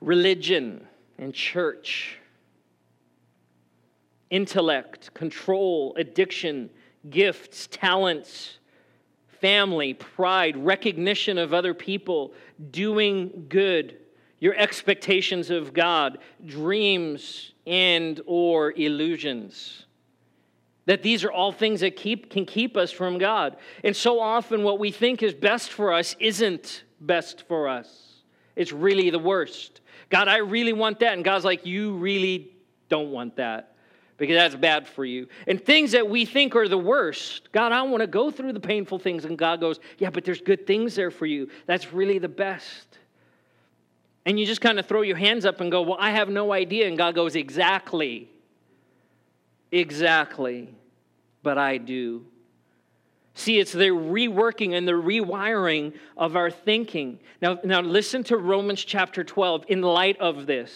Religion 0.00 0.88
and 1.18 1.32
church. 1.32 2.18
Intellect, 4.34 5.14
control, 5.14 5.94
addiction, 5.96 6.68
gifts, 7.08 7.68
talents, 7.70 8.58
family, 9.40 9.94
pride, 9.94 10.56
recognition 10.56 11.38
of 11.38 11.54
other 11.54 11.72
people, 11.72 12.34
doing 12.72 13.46
good, 13.48 13.96
your 14.40 14.56
expectations 14.56 15.50
of 15.50 15.72
God, 15.72 16.18
dreams, 16.44 17.52
and 17.64 18.20
or 18.26 18.72
illusions. 18.72 19.86
That 20.86 21.04
these 21.04 21.22
are 21.22 21.30
all 21.30 21.52
things 21.52 21.78
that 21.82 21.94
keep, 21.94 22.28
can 22.28 22.44
keep 22.44 22.76
us 22.76 22.90
from 22.90 23.18
god. 23.18 23.56
And 23.84 23.94
so 23.94 24.18
often 24.18 24.64
what 24.64 24.80
we 24.80 24.90
think 24.90 25.22
is 25.22 25.32
best 25.32 25.70
for 25.70 25.92
us 25.92 26.16
isn't 26.18 26.82
best 27.00 27.46
for 27.46 27.68
us. 27.68 28.14
It's 28.56 28.72
really 28.72 29.10
the 29.10 29.20
worst. 29.20 29.80
God 30.10 30.26
i 30.26 30.38
really 30.38 30.72
want 30.72 30.98
that. 30.98 31.12
And 31.12 31.24
god's 31.24 31.44
like 31.44 31.64
you 31.64 31.94
really 31.94 32.50
don't 32.88 33.12
want 33.12 33.36
that 33.36 33.73
because 34.16 34.36
that's 34.36 34.54
bad 34.54 34.86
for 34.86 35.04
you 35.04 35.26
and 35.46 35.64
things 35.64 35.92
that 35.92 36.08
we 36.08 36.24
think 36.24 36.54
are 36.54 36.68
the 36.68 36.78
worst 36.78 37.50
god 37.52 37.72
i 37.72 37.82
want 37.82 38.00
to 38.00 38.06
go 38.06 38.30
through 38.30 38.52
the 38.52 38.60
painful 38.60 38.98
things 38.98 39.24
and 39.24 39.36
god 39.36 39.60
goes 39.60 39.80
yeah 39.98 40.10
but 40.10 40.24
there's 40.24 40.40
good 40.40 40.66
things 40.66 40.94
there 40.94 41.10
for 41.10 41.26
you 41.26 41.48
that's 41.66 41.92
really 41.92 42.18
the 42.18 42.28
best 42.28 42.98
and 44.26 44.40
you 44.40 44.46
just 44.46 44.60
kind 44.60 44.78
of 44.78 44.86
throw 44.86 45.02
your 45.02 45.16
hands 45.16 45.44
up 45.44 45.60
and 45.60 45.70
go, 45.70 45.82
Well, 45.82 45.98
I 46.00 46.10
have 46.10 46.28
no 46.28 46.52
idea. 46.52 46.88
And 46.88 46.96
God 46.96 47.14
goes, 47.14 47.36
Exactly. 47.36 48.28
Exactly. 49.70 50.74
But 51.42 51.58
I 51.58 51.78
do. 51.78 52.24
See, 53.34 53.58
it's 53.58 53.72
the 53.72 53.88
reworking 53.88 54.74
and 54.74 54.86
the 54.86 54.92
rewiring 54.92 55.94
of 56.16 56.36
our 56.36 56.50
thinking. 56.50 57.18
Now, 57.42 57.58
now 57.64 57.80
listen 57.80 58.22
to 58.24 58.36
Romans 58.36 58.84
chapter 58.84 59.24
12 59.24 59.64
in 59.68 59.82
light 59.82 60.18
of 60.20 60.46
this. 60.46 60.72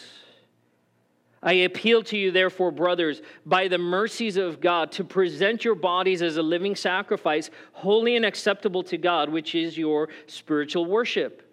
I 1.42 1.52
appeal 1.52 2.02
to 2.04 2.18
you, 2.18 2.30
therefore, 2.30 2.72
brothers, 2.72 3.22
by 3.46 3.68
the 3.68 3.78
mercies 3.78 4.36
of 4.36 4.60
God, 4.60 4.90
to 4.92 5.04
present 5.04 5.64
your 5.64 5.74
bodies 5.74 6.20
as 6.22 6.36
a 6.36 6.42
living 6.42 6.74
sacrifice, 6.74 7.50
holy 7.72 8.16
and 8.16 8.24
acceptable 8.24 8.82
to 8.84 8.98
God, 8.98 9.28
which 9.28 9.54
is 9.54 9.78
your 9.78 10.08
spiritual 10.26 10.86
worship 10.86 11.48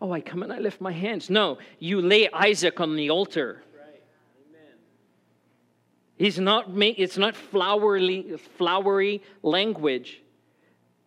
oh, 0.00 0.12
I 0.12 0.20
come 0.20 0.42
and 0.42 0.52
I 0.52 0.58
lift 0.58 0.80
my 0.80 0.92
hands. 0.92 1.30
No, 1.30 1.58
you 1.78 2.00
lay 2.00 2.28
Isaac 2.30 2.80
on 2.80 2.96
the 2.96 3.10
altar. 3.10 3.62
Right. 3.76 4.02
He's 6.16 6.38
not 6.38 6.70
make, 6.70 6.98
it's 6.98 7.18
not 7.18 7.36
flowery, 7.36 8.36
flowery 8.56 9.22
language. 9.42 10.22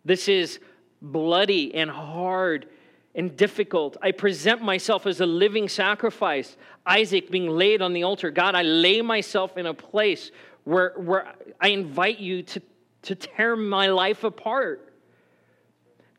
This 0.04 0.28
is 0.28 0.58
bloody 1.00 1.74
and 1.74 1.90
hard 1.90 2.68
and 3.14 3.36
difficult. 3.36 3.96
I 4.02 4.12
present 4.12 4.62
myself 4.62 5.06
as 5.06 5.20
a 5.20 5.26
living 5.26 5.68
sacrifice. 5.68 6.56
Isaac 6.86 7.30
being 7.30 7.48
laid 7.48 7.82
on 7.82 7.92
the 7.92 8.04
altar. 8.04 8.30
God, 8.30 8.54
I 8.54 8.62
lay 8.62 9.02
myself 9.02 9.56
in 9.56 9.66
a 9.66 9.74
place 9.74 10.30
where, 10.64 10.94
where 10.96 11.34
I 11.60 11.68
invite 11.68 12.18
you 12.18 12.42
to, 12.42 12.62
to 13.02 13.14
tear 13.14 13.56
my 13.56 13.88
life 13.88 14.24
apart. 14.24 14.92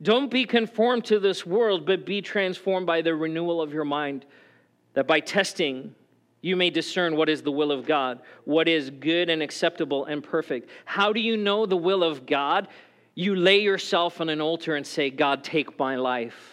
Don't 0.01 0.29
be 0.29 0.45
conformed 0.45 1.05
to 1.05 1.19
this 1.19 1.45
world, 1.45 1.85
but 1.85 2.05
be 2.05 2.21
transformed 2.21 2.85
by 2.85 3.01
the 3.01 3.15
renewal 3.15 3.61
of 3.61 3.73
your 3.73 3.85
mind, 3.85 4.25
that 4.93 5.07
by 5.07 5.21
testing, 5.21 5.95
you 6.41 6.57
may 6.57 6.69
discern 6.69 7.15
what 7.15 7.29
is 7.29 7.41
the 7.41 7.51
will 7.51 7.71
of 7.71 7.85
God, 7.85 8.21
what 8.43 8.67
is 8.67 8.89
good 8.89 9.29
and 9.29 9.41
acceptable 9.41 10.05
and 10.05 10.21
perfect. 10.21 10.69
How 10.83 11.13
do 11.13 11.21
you 11.21 11.37
know 11.37 11.65
the 11.65 11.77
will 11.77 12.03
of 12.03 12.25
God? 12.25 12.67
You 13.15 13.35
lay 13.35 13.61
yourself 13.61 14.19
on 14.19 14.27
an 14.27 14.41
altar 14.41 14.75
and 14.75 14.85
say, 14.85 15.09
God, 15.09 15.43
take 15.43 15.79
my 15.79 15.95
life. 15.95 16.52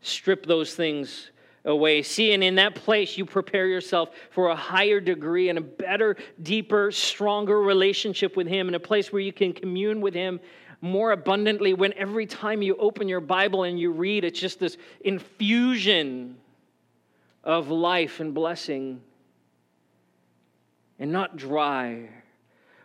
Strip 0.00 0.46
those 0.46 0.74
things 0.74 1.30
away. 1.64 2.02
See, 2.02 2.32
and 2.32 2.42
in 2.42 2.54
that 2.56 2.74
place, 2.74 3.18
you 3.18 3.26
prepare 3.26 3.66
yourself 3.66 4.10
for 4.30 4.48
a 4.48 4.56
higher 4.56 5.00
degree 5.00 5.48
and 5.48 5.58
a 5.58 5.62
better, 5.62 6.16
deeper, 6.42 6.90
stronger 6.90 7.60
relationship 7.60 8.36
with 8.36 8.46
Him, 8.46 8.68
in 8.68 8.74
a 8.74 8.80
place 8.80 9.12
where 9.12 9.22
you 9.22 9.32
can 9.32 9.52
commune 9.52 10.00
with 10.00 10.14
Him 10.14 10.40
more 10.80 11.12
abundantly. 11.12 11.74
When 11.74 11.92
every 11.94 12.26
time 12.26 12.62
you 12.62 12.76
open 12.76 13.08
your 13.08 13.20
Bible 13.20 13.64
and 13.64 13.78
you 13.78 13.92
read, 13.92 14.24
it's 14.24 14.40
just 14.40 14.58
this 14.58 14.78
infusion 15.02 16.36
of 17.44 17.70
life 17.70 18.20
and 18.20 18.32
blessing 18.32 19.00
and 20.98 21.12
not 21.12 21.36
dry. 21.36 22.08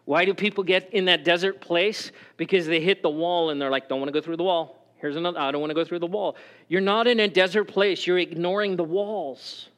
Why 0.05 0.25
do 0.25 0.33
people 0.33 0.63
get 0.63 0.93
in 0.93 1.05
that 1.05 1.23
desert 1.23 1.61
place? 1.61 2.11
Because 2.37 2.67
they 2.67 2.79
hit 2.79 3.01
the 3.01 3.09
wall 3.09 3.49
and 3.49 3.59
they're 3.59 3.71
like, 3.71 3.89
don't 3.89 3.99
want 3.99 4.09
to 4.09 4.13
go 4.13 4.23
through 4.23 4.37
the 4.37 4.43
wall. 4.43 4.84
Here's 5.05 5.17
another, 5.17 5.37
I 5.37 5.51
don't 5.51 5.61
want 5.61 5.69
to 5.69 5.75
go 5.75 5.85
through 5.85 5.99
the 5.99 6.07
wall. 6.07 6.35
You're 6.67 6.81
not 6.81 7.05
in 7.05 7.19
a 7.19 7.27
desert 7.27 7.65
place, 7.65 8.07
you're 8.07 8.17
ignoring 8.17 8.75
the 8.75 8.83
walls. 8.83 9.69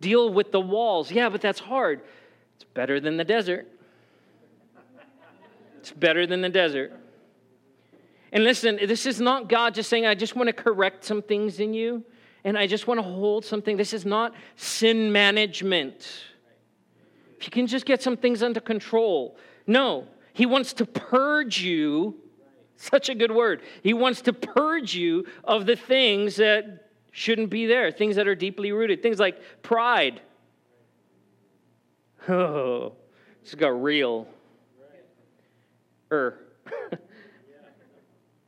Deal 0.00 0.32
with 0.32 0.52
the 0.52 0.60
walls. 0.60 1.12
Yeah, 1.12 1.28
but 1.28 1.42
that's 1.42 1.60
hard. 1.60 2.00
It's 2.56 2.64
better 2.64 2.98
than 2.98 3.18
the 3.18 3.24
desert. 3.24 3.68
It's 5.80 5.92
better 5.92 6.26
than 6.26 6.40
the 6.40 6.48
desert. 6.48 6.98
And 8.32 8.42
listen, 8.42 8.78
this 8.86 9.04
is 9.04 9.20
not 9.20 9.50
God 9.50 9.74
just 9.74 9.90
saying, 9.90 10.06
I 10.06 10.14
just 10.14 10.34
want 10.34 10.46
to 10.46 10.54
correct 10.54 11.04
some 11.04 11.20
things 11.20 11.60
in 11.60 11.74
you 11.74 12.02
and 12.42 12.56
I 12.56 12.66
just 12.66 12.86
want 12.86 12.96
to 13.00 13.04
hold 13.04 13.44
something. 13.44 13.76
This 13.76 13.92
is 13.92 14.06
not 14.06 14.32
sin 14.56 15.12
management. 15.12 16.08
If 17.38 17.44
you 17.44 17.50
can 17.50 17.66
just 17.66 17.84
get 17.84 18.02
some 18.02 18.16
things 18.16 18.42
under 18.42 18.60
control. 18.60 19.36
No, 19.66 20.06
He 20.32 20.46
wants 20.46 20.72
to 20.72 20.86
purge 20.86 21.60
you 21.60 22.16
such 22.82 23.08
a 23.08 23.14
good 23.14 23.30
word. 23.30 23.62
He 23.82 23.94
wants 23.94 24.22
to 24.22 24.32
purge 24.32 24.94
you 24.94 25.26
of 25.44 25.66
the 25.66 25.76
things 25.76 26.36
that 26.36 26.90
shouldn't 27.12 27.48
be 27.48 27.66
there, 27.66 27.92
things 27.92 28.16
that 28.16 28.26
are 28.26 28.34
deeply 28.34 28.72
rooted, 28.72 29.02
things 29.02 29.18
like 29.18 29.40
pride. 29.62 30.20
Oh, 32.28 32.92
this 33.42 33.56
got 33.56 33.82
real. 33.82 34.28
Er. 36.12 36.38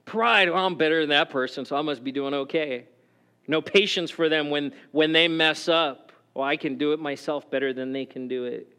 pride, 0.05 0.49
well, 0.49 0.65
I'm 0.65 0.77
better 0.77 1.01
than 1.01 1.09
that 1.09 1.31
person, 1.31 1.65
so 1.65 1.75
I 1.75 1.83
must 1.83 2.05
be 2.05 2.13
doing 2.13 2.35
okay. 2.35 2.87
No 3.49 3.61
patience 3.61 4.13
for 4.13 4.29
them 4.29 4.51
when, 4.51 4.73
when 4.93 5.11
they 5.11 5.27
mess 5.27 5.69
up. 5.69 6.13
Well, 6.35 6.47
I 6.47 6.57
can 6.57 6.79
do 6.79 6.93
it 6.93 7.01
myself 7.01 7.51
better 7.51 7.73
than 7.73 7.93
they 7.93 8.07
can 8.07 8.29
do 8.29 8.45
it 8.45 8.75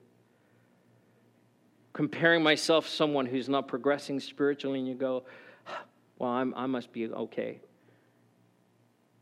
comparing 1.96 2.44
myself 2.44 2.86
to 2.86 2.92
someone 2.92 3.26
who's 3.26 3.48
not 3.48 3.70
progressing 3.70 4.20
spiritually, 4.20 4.80
and 4.80 4.88
you 4.88 4.94
go, 4.94 5.24
well, 6.18 6.32
I'm, 6.32 6.54
I 6.56 6.66
must 6.66 6.92
be 6.92 7.08
okay. 7.08 7.60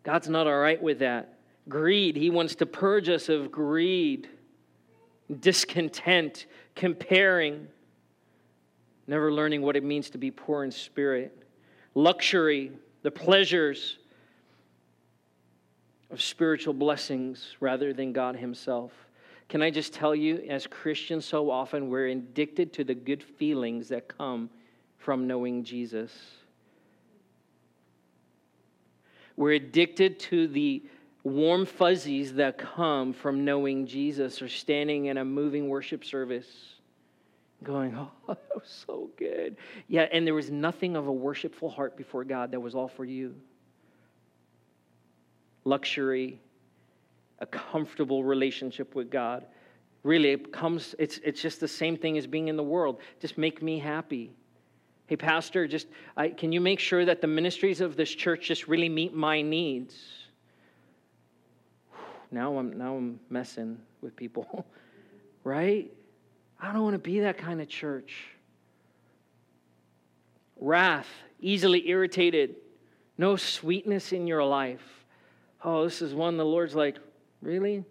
God's 0.04 0.30
not 0.30 0.48
all 0.48 0.58
right 0.58 0.82
with 0.82 1.00
that. 1.00 1.39
Greed, 1.70 2.16
He 2.16 2.30
wants 2.30 2.56
to 2.56 2.66
purge 2.66 3.10
us 3.10 3.30
of 3.30 3.52
greed, 3.52 4.30
discontent, 5.39 6.46
comparing, 6.76 7.68
never 9.08 9.32
learning 9.32 9.62
what 9.62 9.76
it 9.76 9.84
means 9.84 10.10
to 10.12 10.18
be 10.18 10.30
poor 10.30 10.64
in 10.64 10.72
spirit, 10.72 11.46
luxury, 11.96 12.72
the 13.02 13.12
pleasures 13.12 13.98
of 16.12 16.22
spiritual 16.22 16.74
blessings 16.74 17.56
rather 17.60 17.94
than 17.94 18.14
God 18.14 18.36
Himself. 18.36 18.91
Can 19.50 19.62
I 19.62 19.70
just 19.70 19.94
tell 19.94 20.16
you, 20.16 20.46
as 20.50 20.68
Christians, 20.68 21.26
so 21.26 21.50
often 21.50 21.89
we're 21.89 22.08
addicted 22.08 22.74
to 22.74 22.84
the 22.84 22.96
good 22.96 23.24
feelings 23.24 23.89
that 23.89 24.08
come 24.08 24.50
from 24.98 25.28
knowing 25.28 25.64
Jesus. 25.64 26.12
We're 29.36 29.54
addicted 29.54 30.20
to 30.20 30.48
the 30.48 30.84
warm 31.24 31.66
fuzzies 31.66 32.34
that 32.36 32.58
come 32.58 33.14
from 33.14 33.46
knowing 33.46 33.88
Jesus 33.88 34.42
or 34.42 34.48
standing 34.48 35.06
in 35.06 35.18
a 35.18 35.26
moving 35.26 35.70
worship 35.70 36.04
service 36.04 36.74
going, 37.64 37.96
Oh, 37.98 38.12
that 38.28 38.40
was 38.54 38.84
so 38.88 39.10
good. 39.18 39.58
Yeah, 39.88 40.08
and 40.12 40.28
there 40.28 40.34
was 40.34 40.52
nothing 40.52 40.96
of 40.96 41.08
a 41.08 41.12
worshipful 41.12 41.70
heart 41.70 41.98
before 41.98 42.24
God 42.24 42.52
that 42.52 42.60
was 42.60 42.76
all 42.76 42.88
for 42.88 43.06
you. 43.06 43.36
Luxury, 45.66 46.40
a 47.40 47.46
comfortable 47.46 48.24
relationship 48.24 48.96
with 48.96 49.10
God. 49.10 49.46
Really, 50.04 50.32
it 50.32 50.52
comes, 50.52 50.94
it's, 51.00 51.20
it's 51.24 51.42
just 51.42 51.62
the 51.62 51.68
same 51.68 51.96
thing 51.96 52.18
as 52.18 52.28
being 52.28 52.50
in 52.50 52.58
the 52.58 52.64
world. 52.64 53.00
Just 53.22 53.38
make 53.38 53.62
me 53.62 53.80
happy. 53.80 54.34
Hey, 55.08 55.18
Pastor, 55.18 55.68
just 55.68 55.88
I, 56.16 56.30
can 56.30 56.51
you 56.51 56.62
make 56.62 56.80
sure 56.80 57.06
that 57.06 57.22
the 57.22 57.28
ministries 57.28 57.82
of 57.82 57.95
this 57.95 58.10
church 58.10 58.47
just 58.47 58.68
really 58.68 58.89
meet 58.89 59.14
my 59.14 59.41
needs? 59.41 59.95
Now 62.32 62.58
I'm 62.58 62.76
now 62.80 62.95
I'm 62.95 63.20
messing 63.30 63.78
with 64.01 64.16
people, 64.16 64.66
right? 65.43 65.91
I 66.60 66.74
don't 66.74 66.82
want 66.82 66.95
to 66.95 66.99
be 66.99 67.20
that 67.20 67.38
kind 67.38 67.62
of 67.62 67.68
church. 67.68 68.26
Wrath, 70.60 71.10
easily 71.41 71.88
irritated, 71.89 72.56
no 73.18 73.36
sweetness 73.36 74.14
in 74.14 74.26
your 74.26 74.43
life. 74.43 75.06
Oh, 75.64 75.84
this 75.84 76.01
is 76.01 76.14
one 76.14 76.38
the 76.38 76.45
Lord's 76.45 76.74
like, 76.74 76.97
really? 77.41 77.84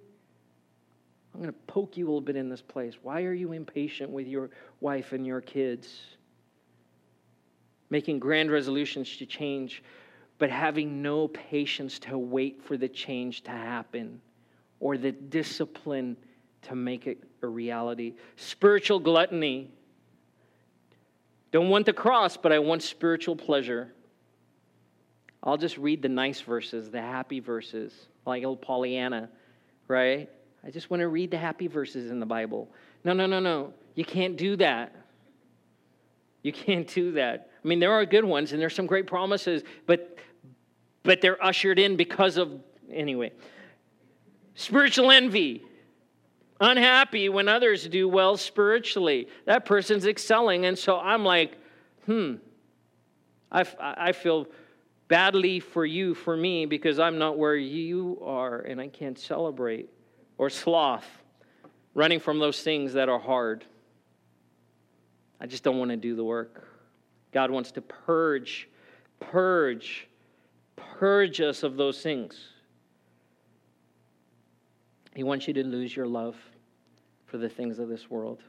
I'm 1.34 1.40
going 1.40 1.52
to 1.52 1.58
poke 1.66 1.96
you 1.96 2.06
a 2.06 2.08
little 2.08 2.20
bit 2.20 2.36
in 2.36 2.48
this 2.48 2.62
place. 2.62 2.94
Why 3.02 3.22
are 3.22 3.32
you 3.32 3.52
impatient 3.52 4.10
with 4.10 4.26
your 4.26 4.50
wife 4.80 5.12
and 5.12 5.26
your 5.26 5.40
kids? 5.40 5.88
Making 7.92 8.18
grand 8.18 8.50
resolutions 8.50 9.18
to 9.18 9.26
change, 9.26 9.82
but 10.38 10.48
having 10.48 11.02
no 11.02 11.28
patience 11.28 11.98
to 11.98 12.16
wait 12.16 12.62
for 12.62 12.78
the 12.78 12.88
change 12.88 13.42
to 13.42 13.50
happen 13.50 14.18
or 14.80 14.96
the 14.96 15.12
discipline 15.12 16.16
to 16.62 16.74
make 16.74 17.06
it 17.06 17.22
a 17.42 17.46
reality. 17.46 18.14
Spiritual 18.36 18.98
gluttony. 18.98 19.70
Don't 21.50 21.68
want 21.68 21.84
the 21.84 21.92
cross, 21.92 22.34
but 22.34 22.50
I 22.50 22.60
want 22.60 22.82
spiritual 22.82 23.36
pleasure. 23.36 23.92
I'll 25.42 25.58
just 25.58 25.76
read 25.76 26.00
the 26.00 26.08
nice 26.08 26.40
verses, 26.40 26.90
the 26.90 27.02
happy 27.02 27.40
verses, 27.40 27.92
like 28.24 28.42
old 28.42 28.62
Pollyanna, 28.62 29.28
right? 29.86 30.30
I 30.64 30.70
just 30.70 30.88
want 30.88 31.02
to 31.02 31.08
read 31.08 31.30
the 31.30 31.36
happy 31.36 31.66
verses 31.66 32.10
in 32.10 32.20
the 32.20 32.26
Bible. 32.26 32.70
No, 33.04 33.12
no, 33.12 33.26
no, 33.26 33.38
no. 33.38 33.74
You 33.96 34.06
can't 34.06 34.38
do 34.38 34.56
that. 34.56 34.96
You 36.42 36.54
can't 36.54 36.88
do 36.88 37.12
that. 37.12 37.50
I 37.64 37.68
mean, 37.68 37.78
there 37.78 37.92
are 37.92 38.04
good 38.04 38.24
ones 38.24 38.52
and 38.52 38.60
there's 38.60 38.74
some 38.74 38.86
great 38.86 39.06
promises, 39.06 39.62
but 39.86 40.18
but 41.02 41.20
they're 41.20 41.42
ushered 41.42 41.78
in 41.78 41.96
because 41.96 42.36
of 42.36 42.60
anyway. 42.90 43.32
Spiritual 44.54 45.10
envy. 45.10 45.64
Unhappy 46.60 47.28
when 47.28 47.48
others 47.48 47.88
do 47.88 48.08
well 48.08 48.36
spiritually. 48.36 49.26
That 49.46 49.64
person's 49.64 50.06
excelling. 50.06 50.64
And 50.66 50.78
so 50.78 50.96
I'm 50.96 51.24
like, 51.24 51.58
hmm, 52.06 52.34
I, 53.50 53.66
I 53.80 54.12
feel 54.12 54.46
badly 55.08 55.58
for 55.58 55.84
you, 55.84 56.14
for 56.14 56.36
me, 56.36 56.66
because 56.66 57.00
I'm 57.00 57.18
not 57.18 57.36
where 57.36 57.56
you 57.56 58.18
are 58.22 58.60
and 58.60 58.80
I 58.80 58.86
can't 58.88 59.18
celebrate. 59.18 59.88
Or 60.38 60.50
sloth, 60.50 61.06
running 61.94 62.20
from 62.20 62.38
those 62.38 62.62
things 62.62 62.94
that 62.94 63.08
are 63.08 63.18
hard. 63.18 63.64
I 65.40 65.46
just 65.46 65.64
don't 65.64 65.78
want 65.78 65.90
to 65.90 65.96
do 65.96 66.14
the 66.14 66.24
work. 66.24 66.71
God 67.32 67.50
wants 67.50 67.72
to 67.72 67.82
purge, 67.82 68.68
purge, 69.20 70.08
purge 70.76 71.40
us 71.40 71.62
of 71.62 71.76
those 71.76 72.02
things. 72.02 72.48
He 75.14 75.24
wants 75.24 75.48
you 75.48 75.54
to 75.54 75.64
lose 75.64 75.94
your 75.94 76.06
love 76.06 76.36
for 77.26 77.38
the 77.38 77.48
things 77.48 77.78
of 77.78 77.88
this 77.88 78.10
world 78.10 78.42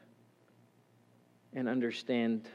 and 1.54 1.68
understand 1.68 2.48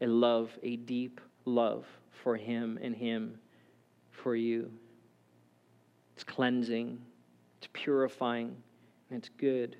a 0.00 0.06
love, 0.06 0.50
a 0.62 0.76
deep 0.76 1.20
love 1.44 1.86
for 2.22 2.36
Him 2.36 2.78
and 2.82 2.94
Him 2.94 3.38
for 4.10 4.36
you. 4.36 4.70
It's 6.14 6.24
cleansing, 6.24 6.98
it's 7.58 7.68
purifying, 7.72 8.56
and 9.10 9.18
it's 9.18 9.30
good. 9.38 9.76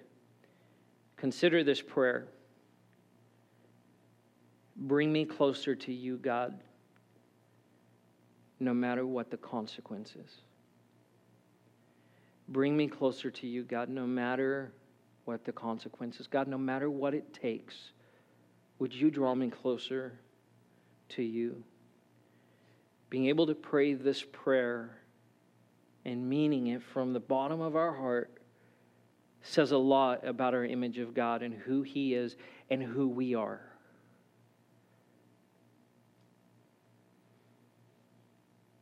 Consider 1.17 1.65
this 1.65 1.83
prayer. 1.83 2.29
Bring 4.79 5.13
me 5.13 5.25
closer 5.25 5.75
to 5.75 5.93
you, 5.93 6.17
God, 6.17 6.59
no 8.61 8.73
matter 8.73 9.05
what 9.05 9.31
the 9.31 9.37
consequences. 9.37 10.43
Bring 12.49 12.77
me 12.77 12.87
closer 12.87 13.31
to 13.31 13.47
you, 13.47 13.65
God, 13.65 13.89
no 13.89 14.07
matter 14.07 14.73
what 15.25 15.45
the 15.45 15.53
consequences. 15.53 16.27
God, 16.27 16.47
no 16.47 16.57
matter 16.57 16.89
what 16.89 17.13
it 17.13 17.35
takes, 17.35 17.75
would 18.79 18.95
you 18.95 19.11
draw 19.11 19.35
me 19.35 19.51
closer 19.51 20.19
to 21.11 21.23
you? 21.23 21.63
Being 23.11 23.27
able 23.27 23.47
to 23.47 23.55
pray 23.55 23.95
this 23.95 24.25
prayer 24.33 24.99
and 26.05 26.29
meaning 26.29 26.69
it 26.69 26.83
from 26.83 27.13
the 27.13 27.21
bottom 27.21 27.61
of 27.61 27.75
our 27.75 27.93
heart 27.93 28.41
says 29.43 29.73
a 29.73 29.79
lot 29.79 30.27
about 30.27 30.55
our 30.55 30.65
image 30.65 30.99
of 30.99 31.15
God 31.15 31.43
and 31.43 31.53
who 31.53 31.83
He 31.83 32.15
is 32.15 32.37
and 32.71 32.83
who 32.83 33.09
we 33.09 33.35
are. 33.35 33.68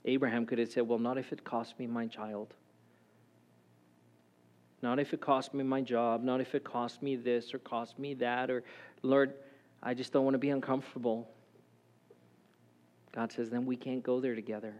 Abraham 0.07 0.46
could 0.46 0.59
have 0.59 0.70
said, 0.70 0.86
Well, 0.86 0.98
not 0.98 1.18
if 1.18 1.32
it 1.32 1.44
cost 1.44 1.78
me 1.78 1.86
my 1.86 2.07
child. 2.07 2.54
Not 4.82 5.00
if 5.00 5.12
it 5.12 5.20
cost 5.20 5.52
me 5.52 5.64
my 5.64 5.80
job. 5.80 6.22
Not 6.22 6.40
if 6.40 6.54
it 6.54 6.62
cost 6.62 7.02
me 7.02 7.16
this 7.16 7.52
or 7.52 7.59
cost 7.59 7.98
me 7.98 8.14
that. 8.14 8.50
Or, 8.50 8.62
Lord, 9.02 9.34
I 9.82 9.94
just 9.94 10.12
don't 10.12 10.24
want 10.24 10.34
to 10.34 10.38
be 10.38 10.50
uncomfortable. 10.50 11.28
God 13.12 13.32
says, 13.32 13.50
Then 13.50 13.66
we 13.66 13.76
can't 13.76 14.02
go 14.02 14.20
there 14.20 14.36
together. 14.36 14.74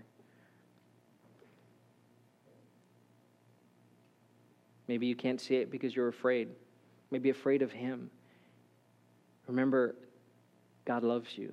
Maybe 4.87 5.09
you 5.09 5.17
can't 5.17 5.41
see 5.41 5.57
it 5.57 5.73
because 5.73 5.97
you're 5.97 6.09
afraid. 6.09 6.49
Maybe 7.11 7.31
afraid 7.31 7.63
of 7.63 7.73
Him. 7.73 8.11
Remember, 9.49 9.97
God 10.85 11.03
loves 11.03 11.37
you. 11.37 11.53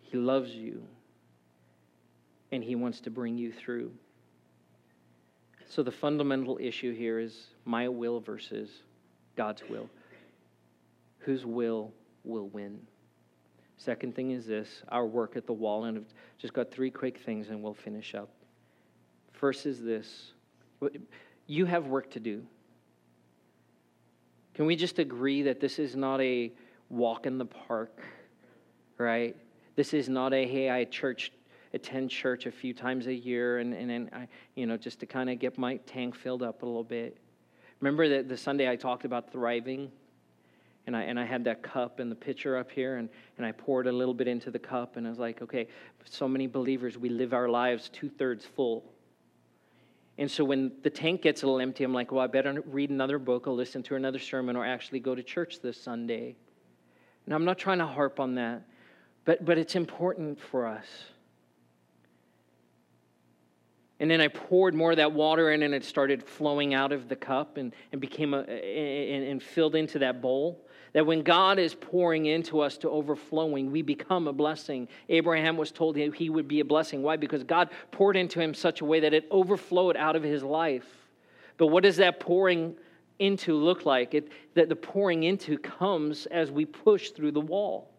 He 0.00 0.18
loves 0.18 0.50
you. 0.50 0.82
And 2.56 2.64
He 2.64 2.74
wants 2.74 3.00
to 3.00 3.10
bring 3.10 3.36
you 3.36 3.52
through. 3.52 3.92
So, 5.68 5.82
the 5.82 5.92
fundamental 5.92 6.58
issue 6.58 6.94
here 6.94 7.18
is 7.18 7.48
my 7.66 7.86
will 7.86 8.18
versus 8.18 8.70
God's 9.36 9.62
will. 9.68 9.90
Whose 11.18 11.44
will 11.44 11.92
will 12.24 12.48
win? 12.48 12.80
Second 13.76 14.14
thing 14.14 14.30
is 14.30 14.46
this 14.46 14.82
our 14.88 15.04
work 15.04 15.36
at 15.36 15.46
the 15.46 15.52
wall. 15.52 15.84
And 15.84 15.98
I've 15.98 16.14
just 16.38 16.54
got 16.54 16.70
three 16.70 16.90
quick 16.90 17.18
things 17.18 17.50
and 17.50 17.62
we'll 17.62 17.74
finish 17.74 18.14
up. 18.14 18.30
First 19.34 19.66
is 19.66 19.82
this 19.82 20.32
you 21.46 21.66
have 21.66 21.88
work 21.88 22.10
to 22.12 22.20
do. 22.20 22.42
Can 24.54 24.64
we 24.64 24.76
just 24.76 24.98
agree 24.98 25.42
that 25.42 25.60
this 25.60 25.78
is 25.78 25.94
not 25.94 26.22
a 26.22 26.50
walk 26.88 27.26
in 27.26 27.36
the 27.36 27.44
park, 27.44 28.00
right? 28.96 29.36
This 29.74 29.92
is 29.92 30.08
not 30.08 30.32
a, 30.32 30.46
hey, 30.46 30.70
I 30.70 30.84
church 30.84 31.32
attend 31.76 32.10
church 32.10 32.46
a 32.46 32.50
few 32.50 32.74
times 32.74 33.06
a 33.06 33.14
year 33.14 33.58
and, 33.58 33.72
and, 33.72 33.90
and 33.90 34.10
I, 34.12 34.28
you 34.56 34.66
know, 34.66 34.76
just 34.76 35.00
to 35.00 35.06
kind 35.06 35.30
of 35.30 35.38
get 35.38 35.56
my 35.56 35.76
tank 35.86 36.16
filled 36.16 36.42
up 36.42 36.62
a 36.62 36.66
little 36.66 36.84
bit. 36.84 37.16
Remember 37.80 38.08
that 38.08 38.28
the 38.28 38.36
Sunday 38.36 38.68
I 38.68 38.76
talked 38.76 39.04
about 39.04 39.30
thriving? 39.30 39.90
And 40.86 40.96
I, 40.96 41.02
and 41.02 41.18
I 41.18 41.24
had 41.24 41.42
that 41.44 41.62
cup 41.62 41.98
and 41.98 42.10
the 42.10 42.14
pitcher 42.14 42.56
up 42.56 42.70
here, 42.70 42.98
and, 42.98 43.08
and 43.38 43.44
I 43.44 43.50
poured 43.50 43.88
a 43.88 43.92
little 43.92 44.14
bit 44.14 44.28
into 44.28 44.52
the 44.52 44.58
cup, 44.60 44.96
and 44.96 45.04
I 45.04 45.10
was 45.10 45.18
like, 45.18 45.42
okay, 45.42 45.66
so 46.04 46.28
many 46.28 46.46
believers, 46.46 46.96
we 46.96 47.08
live 47.08 47.34
our 47.34 47.48
lives 47.48 47.88
two 47.88 48.08
thirds 48.08 48.44
full. 48.44 48.84
And 50.16 50.30
so 50.30 50.44
when 50.44 50.70
the 50.82 50.90
tank 50.90 51.22
gets 51.22 51.42
a 51.42 51.46
little 51.46 51.60
empty, 51.60 51.82
I'm 51.82 51.92
like, 51.92 52.12
well, 52.12 52.22
I 52.22 52.28
better 52.28 52.62
read 52.66 52.90
another 52.90 53.18
book 53.18 53.48
or 53.48 53.52
listen 53.52 53.82
to 53.82 53.96
another 53.96 54.20
sermon 54.20 54.54
or 54.54 54.64
actually 54.64 55.00
go 55.00 55.16
to 55.16 55.24
church 55.24 55.60
this 55.60 55.76
Sunday. 55.80 56.36
And 57.26 57.34
I'm 57.34 57.44
not 57.44 57.58
trying 57.58 57.78
to 57.78 57.86
harp 57.86 58.20
on 58.20 58.36
that, 58.36 58.62
but, 59.24 59.44
but 59.44 59.58
it's 59.58 59.74
important 59.74 60.40
for 60.40 60.66
us. 60.66 60.86
And 63.98 64.10
then 64.10 64.20
I 64.20 64.28
poured 64.28 64.74
more 64.74 64.90
of 64.90 64.98
that 64.98 65.12
water 65.12 65.52
in, 65.52 65.62
and 65.62 65.74
it 65.74 65.84
started 65.84 66.22
flowing 66.22 66.74
out 66.74 66.92
of 66.92 67.08
the 67.08 67.16
cup 67.16 67.56
and, 67.56 67.72
and 67.92 68.00
became 68.00 68.34
a, 68.34 68.40
and, 68.42 69.24
and 69.24 69.42
filled 69.42 69.74
into 69.74 69.98
that 70.00 70.20
bowl. 70.20 70.66
That 70.92 71.06
when 71.06 71.22
God 71.22 71.58
is 71.58 71.74
pouring 71.74 72.26
into 72.26 72.60
us 72.60 72.78
to 72.78 72.90
overflowing, 72.90 73.70
we 73.70 73.82
become 73.82 74.28
a 74.28 74.32
blessing. 74.32 74.88
Abraham 75.08 75.56
was 75.56 75.70
told 75.70 75.96
he 75.96 76.30
would 76.30 76.48
be 76.48 76.60
a 76.60 76.64
blessing. 76.64 77.02
Why? 77.02 77.16
Because 77.16 77.42
God 77.42 77.70
poured 77.90 78.16
into 78.16 78.40
him 78.40 78.54
such 78.54 78.80
a 78.80 78.84
way 78.84 79.00
that 79.00 79.12
it 79.12 79.26
overflowed 79.30 79.96
out 79.96 80.16
of 80.16 80.22
his 80.22 80.42
life. 80.42 80.86
But 81.56 81.68
what 81.68 81.82
does 81.82 81.96
that 81.96 82.20
pouring 82.20 82.76
into 83.18 83.54
look 83.54 83.86
like? 83.86 84.14
It, 84.14 84.30
that 84.54 84.68
the 84.68 84.76
pouring 84.76 85.24
into 85.24 85.58
comes 85.58 86.26
as 86.26 86.50
we 86.50 86.64
push 86.64 87.10
through 87.10 87.32
the 87.32 87.40
wall. 87.40 87.90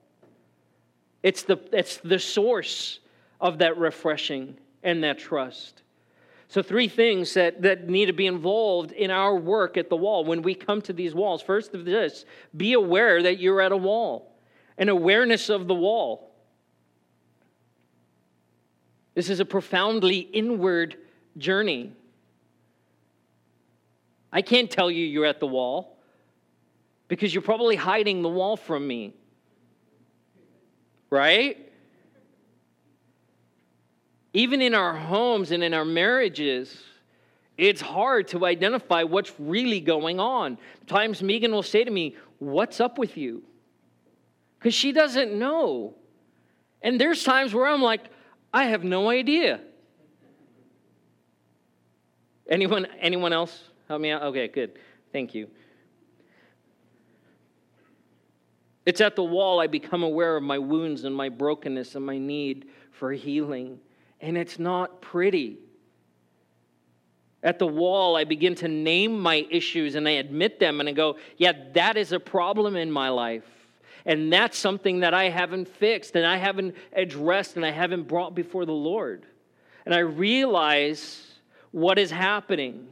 It's 1.24 1.44
the, 1.44 1.58
it's 1.74 1.98
the 1.98 2.20
source 2.20 3.00
of 3.42 3.60
that 3.60 3.78
refreshing 3.78 4.58
and 4.84 5.04
that 5.04 5.20
trust. 5.20 5.82
So, 6.50 6.62
three 6.62 6.88
things 6.88 7.34
that, 7.34 7.62
that 7.64 7.90
need 7.90 8.06
to 8.06 8.14
be 8.14 8.26
involved 8.26 8.94
in 8.94 9.12
our 9.12 9.36
work 9.36 9.76
at 9.76 9.90
the 9.90 9.98
wall 9.98 10.24
when 10.24 10.42
we 10.42 10.56
come 10.56 10.82
to 10.84 10.94
these 10.94 11.14
walls. 11.14 11.42
First 11.42 11.74
of 11.74 11.84
this, 11.84 12.24
be 12.56 12.74
aware 12.74 13.22
that 13.22 13.40
you're 13.40 13.60
at 13.60 13.74
a 13.74 13.78
wall, 13.78 14.34
an 14.78 14.88
awareness 14.88 15.50
of 15.50 15.68
the 15.68 15.76
wall. 15.76 16.32
This 19.14 19.30
is 19.30 19.42
a 19.42 19.46
profoundly 19.46 20.20
inward 20.20 20.96
journey. 21.38 21.92
I 24.32 24.42
can't 24.42 24.72
tell 24.72 24.90
you 24.90 25.06
you're 25.06 25.26
at 25.26 25.40
the 25.40 25.48
wall 25.48 25.98
because 27.08 27.34
you're 27.34 27.42
probably 27.42 27.76
hiding 27.76 28.22
the 28.22 28.30
wall 28.30 28.56
from 28.56 28.88
me. 28.88 29.14
Right? 31.10 31.67
Even 34.38 34.62
in 34.62 34.76
our 34.76 34.94
homes 34.94 35.50
and 35.50 35.64
in 35.64 35.74
our 35.74 35.84
marriages, 35.84 36.84
it's 37.58 37.82
hard 37.82 38.28
to 38.28 38.46
identify 38.46 39.02
what's 39.02 39.34
really 39.40 39.80
going 39.80 40.20
on. 40.20 40.60
Times 40.86 41.24
Megan 41.24 41.52
will 41.52 41.64
say 41.64 41.84
to 41.84 41.90
me, 41.90 42.16
What's 42.38 42.80
up 42.80 43.00
with 43.00 43.18
you? 43.18 43.42
Because 44.60 44.76
she 44.76 44.92
doesn't 44.92 45.34
know. 45.34 45.96
And 46.84 47.02
there's 47.02 47.24
times 47.24 47.52
where 47.52 47.66
I'm 47.66 47.82
like, 47.82 48.12
I 48.54 48.66
have 48.66 48.84
no 48.84 49.10
idea. 49.10 49.60
Anyone, 52.48 52.86
anyone 53.00 53.34
else 53.34 53.64
help 53.88 54.02
me 54.02 54.12
out? 54.12 54.22
Okay, 54.22 54.50
good. 54.50 54.78
Thank 55.12 55.34
you. 55.34 55.50
It's 58.86 59.02
at 59.02 59.16
the 59.16 59.24
wall 59.24 59.60
I 59.60 59.66
become 59.66 60.04
aware 60.04 60.38
of 60.38 60.44
my 60.44 60.60
wounds 60.60 61.06
and 61.06 61.16
my 61.16 61.30
brokenness 61.30 61.96
and 61.96 62.06
my 62.06 62.20
need 62.20 62.68
for 62.92 63.12
healing 63.14 63.80
and 64.22 64.38
it's 64.38 64.60
not 64.60 65.02
pretty. 65.02 65.58
At 67.44 67.60
the 67.60 67.68
wall, 67.68 68.16
I 68.16 68.24
begin 68.24 68.56
to 68.56 68.68
name 68.68 69.20
my 69.20 69.46
issues 69.50 69.96
and 69.96 70.08
I 70.08 70.12
admit 70.12 70.60
them 70.60 70.80
and 70.80 70.90
I 70.90 70.92
go, 70.92 71.18
yeah, 71.38 71.54
that 71.74 71.98
is 71.98 72.12
a 72.12 72.20
problem 72.20 72.76
in 72.76 72.92
my 72.92 73.10
life. 73.10 73.46
And 74.06 74.32
that's 74.32 74.58
something 74.58 75.02
that 75.02 75.14
I 75.14 75.30
haven't 75.30 75.68
fixed 75.68 76.16
and 76.16 76.26
I 76.26 76.38
haven't 76.38 76.76
addressed 76.94 77.56
and 77.56 77.66
I 77.66 77.72
haven't 77.72 78.08
brought 78.08 78.34
before 78.34 78.66
the 78.66 78.72
Lord. 78.72 79.26
And 79.86 79.94
I 79.94 80.00
realize 80.00 81.26
what 81.72 82.00
is 82.00 82.10
happening. 82.10 82.88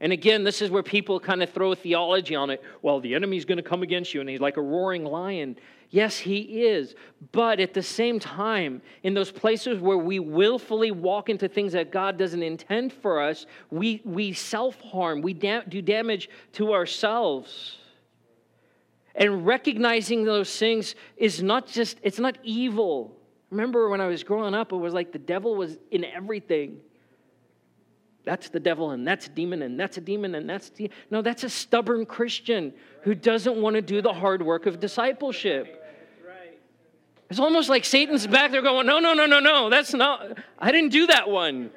And 0.00 0.12
again, 0.12 0.44
this 0.44 0.62
is 0.62 0.70
where 0.70 0.82
people 0.82 1.18
kind 1.18 1.42
of 1.42 1.50
throw 1.50 1.74
theology 1.74 2.36
on 2.36 2.50
it. 2.50 2.62
Well, 2.82 3.00
the 3.00 3.14
enemy's 3.14 3.44
going 3.44 3.56
to 3.56 3.64
come 3.64 3.82
against 3.82 4.14
you, 4.14 4.20
and 4.20 4.30
he's 4.30 4.40
like 4.40 4.56
a 4.56 4.62
roaring 4.62 5.04
lion. 5.04 5.56
Yes, 5.90 6.18
he 6.18 6.66
is. 6.66 6.94
But 7.32 7.58
at 7.58 7.74
the 7.74 7.82
same 7.82 8.20
time, 8.20 8.80
in 9.02 9.14
those 9.14 9.32
places 9.32 9.80
where 9.80 9.96
we 9.98 10.20
willfully 10.20 10.92
walk 10.92 11.28
into 11.28 11.48
things 11.48 11.72
that 11.72 11.90
God 11.90 12.16
doesn't 12.16 12.42
intend 12.42 12.92
for 12.92 13.20
us, 13.20 13.46
we, 13.70 14.00
we 14.04 14.32
self 14.32 14.80
harm, 14.80 15.20
we 15.20 15.32
da- 15.32 15.62
do 15.62 15.82
damage 15.82 16.30
to 16.52 16.74
ourselves. 16.74 17.78
And 19.16 19.44
recognizing 19.44 20.24
those 20.24 20.56
things 20.56 20.94
is 21.16 21.42
not 21.42 21.66
just, 21.66 21.98
it's 22.02 22.20
not 22.20 22.38
evil. 22.44 23.16
Remember 23.50 23.88
when 23.88 24.00
I 24.00 24.06
was 24.06 24.22
growing 24.22 24.54
up, 24.54 24.70
it 24.70 24.76
was 24.76 24.94
like 24.94 25.10
the 25.10 25.18
devil 25.18 25.56
was 25.56 25.76
in 25.90 26.04
everything. 26.04 26.80
That's 28.28 28.50
the 28.50 28.60
devil, 28.60 28.90
and 28.90 29.08
that's 29.08 29.24
a 29.24 29.30
demon, 29.30 29.62
and 29.62 29.80
that's 29.80 29.96
a 29.96 30.02
demon, 30.02 30.34
and 30.34 30.50
that's 30.50 30.68
de- 30.68 30.90
no, 31.10 31.22
that's 31.22 31.44
a 31.44 31.48
stubborn 31.48 32.04
Christian 32.04 32.74
who 33.00 33.14
doesn't 33.14 33.56
want 33.56 33.76
to 33.76 33.80
do 33.80 34.02
the 34.02 34.12
hard 34.12 34.42
work 34.42 34.66
of 34.66 34.78
discipleship. 34.78 35.82
It's 37.30 37.40
almost 37.40 37.70
like 37.70 37.86
Satan's 37.86 38.26
back 38.26 38.50
there 38.50 38.60
going, 38.60 38.86
No, 38.86 38.98
no, 38.98 39.14
no, 39.14 39.24
no, 39.24 39.40
no, 39.40 39.70
that's 39.70 39.94
not, 39.94 40.36
I 40.58 40.72
didn't 40.72 40.90
do 40.90 41.06
that 41.06 41.30
one. 41.30 41.70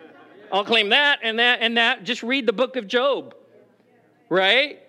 I'll 0.51 0.65
claim 0.65 0.89
that 0.89 1.19
and 1.23 1.39
that 1.39 1.59
and 1.61 1.77
that. 1.77 2.03
Just 2.03 2.21
read 2.21 2.45
the 2.45 2.51
book 2.51 2.75
of 2.75 2.85
Job, 2.85 3.33
right? 4.27 4.79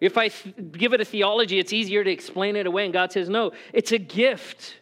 If 0.00 0.18
I 0.18 0.30
th- 0.30 0.72
give 0.72 0.94
it 0.94 1.00
a 1.00 1.04
theology, 1.04 1.60
it's 1.60 1.72
easier 1.72 2.02
to 2.02 2.10
explain 2.10 2.56
it 2.56 2.66
away. 2.66 2.86
And 2.86 2.92
God 2.92 3.12
says, 3.12 3.28
No, 3.28 3.52
it's 3.72 3.92
a 3.92 3.98
gift. 3.98 4.79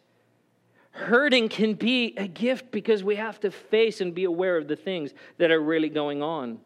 Hurting 0.99 1.49
can 1.49 1.75
be 1.75 2.13
a 2.17 2.27
gift 2.27 2.73
because 2.73 3.05
we 3.05 3.15
have 3.17 3.39
to 3.41 3.53
face 3.53 4.01
and 4.01 4.13
be 4.13 4.25
aware 4.25 4.57
of 4.57 4.67
the 4.67 4.75
things 4.75 5.15
that 5.39 5.53
are 5.53 5.61
really 5.61 5.89
going 5.89 6.23
on. 6.23 6.59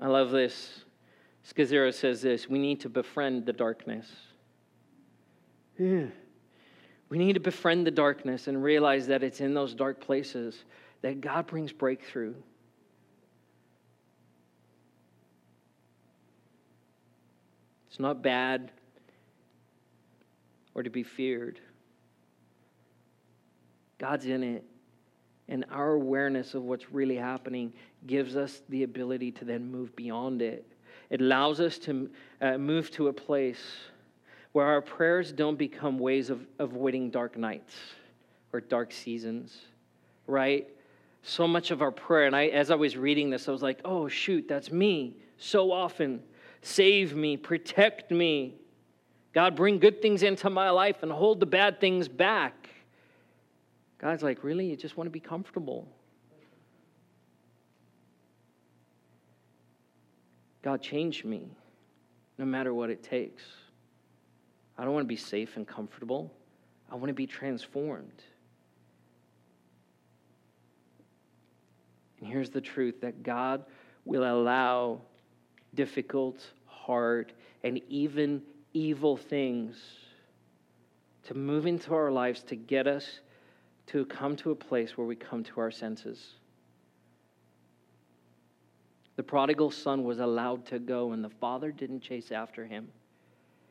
I 0.00 0.06
love 0.06 0.30
this. 0.30 0.84
Scazzero 1.46 1.92
says 1.92 2.22
this 2.22 2.48
we 2.48 2.58
need 2.58 2.80
to 2.80 2.88
befriend 2.88 3.44
the 3.44 3.52
darkness. 3.52 4.10
Yeah. 5.78 6.06
We 7.10 7.18
need 7.18 7.34
to 7.34 7.40
befriend 7.40 7.86
the 7.86 7.90
darkness 7.90 8.48
and 8.48 8.62
realize 8.62 9.06
that 9.08 9.22
it's 9.22 9.40
in 9.40 9.52
those 9.52 9.74
dark 9.74 10.00
places 10.00 10.64
that 11.02 11.20
God 11.20 11.46
brings 11.46 11.70
breakthrough. 11.70 12.34
It's 17.88 18.00
not 18.00 18.22
bad 18.22 18.72
or 20.74 20.82
to 20.82 20.90
be 20.90 21.02
feared. 21.02 21.60
God's 23.98 24.26
in 24.26 24.42
it. 24.42 24.64
And 25.48 25.64
our 25.70 25.92
awareness 25.92 26.54
of 26.54 26.62
what's 26.62 26.90
really 26.92 27.16
happening 27.16 27.72
gives 28.06 28.36
us 28.36 28.62
the 28.68 28.82
ability 28.82 29.30
to 29.32 29.44
then 29.44 29.70
move 29.70 29.94
beyond 29.94 30.42
it. 30.42 30.66
It 31.08 31.20
allows 31.20 31.60
us 31.60 31.78
to 31.78 32.10
uh, 32.40 32.58
move 32.58 32.90
to 32.92 33.08
a 33.08 33.12
place 33.12 33.62
where 34.52 34.66
our 34.66 34.80
prayers 34.80 35.32
don't 35.32 35.56
become 35.56 35.98
ways 35.98 36.30
of 36.30 36.44
avoiding 36.58 37.10
dark 37.10 37.36
nights 37.36 37.74
or 38.52 38.60
dark 38.60 38.92
seasons, 38.92 39.56
right? 40.26 40.66
So 41.22 41.46
much 41.46 41.70
of 41.70 41.82
our 41.82 41.92
prayer, 41.92 42.26
and 42.26 42.34
I, 42.34 42.46
as 42.46 42.70
I 42.70 42.74
was 42.74 42.96
reading 42.96 43.30
this, 43.30 43.48
I 43.48 43.52
was 43.52 43.62
like, 43.62 43.80
oh, 43.84 44.08
shoot, 44.08 44.48
that's 44.48 44.72
me 44.72 45.16
so 45.38 45.70
often. 45.70 46.22
Save 46.62 47.14
me, 47.14 47.36
protect 47.36 48.10
me. 48.10 48.54
God, 49.32 49.54
bring 49.54 49.78
good 49.78 50.00
things 50.00 50.22
into 50.22 50.48
my 50.48 50.70
life 50.70 51.02
and 51.02 51.12
hold 51.12 51.40
the 51.40 51.46
bad 51.46 51.80
things 51.80 52.08
back. 52.08 52.65
God's 53.98 54.22
like, 54.22 54.44
really? 54.44 54.66
You 54.66 54.76
just 54.76 54.96
want 54.96 55.06
to 55.06 55.12
be 55.12 55.20
comfortable? 55.20 55.88
God, 60.62 60.82
change 60.82 61.24
me 61.24 61.48
no 62.38 62.44
matter 62.44 62.74
what 62.74 62.90
it 62.90 63.02
takes. 63.02 63.42
I 64.76 64.84
don't 64.84 64.92
want 64.92 65.04
to 65.04 65.08
be 65.08 65.16
safe 65.16 65.56
and 65.56 65.66
comfortable. 65.66 66.32
I 66.90 66.96
want 66.96 67.08
to 67.08 67.14
be 67.14 67.26
transformed. 67.26 68.22
And 72.20 72.28
here's 72.28 72.50
the 72.50 72.60
truth 72.60 73.00
that 73.00 73.22
God 73.22 73.64
will 74.04 74.24
allow 74.24 75.00
difficult, 75.74 76.44
hard, 76.66 77.32
and 77.62 77.80
even 77.88 78.42
evil 78.72 79.16
things 79.16 79.76
to 81.24 81.34
move 81.34 81.66
into 81.66 81.94
our 81.94 82.10
lives 82.10 82.42
to 82.44 82.56
get 82.56 82.86
us 82.86 83.20
to 83.86 84.04
come 84.06 84.36
to 84.36 84.50
a 84.50 84.56
place 84.56 84.96
where 84.96 85.06
we 85.06 85.16
come 85.16 85.44
to 85.44 85.60
our 85.60 85.70
senses. 85.70 86.34
The 89.16 89.22
prodigal 89.22 89.70
son 89.70 90.04
was 90.04 90.18
allowed 90.18 90.66
to 90.66 90.78
go, 90.78 91.12
and 91.12 91.24
the 91.24 91.30
father 91.30 91.72
didn't 91.72 92.00
chase 92.00 92.30
after 92.30 92.66
him. 92.66 92.88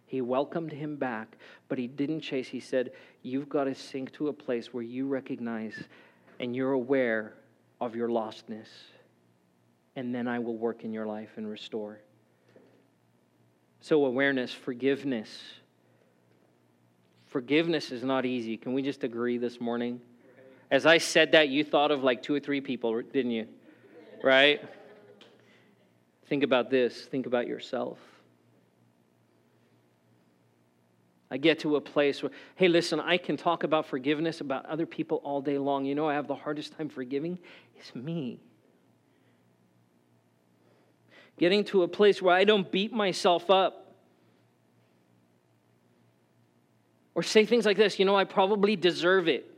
He 0.08 0.22
welcomed 0.22 0.72
him 0.72 0.98
back, 0.98 1.38
but 1.68 1.78
he 1.78 1.88
didn't 1.88 2.22
chase. 2.22 2.48
He 2.48 2.60
said, 2.60 2.92
You've 3.22 3.50
got 3.50 3.66
to 3.66 3.76
sink 3.76 4.12
to 4.14 4.28
a 4.28 4.34
place 4.34 4.74
where 4.74 4.84
you 4.84 5.08
recognize 5.08 5.76
and 6.40 6.56
you're 6.56 6.72
aware 6.72 7.34
of 7.82 7.96
your 7.96 8.10
lostness, 8.10 8.68
and 9.96 10.14
then 10.14 10.28
I 10.28 10.40
will 10.40 10.58
work 10.58 10.84
in 10.84 10.94
your 10.94 11.06
life 11.06 11.32
and 11.38 11.48
restore. 11.50 12.00
So, 13.82 14.06
awareness, 14.06 14.52
forgiveness, 14.52 15.30
Forgiveness 17.36 17.92
is 17.92 18.02
not 18.02 18.26
easy. 18.26 18.56
Can 18.56 18.74
we 18.74 18.82
just 18.82 19.04
agree 19.04 19.38
this 19.38 19.60
morning? 19.60 20.00
As 20.72 20.86
I 20.86 21.00
said 21.00 21.34
that, 21.34 21.50
you 21.50 21.66
thought 21.66 21.92
of 21.92 22.02
like 22.02 22.24
two 22.24 22.34
or 22.34 22.40
three 22.40 22.62
people, 22.62 23.02
didn't 23.02 23.32
you? 23.32 23.46
Right? 24.24 24.62
Think 26.30 26.44
about 26.44 26.70
this. 26.70 27.02
Think 27.02 27.26
about 27.26 27.46
yourself. 27.46 28.00
I 31.30 31.36
get 31.36 31.60
to 31.60 31.76
a 31.76 31.82
place 31.82 32.24
where, 32.24 32.32
hey, 32.56 32.70
listen, 32.70 33.02
I 33.02 33.18
can 33.18 33.36
talk 33.36 33.66
about 33.66 33.86
forgiveness 33.86 34.40
about 34.40 34.66
other 34.68 34.86
people 34.86 35.18
all 35.26 35.42
day 35.42 35.58
long. 35.58 35.84
You 35.84 35.94
know, 35.94 36.08
I 36.08 36.14
have 36.14 36.28
the 36.28 36.36
hardest 36.36 36.78
time 36.78 36.88
forgiving 36.88 37.38
It's 37.78 37.94
me. 37.94 38.40
Getting 41.38 41.66
to 41.66 41.84
a 41.84 41.88
place 41.90 42.22
where 42.22 42.34
I 42.34 42.46
don't 42.46 42.72
beat 42.72 42.94
myself 42.94 43.50
up 43.50 43.85
Or 47.16 47.24
say 47.24 47.46
things 47.46 47.66
like 47.66 47.78
this 47.78 47.98
you 47.98 48.06
know, 48.06 48.16
I 48.16 48.26
probably 48.26 48.76
deserve 48.76 49.28
it. 49.28 49.50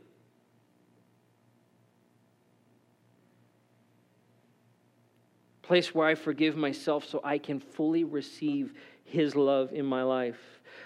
Place 5.62 5.94
where 5.94 6.06
I 6.06 6.14
forgive 6.14 6.56
myself 6.56 7.06
so 7.06 7.20
I 7.22 7.36
can 7.36 7.60
fully 7.60 8.04
receive 8.04 8.72
His 9.04 9.36
love 9.36 9.72
in 9.72 9.84
my 9.84 10.02
life. 10.02 10.38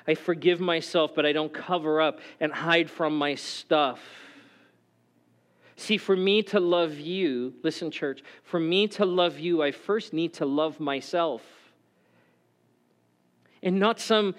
I 0.09 0.15
forgive 0.17 0.59
myself, 0.59 1.15
but 1.15 1.25
I 1.25 1.33
don't 1.33 1.53
cover 1.53 2.01
up 2.01 2.19
and 2.41 2.53
hide 2.53 2.91
from 2.91 3.17
my 3.17 3.37
stuff. 3.37 4.01
See, 5.77 5.99
for 5.99 6.17
me 6.17 6.43
to 6.45 6.59
love 6.59 6.99
you, 6.99 7.55
listen, 7.63 7.91
church, 7.91 8.23
for 8.43 8.59
me 8.59 8.89
to 8.89 9.05
love 9.05 9.39
you, 9.39 9.63
I 9.63 9.71
first 9.71 10.13
need 10.13 10.35
to 10.35 10.47
love 10.47 10.81
myself. 10.81 11.43
And 13.63 13.79
not 13.79 14.01
some 14.01 14.35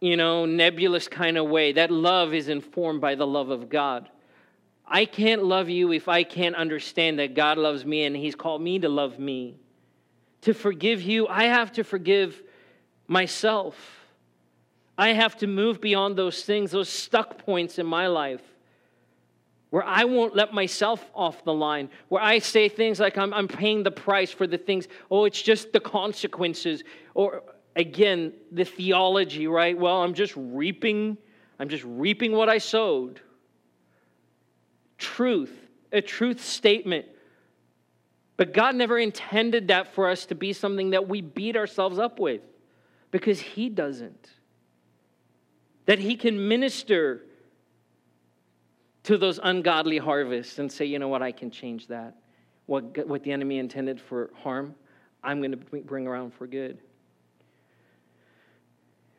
you 0.00 0.16
know, 0.16 0.46
nebulous 0.46 1.08
kind 1.08 1.36
of 1.36 1.48
way. 1.48 1.72
That 1.72 1.90
love 1.90 2.34
is 2.34 2.48
informed 2.48 3.00
by 3.00 3.14
the 3.14 3.26
love 3.26 3.50
of 3.50 3.68
God. 3.68 4.08
I 4.86 5.04
can't 5.04 5.44
love 5.44 5.68
you 5.68 5.92
if 5.92 6.08
I 6.08 6.22
can't 6.22 6.54
understand 6.54 7.18
that 7.18 7.34
God 7.34 7.58
loves 7.58 7.84
me 7.84 8.04
and 8.04 8.16
He's 8.16 8.34
called 8.34 8.62
me 8.62 8.78
to 8.78 8.88
love 8.88 9.18
me. 9.18 9.56
To 10.42 10.54
forgive 10.54 11.02
you, 11.02 11.26
I 11.26 11.44
have 11.44 11.72
to 11.72 11.84
forgive 11.84 12.42
myself. 13.06 13.76
I 14.96 15.08
have 15.12 15.36
to 15.38 15.46
move 15.46 15.80
beyond 15.80 16.16
those 16.16 16.42
things, 16.42 16.70
those 16.70 16.88
stuck 16.88 17.38
points 17.38 17.78
in 17.78 17.86
my 17.86 18.06
life 18.06 18.42
where 19.70 19.84
I 19.84 20.04
won't 20.04 20.34
let 20.34 20.52
myself 20.52 21.04
off 21.14 21.44
the 21.44 21.52
line, 21.52 21.90
where 22.08 22.22
I 22.22 22.38
say 22.38 22.68
things 22.68 22.98
like 22.98 23.18
I'm, 23.18 23.34
I'm 23.34 23.48
paying 23.48 23.82
the 23.82 23.90
price 23.90 24.30
for 24.30 24.46
the 24.46 24.56
things, 24.56 24.88
oh, 25.10 25.26
it's 25.26 25.42
just 25.42 25.72
the 25.72 25.80
consequences, 25.80 26.84
or 27.14 27.42
again, 27.78 28.32
the 28.50 28.64
theology, 28.64 29.46
right? 29.46 29.78
Well, 29.78 30.02
I'm 30.02 30.12
just 30.12 30.34
reaping, 30.36 31.16
I'm 31.58 31.68
just 31.68 31.84
reaping 31.86 32.32
what 32.32 32.48
I 32.48 32.58
sowed. 32.58 33.20
Truth, 34.98 35.54
a 35.92 36.02
truth 36.02 36.44
statement. 36.44 37.06
But 38.36 38.52
God 38.52 38.74
never 38.74 38.98
intended 38.98 39.68
that 39.68 39.94
for 39.94 40.10
us 40.10 40.26
to 40.26 40.34
be 40.34 40.52
something 40.52 40.90
that 40.90 41.08
we 41.08 41.20
beat 41.20 41.56
ourselves 41.56 41.98
up 41.98 42.18
with 42.18 42.42
because 43.12 43.40
He 43.40 43.68
doesn't. 43.68 44.30
That 45.86 46.00
He 46.00 46.16
can 46.16 46.48
minister 46.48 47.24
to 49.04 49.16
those 49.16 49.38
ungodly 49.42 49.98
harvests 49.98 50.58
and 50.58 50.70
say, 50.70 50.84
you 50.84 50.98
know 50.98 51.08
what, 51.08 51.22
I 51.22 51.30
can 51.30 51.50
change 51.50 51.86
that. 51.86 52.16
What, 52.66 53.06
what 53.06 53.22
the 53.22 53.32
enemy 53.32 53.58
intended 53.58 54.00
for 54.00 54.30
harm, 54.34 54.74
I'm 55.22 55.38
going 55.40 55.52
to 55.52 55.56
bring 55.56 56.06
around 56.06 56.34
for 56.34 56.46
good. 56.46 56.78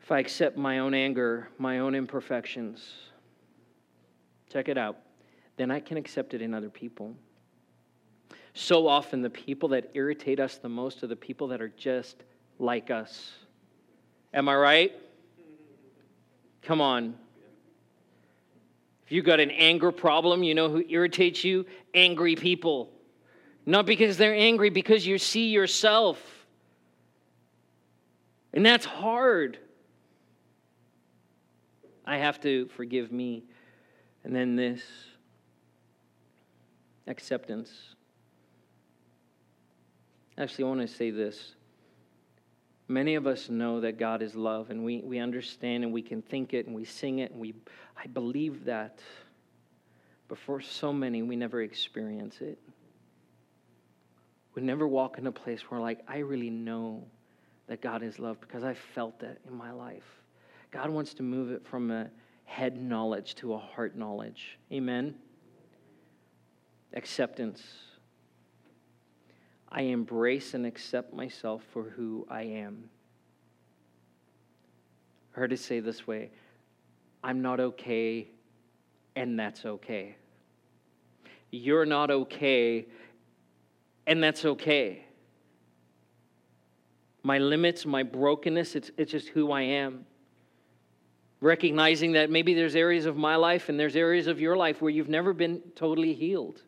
If 0.09 0.13
I 0.13 0.19
accept 0.21 0.57
my 0.57 0.79
own 0.79 0.95
anger, 0.95 1.49
my 1.59 1.77
own 1.77 1.93
imperfections, 1.93 2.83
check 4.51 4.67
it 4.67 4.75
out, 4.75 4.97
then 5.55 5.69
I 5.69 5.79
can 5.79 5.97
accept 5.97 6.33
it 6.33 6.41
in 6.41 6.51
other 6.51 6.71
people. 6.71 7.13
So 8.55 8.87
often, 8.87 9.21
the 9.21 9.29
people 9.29 9.69
that 9.69 9.91
irritate 9.93 10.39
us 10.39 10.57
the 10.57 10.67
most 10.67 11.03
are 11.03 11.07
the 11.07 11.15
people 11.15 11.47
that 11.49 11.61
are 11.61 11.71
just 11.77 12.23
like 12.57 12.89
us. 12.89 13.33
Am 14.33 14.49
I 14.49 14.55
right? 14.55 14.93
Come 16.63 16.81
on. 16.81 17.13
If 19.05 19.11
you've 19.11 19.25
got 19.25 19.39
an 19.39 19.51
anger 19.51 19.91
problem, 19.91 20.41
you 20.41 20.55
know 20.55 20.69
who 20.69 20.83
irritates 20.89 21.43
you? 21.43 21.67
Angry 21.93 22.35
people. 22.35 22.89
Not 23.67 23.85
because 23.85 24.17
they're 24.17 24.33
angry, 24.33 24.71
because 24.71 25.05
you 25.05 25.19
see 25.19 25.49
yourself. 25.49 26.19
And 28.53 28.65
that's 28.65 28.87
hard. 28.87 29.59
I 32.09 32.17
have 32.17 32.41
to 32.41 32.65
forgive 32.75 33.11
me. 33.11 33.43
And 34.23 34.35
then 34.35 34.55
this 34.55 34.81
acceptance. 37.05 37.71
Actually, 40.35 40.63
I 40.63 40.67
want 40.69 40.81
to 40.81 40.87
say 40.87 41.11
this. 41.11 41.53
Many 42.87 43.13
of 43.13 43.27
us 43.27 43.47
know 43.47 43.81
that 43.81 43.99
God 43.99 44.23
is 44.23 44.33
love, 44.33 44.71
and 44.71 44.83
we, 44.83 45.01
we 45.01 45.19
understand 45.19 45.83
and 45.83 45.93
we 45.93 46.01
can 46.01 46.23
think 46.23 46.55
it 46.55 46.65
and 46.65 46.75
we 46.75 46.83
sing 46.83 47.19
it, 47.19 47.29
and 47.29 47.39
we 47.39 47.53
I 47.95 48.07
believe 48.07 48.65
that. 48.65 49.01
But 50.27 50.39
for 50.39 50.61
so 50.61 50.91
many, 50.91 51.21
we 51.21 51.35
never 51.35 51.61
experience 51.61 52.41
it. 52.41 52.57
We 54.55 54.63
never 54.63 54.87
walk 54.87 55.19
in 55.19 55.27
a 55.27 55.31
place 55.31 55.61
where, 55.69 55.79
like, 55.79 55.99
I 56.07 56.19
really 56.19 56.49
know 56.49 57.03
that 57.67 57.81
God 57.81 58.01
is 58.01 58.17
love 58.17 58.41
because 58.41 58.63
I 58.63 58.73
felt 58.73 59.19
that 59.19 59.37
in 59.47 59.55
my 59.55 59.71
life. 59.71 60.18
God 60.71 60.89
wants 60.89 61.13
to 61.15 61.23
move 61.23 61.51
it 61.51 61.65
from 61.65 61.91
a 61.91 62.09
head 62.45 62.81
knowledge 62.81 63.35
to 63.35 63.53
a 63.53 63.57
heart 63.57 63.95
knowledge. 63.95 64.57
Amen? 64.71 65.15
Acceptance. 66.93 67.63
I 69.71 69.81
embrace 69.81 70.53
and 70.53 70.65
accept 70.65 71.13
myself 71.13 71.63
for 71.71 71.83
who 71.83 72.25
I 72.29 72.41
am. 72.41 72.89
I 75.35 75.39
heard 75.39 75.53
it 75.53 75.59
say 75.59 75.79
this 75.79 76.07
way 76.07 76.31
I'm 77.23 77.41
not 77.41 77.59
okay, 77.59 78.27
and 79.15 79.39
that's 79.39 79.65
okay. 79.65 80.15
You're 81.51 81.85
not 81.85 82.11
okay, 82.11 82.87
and 84.07 84.23
that's 84.23 84.45
okay. 84.45 85.05
My 87.21 87.37
limits, 87.37 87.85
my 87.85 88.03
brokenness, 88.03 88.75
it's, 88.75 88.91
it's 88.97 89.11
just 89.11 89.29
who 89.29 89.51
I 89.51 89.61
am. 89.61 90.05
Recognizing 91.41 92.13
that 92.13 92.29
maybe 92.29 92.53
there's 92.53 92.75
areas 92.75 93.05
of 93.05 93.15
my 93.15 93.35
life 93.35 93.69
and 93.69 93.79
there's 93.79 93.95
areas 93.95 94.27
of 94.27 94.41
your 94.41 94.57
life 94.57 94.81
where 94.81 94.91
you've 94.91 95.09
never 95.09 95.33
been 95.33 95.61
totally 95.75 96.13
healed. 96.13 96.61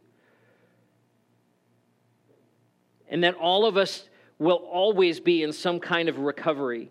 And 3.09 3.23
that 3.23 3.35
all 3.35 3.65
of 3.65 3.75
us 3.75 4.07
will 4.39 4.55
always 4.71 5.19
be 5.19 5.43
in 5.43 5.51
some 5.51 5.79
kind 5.79 6.07
of 6.07 6.19
recovery. 6.19 6.89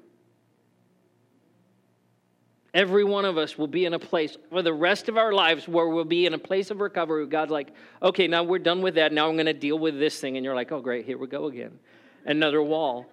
Every 2.72 3.02
one 3.02 3.24
of 3.24 3.36
us 3.36 3.58
will 3.58 3.66
be 3.66 3.84
in 3.84 3.94
a 3.94 3.98
place 3.98 4.36
for 4.50 4.62
the 4.62 4.72
rest 4.72 5.08
of 5.08 5.16
our 5.16 5.32
lives 5.32 5.66
where 5.66 5.88
we'll 5.88 6.04
be 6.04 6.26
in 6.26 6.34
a 6.34 6.38
place 6.38 6.70
of 6.70 6.80
recovery. 6.80 7.26
God's 7.26 7.50
like, 7.50 7.72
okay, 8.00 8.28
now 8.28 8.44
we're 8.44 8.60
done 8.60 8.80
with 8.80 8.94
that. 8.94 9.12
Now 9.12 9.28
I'm 9.28 9.34
going 9.34 9.46
to 9.46 9.52
deal 9.52 9.78
with 9.78 9.98
this 9.98 10.20
thing. 10.20 10.36
And 10.36 10.44
you're 10.44 10.54
like, 10.54 10.70
oh, 10.70 10.80
great, 10.80 11.04
here 11.04 11.18
we 11.18 11.26
go 11.26 11.46
again. 11.46 11.76
Another 12.26 12.62
wall. 12.62 13.06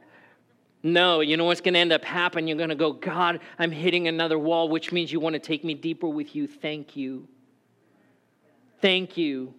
No, 0.83 1.21
you 1.21 1.37
know 1.37 1.45
what's 1.45 1.61
going 1.61 1.73
to 1.73 1.79
end 1.79 1.91
up 1.91 2.05
happening? 2.05 2.47
You're 2.47 2.57
going 2.57 2.69
to 2.69 2.75
go, 2.75 2.93
God, 2.93 3.39
I'm 3.57 3.71
hitting 3.71 4.07
another 4.07 4.37
wall, 4.37 4.69
which 4.69 4.91
means 4.91 5.11
you 5.11 5.19
want 5.19 5.33
to 5.33 5.39
take 5.39 5.63
me 5.63 5.73
deeper 5.73 6.07
with 6.07 6.35
you. 6.35 6.47
Thank 6.47 6.95
you. 6.95 7.27
Thank 8.81 9.17
you. 9.17 9.53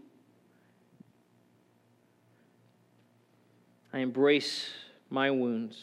I 3.92 3.98
embrace 3.98 4.68
my 5.10 5.30
wounds 5.30 5.76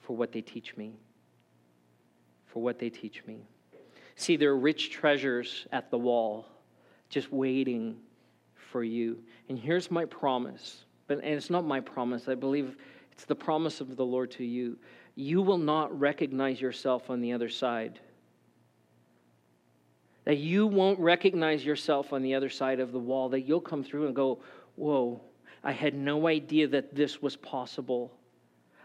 for 0.00 0.16
what 0.16 0.32
they 0.32 0.40
teach 0.40 0.76
me. 0.76 0.94
For 2.46 2.62
what 2.62 2.78
they 2.78 2.88
teach 2.88 3.22
me. 3.26 3.44
See, 4.16 4.36
there 4.36 4.50
are 4.50 4.58
rich 4.58 4.90
treasures 4.90 5.66
at 5.72 5.90
the 5.90 5.98
wall 5.98 6.46
just 7.08 7.32
waiting 7.32 7.96
for 8.54 8.82
you. 8.82 9.18
And 9.48 9.58
here's 9.58 9.90
my 9.90 10.04
promise. 10.04 10.84
But 11.06 11.18
and 11.18 11.34
it's 11.34 11.50
not 11.50 11.64
my 11.64 11.80
promise. 11.80 12.28
I 12.28 12.34
believe 12.34 12.76
it's 13.14 13.24
the 13.24 13.34
promise 13.34 13.80
of 13.80 13.96
the 13.96 14.04
Lord 14.04 14.30
to 14.32 14.44
you. 14.44 14.76
You 15.14 15.40
will 15.40 15.58
not 15.58 15.98
recognize 15.98 16.60
yourself 16.60 17.10
on 17.10 17.20
the 17.20 17.32
other 17.32 17.48
side. 17.48 18.00
That 20.24 20.38
you 20.38 20.66
won't 20.66 20.98
recognize 20.98 21.64
yourself 21.64 22.12
on 22.12 22.22
the 22.22 22.34
other 22.34 22.48
side 22.48 22.80
of 22.80 22.90
the 22.92 22.98
wall. 22.98 23.28
That 23.28 23.42
you'll 23.42 23.60
come 23.60 23.84
through 23.84 24.06
and 24.06 24.16
go, 24.16 24.40
Whoa, 24.74 25.20
I 25.62 25.72
had 25.72 25.94
no 25.94 26.26
idea 26.26 26.66
that 26.68 26.94
this 26.94 27.22
was 27.22 27.36
possible. 27.36 28.12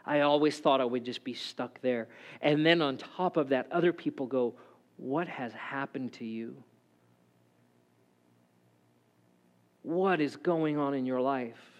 I 0.05 0.21
always 0.21 0.59
thought 0.59 0.81
I 0.81 0.85
would 0.85 1.03
just 1.03 1.23
be 1.23 1.33
stuck 1.33 1.81
there. 1.81 2.07
And 2.41 2.65
then 2.65 2.81
on 2.81 2.97
top 2.97 3.37
of 3.37 3.49
that, 3.49 3.71
other 3.71 3.93
people 3.93 4.27
go, 4.27 4.53
What 4.97 5.27
has 5.27 5.53
happened 5.53 6.13
to 6.13 6.25
you? 6.25 6.55
What 9.81 10.21
is 10.21 10.35
going 10.35 10.77
on 10.77 10.93
in 10.93 11.05
your 11.05 11.21
life? 11.21 11.78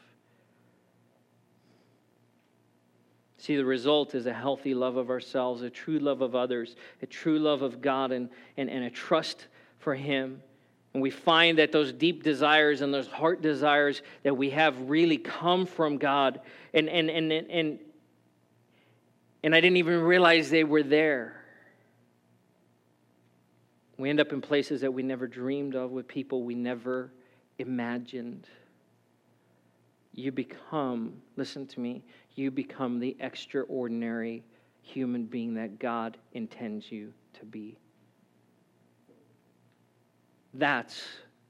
See, 3.40 3.56
the 3.56 3.64
result 3.64 4.16
is 4.16 4.26
a 4.26 4.34
healthy 4.34 4.74
love 4.74 4.98
of 4.98 5.10
ourselves, 5.10 5.62
a 5.62 5.70
true 5.70 5.98
love 5.98 6.22
of 6.22 6.36
others, 6.36 6.76
a 7.02 7.06
true 7.06 7.40
love 7.40 7.62
of 7.62 7.82
God, 7.82 8.12
and, 8.12 8.30
and, 8.58 8.70
and 8.70 8.84
a 8.84 8.90
trust 8.90 9.48
for 9.80 9.96
Him. 9.96 10.44
And 10.94 11.02
we 11.02 11.10
find 11.10 11.58
that 11.58 11.72
those 11.72 11.94
deep 11.94 12.22
desires 12.22 12.82
and 12.82 12.94
those 12.94 13.08
heart 13.08 13.42
desires 13.42 14.02
that 14.24 14.36
we 14.36 14.50
have 14.50 14.90
really 14.90 15.18
come 15.18 15.66
from 15.66 15.98
God. 15.98 16.42
And, 16.74 16.90
and, 16.90 17.10
and, 17.10 17.32
and, 17.32 17.80
and 19.42 19.56
I 19.56 19.62
didn't 19.62 19.78
even 19.78 20.02
realize 20.02 20.50
they 20.50 20.66
were 20.66 20.84
there. 20.84 21.42
We 23.98 24.10
end 24.10 24.20
up 24.20 24.34
in 24.34 24.42
places 24.42 24.82
that 24.82 24.94
we 24.94 25.02
never 25.02 25.28
dreamed 25.28 25.76
of 25.76 25.92
with 25.92 26.10
people 26.10 26.44
we 26.44 26.56
never 26.56 27.14
imagined. 27.58 28.48
You 30.20 30.34
become, 30.34 31.14
listen 31.38 31.66
to 31.68 31.80
me, 31.80 32.04
you 32.36 32.52
become 32.52 33.00
the 33.00 33.16
extraordinary 33.22 34.44
human 34.82 35.24
being 35.24 35.54
that 35.54 35.80
God 35.80 36.18
intends 36.34 36.92
you 36.92 37.14
to 37.40 37.46
be. 37.46 37.78
That's 40.54 41.02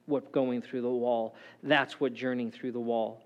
what 0.06 0.32
going 0.32 0.62
through 0.62 0.84
the 0.84 0.90
wall, 0.90 1.36
that's 1.64 2.00
what 2.00 2.14
journeying 2.14 2.52
through 2.52 2.74
the 2.74 2.80
wall 2.80 3.24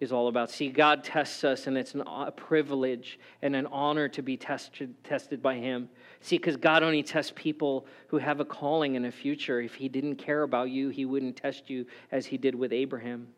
is 0.00 0.10
all 0.10 0.26
about. 0.26 0.50
See, 0.50 0.68
God 0.68 1.04
tests 1.04 1.44
us, 1.44 1.68
and 1.68 1.78
it's 1.78 1.94
a 1.94 2.32
privilege 2.32 3.20
and 3.40 3.54
an 3.54 3.66
honor 3.66 4.08
to 4.08 4.22
be 4.22 4.36
tested, 4.36 4.92
tested 5.04 5.40
by 5.40 5.54
Him. 5.54 5.88
See, 6.20 6.38
because 6.38 6.56
God 6.56 6.82
only 6.82 7.04
tests 7.04 7.32
people 7.36 7.86
who 8.08 8.18
have 8.18 8.40
a 8.40 8.44
calling 8.44 8.96
and 8.96 9.06
a 9.06 9.12
future. 9.12 9.60
If 9.60 9.74
He 9.74 9.88
didn't 9.88 10.16
care 10.16 10.42
about 10.42 10.70
you, 10.70 10.88
He 10.88 11.04
wouldn't 11.04 11.36
test 11.36 11.70
you 11.70 11.86
as 12.10 12.26
He 12.26 12.36
did 12.36 12.56
with 12.56 12.72
Abraham. 12.72 13.28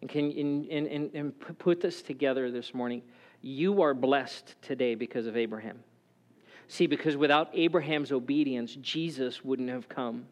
And 0.00 0.10
can 0.10 0.30
and, 0.30 0.86
and, 0.86 1.14
and 1.14 1.58
put 1.58 1.80
this 1.80 2.02
together 2.02 2.50
this 2.50 2.72
morning. 2.72 3.02
You 3.42 3.82
are 3.82 3.94
blessed 3.94 4.54
today 4.62 4.94
because 4.94 5.26
of 5.26 5.36
Abraham. 5.36 5.80
See, 6.68 6.86
because 6.86 7.16
without 7.16 7.50
Abraham's 7.52 8.12
obedience, 8.12 8.76
Jesus 8.76 9.44
wouldn't 9.44 9.68
have 9.70 9.88
come. 9.88 10.26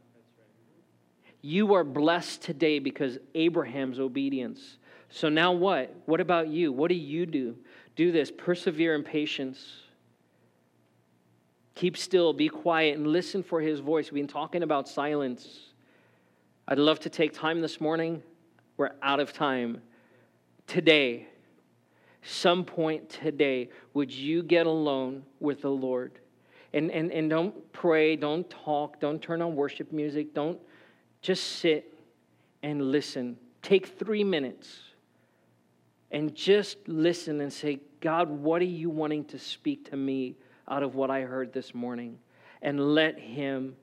You 1.42 1.74
are 1.74 1.84
blessed 1.84 2.42
today 2.42 2.78
because 2.78 3.18
Abraham's 3.34 3.98
obedience. 3.98 4.78
So 5.08 5.28
now 5.28 5.52
what? 5.52 5.94
What 6.06 6.20
about 6.20 6.48
you? 6.48 6.72
What 6.72 6.88
do 6.88 6.94
you 6.94 7.26
do? 7.26 7.56
Do 7.96 8.12
this. 8.12 8.30
Persevere 8.30 8.94
in 8.94 9.02
patience. 9.02 9.82
Keep 11.74 11.96
still, 11.96 12.32
be 12.32 12.48
quiet, 12.48 12.96
and 12.96 13.06
listen 13.06 13.42
for 13.42 13.60
his 13.60 13.80
voice. 13.80 14.10
We've 14.10 14.22
been 14.22 14.32
talking 14.32 14.62
about 14.62 14.88
silence. 14.88 15.46
I'd 16.66 16.78
love 16.78 17.00
to 17.00 17.10
take 17.10 17.32
time 17.32 17.60
this 17.60 17.80
morning 17.80 18.22
we're 18.78 18.92
out 19.02 19.20
of 19.20 19.34
time. 19.34 19.82
Today, 20.66 21.26
some 22.22 22.64
point 22.64 23.10
today, 23.10 23.68
would 23.92 24.10
you 24.10 24.42
get 24.42 24.66
alone 24.66 25.24
with 25.40 25.60
the 25.60 25.70
Lord? 25.70 26.20
And, 26.72 26.90
and, 26.90 27.10
and 27.10 27.28
don't 27.28 27.72
pray, 27.72 28.16
don't 28.16 28.48
talk, 28.48 29.00
don't 29.00 29.20
turn 29.20 29.42
on 29.42 29.56
worship 29.56 29.92
music, 29.92 30.32
don't 30.32 30.58
just 31.20 31.44
sit 31.44 31.92
and 32.62 32.90
listen. 32.90 33.36
Take 33.62 33.98
three 33.98 34.24
minutes 34.24 34.78
and 36.10 36.34
just 36.34 36.76
listen 36.86 37.40
and 37.40 37.52
say, 37.52 37.80
God, 38.00 38.30
what 38.30 38.62
are 38.62 38.66
you 38.66 38.90
wanting 38.90 39.24
to 39.26 39.38
speak 39.38 39.90
to 39.90 39.96
me 39.96 40.36
out 40.68 40.82
of 40.82 40.94
what 40.94 41.10
I 41.10 41.22
heard 41.22 41.52
this 41.52 41.74
morning? 41.74 42.18
And 42.62 42.94
let 42.94 43.18
Him 43.18 43.74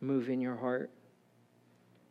move 0.00 0.30
in 0.30 0.40
your 0.40 0.56
heart. 0.56 0.90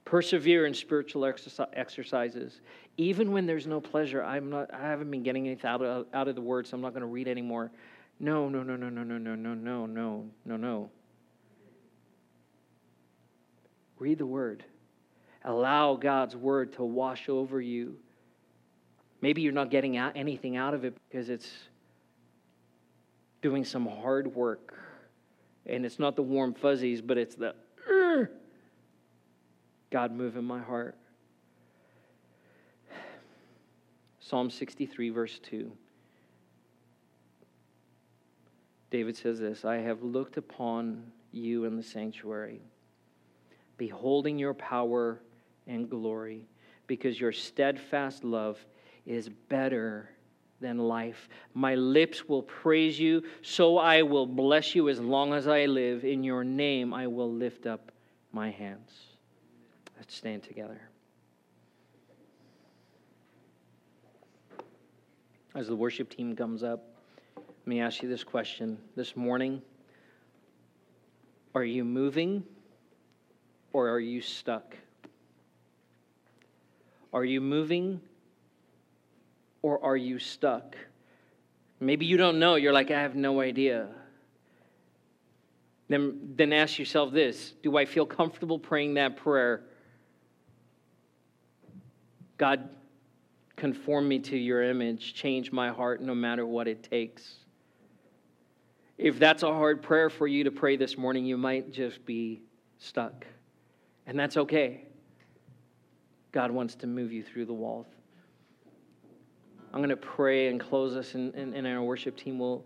Persevere 0.08 0.66
in 0.66 0.74
spiritual 0.74 1.26
exercises. 1.26 2.62
Even 2.96 3.34
when 3.34 3.46
there's 3.46 3.68
no 3.68 3.82
pleasure, 3.82 4.24
I'm 4.24 4.50
not, 4.50 4.74
I 4.74 4.80
haven't 4.80 5.12
been 5.12 5.22
getting 5.22 5.48
anything 5.48 5.70
out 5.70 5.82
of, 5.82 6.06
out 6.14 6.30
of 6.30 6.36
the 6.36 6.42
word, 6.42 6.66
so 6.66 6.76
I'm 6.76 6.82
not 6.82 6.94
going 6.94 7.02
to 7.02 7.08
read 7.08 7.28
anymore. 7.28 7.72
No, 8.18 8.48
no, 8.48 8.64
no, 8.64 8.78
no, 8.78 8.88
no, 8.88 9.04
no, 9.04 9.18
no, 9.18 9.36
no, 9.36 9.54
no, 9.54 9.86
no, 9.86 10.26
no, 10.46 10.56
no. 10.56 10.90
Read 14.00 14.18
the 14.20 14.26
word. 14.26 14.64
Allow 15.44 15.96
God's 15.98 16.38
word 16.38 16.72
to 16.74 16.86
wash 16.86 17.28
over 17.28 17.60
you. 17.60 17.98
Maybe 19.20 19.42
you're 19.42 19.52
not 19.52 19.70
getting 19.70 19.98
out 19.98 20.14
anything 20.16 20.56
out 20.56 20.74
of 20.74 20.86
it 20.86 20.96
because 21.10 21.28
it's 21.28 21.52
doing 23.42 23.66
some 23.66 23.86
hard 23.86 24.34
work. 24.34 24.74
And 25.66 25.86
it's 25.86 26.00
not 26.00 26.16
the 26.16 26.24
warm 26.24 26.54
fuzzies, 26.54 27.02
but 27.02 27.18
it's 27.18 27.36
the. 27.36 27.56
Uh, 27.92 28.24
God, 29.90 30.12
move 30.12 30.36
in 30.36 30.46
my 30.46 30.60
heart. 30.60 30.96
Psalm 34.20 34.50
63, 34.50 35.10
verse 35.10 35.40
2. 35.40 35.72
David 38.90 39.16
says 39.16 39.40
this 39.40 39.64
I 39.64 39.78
have 39.78 40.04
looked 40.04 40.38
upon 40.38 41.12
you 41.32 41.66
in 41.66 41.78
the 41.78 41.84
sanctuary, 41.84 42.62
beholding 43.78 44.38
your 44.38 44.54
power 44.54 45.22
and 45.68 45.90
glory, 45.90 46.48
because 46.88 47.20
your 47.20 47.32
steadfast 47.32 48.24
love 48.24 48.58
is 49.06 49.30
better 49.30 50.10
than 50.60 50.78
life. 50.78 51.30
My 51.54 51.76
lips 51.76 52.28
will 52.28 52.44
praise 52.44 53.00
you, 53.00 53.24
so 53.42 53.78
I 53.78 54.02
will 54.02 54.26
bless 54.26 54.76
you 54.76 54.90
as 54.90 55.00
long 55.00 55.34
as 55.34 55.48
I 55.48 55.66
live. 55.66 56.04
In 56.04 56.24
your 56.24 56.44
name 56.44 56.94
I 56.94 57.08
will 57.08 57.32
lift 57.32 57.66
up 57.66 57.92
my 58.32 58.50
hands. 58.50 59.07
Let's 59.98 60.16
stand 60.16 60.44
together. 60.44 60.80
As 65.56 65.68
the 65.68 65.76
worship 65.76 66.16
team 66.16 66.36
comes 66.36 66.62
up, 66.62 66.84
let 67.36 67.68
me 67.68 67.82
ask 67.82 68.04
you 68.04 68.10
this 68.10 68.24
question. 68.24 68.78
This 68.96 69.16
morning, 69.16 69.62
are 71.56 71.64
you 71.64 71.84
moving 71.84 72.44
or 73.74 73.90
are 73.90 74.00
you 74.00 74.22
stuck? 74.22 74.78
Are 77.12 77.26
you 77.26 77.42
moving 77.42 78.00
or 79.64 79.84
are 79.84 79.98
you 79.98 80.20
stuck? 80.20 80.78
Maybe 81.80 82.06
you 82.06 82.18
don't 82.18 82.38
know. 82.38 82.56
You're 82.56 82.74
like, 82.74 82.92
I 82.92 83.02
have 83.02 83.16
no 83.16 83.42
idea. 83.42 83.88
Then, 85.90 86.34
then 86.36 86.54
ask 86.54 86.78
yourself 86.78 87.12
this 87.12 87.54
Do 87.64 87.78
I 87.78 87.86
feel 87.86 88.06
comfortable 88.06 88.60
praying 88.60 88.94
that 88.96 89.18
prayer? 89.18 89.64
God, 92.38 92.70
conform 93.56 94.08
me 94.08 94.20
to 94.20 94.38
your 94.38 94.64
image, 94.64 95.14
change 95.14 95.52
my 95.52 95.70
heart 95.70 96.02
no 96.02 96.14
matter 96.14 96.46
what 96.46 96.68
it 96.68 96.84
takes. 96.84 97.38
If 98.98 99.20
that's 99.20 99.44
a 99.44 99.54
hard 99.54 99.82
prayer 99.82 100.10
for 100.10 100.28
you 100.28 100.44
to 100.44 100.52
pray 100.52 100.76
this 100.76 100.98
morning, 100.98 101.26
you 101.26 101.38
might 101.38 101.72
just 101.72 102.06
be 102.06 102.42
stuck. 102.78 103.26
And 104.06 104.18
that's 104.20 104.38
okay. 104.38 104.86
God 106.32 106.52
wants 106.52 106.76
to 106.76 106.88
move 106.88 107.12
you 107.12 107.24
through 107.24 107.46
the 107.46 107.54
wall. 107.54 107.88
I'm 109.74 109.80
going 109.80 109.90
to 109.90 109.98
pray 109.98 110.48
and 110.48 110.60
close 110.60 110.96
us, 110.96 111.14
and, 111.14 111.34
and, 111.36 111.54
and 111.54 111.68
our 111.68 111.84
worship 111.84 112.16
team 112.16 112.40
will 112.40 112.66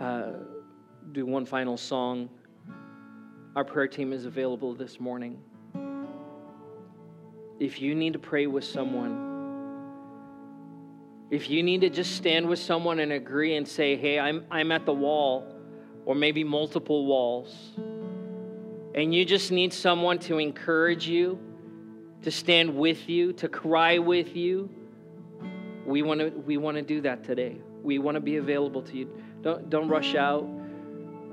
uh, 0.00 0.32
do 1.12 1.24
one 1.24 1.46
final 1.46 1.76
song. 1.76 2.28
Our 3.54 3.64
prayer 3.64 3.88
team 3.88 4.12
is 4.12 4.26
available 4.26 4.74
this 4.74 5.00
morning. 5.00 5.38
If 7.58 7.80
you 7.80 7.94
need 7.94 8.12
to 8.12 8.18
pray 8.18 8.46
with 8.46 8.64
someone, 8.64 9.34
if 11.30 11.50
you 11.50 11.62
need 11.62 11.80
to 11.80 11.90
just 11.90 12.16
stand 12.16 12.48
with 12.48 12.58
someone 12.58 13.00
and 13.00 13.12
agree 13.12 13.56
and 13.56 13.66
say, 13.66 13.96
hey, 13.96 14.18
I'm, 14.18 14.44
I'm 14.50 14.70
at 14.72 14.86
the 14.86 14.92
wall, 14.92 15.54
or 16.04 16.14
maybe 16.14 16.44
multiple 16.44 17.06
walls, 17.06 17.72
and 18.94 19.14
you 19.14 19.24
just 19.24 19.50
need 19.50 19.72
someone 19.72 20.18
to 20.20 20.38
encourage 20.38 21.08
you, 21.08 21.38
to 22.22 22.30
stand 22.30 22.76
with 22.76 23.08
you, 23.08 23.32
to 23.34 23.48
cry 23.48 23.98
with 23.98 24.36
you, 24.36 24.70
we 25.86 26.02
want 26.02 26.20
to 26.20 26.30
we 26.30 26.56
want 26.56 26.76
to 26.76 26.82
do 26.82 27.00
that 27.02 27.22
today. 27.22 27.56
We 27.82 27.98
want 27.98 28.16
to 28.16 28.20
be 28.20 28.36
available 28.36 28.82
to 28.82 28.96
you. 28.96 29.08
Don't 29.42 29.70
don't 29.70 29.88
rush 29.88 30.16
out. 30.16 30.42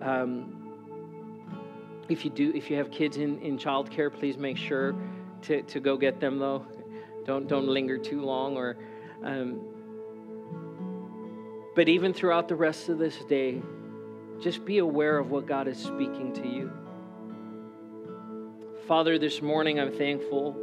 Um, 0.01 0.49
if 2.07 2.23
you 2.23 2.29
do, 2.29 2.51
if 2.53 2.69
you 2.69 2.77
have 2.77 2.91
kids 2.91 3.17
in 3.17 3.41
in 3.41 3.57
childcare, 3.57 4.13
please 4.13 4.37
make 4.37 4.57
sure 4.57 4.95
to, 5.43 5.61
to 5.63 5.79
go 5.79 5.97
get 5.97 6.19
them 6.19 6.39
though. 6.39 6.65
Don't 7.25 7.47
don't 7.47 7.67
linger 7.67 7.97
too 7.97 8.21
long 8.21 8.57
or. 8.57 8.77
Um, 9.23 9.61
but 11.75 11.89
even 11.89 12.13
throughout 12.13 12.47
the 12.47 12.55
rest 12.55 12.89
of 12.89 12.99
this 12.99 13.17
day, 13.25 13.61
just 14.39 14.63
be 14.63 14.77
aware 14.77 15.17
of 15.17 15.31
what 15.31 15.47
God 15.47 15.67
is 15.67 15.77
speaking 15.77 16.33
to 16.33 16.47
you. 16.47 16.71
Father, 18.87 19.17
this 19.17 19.41
morning 19.41 19.79
I'm 19.79 19.93
thankful 19.93 20.55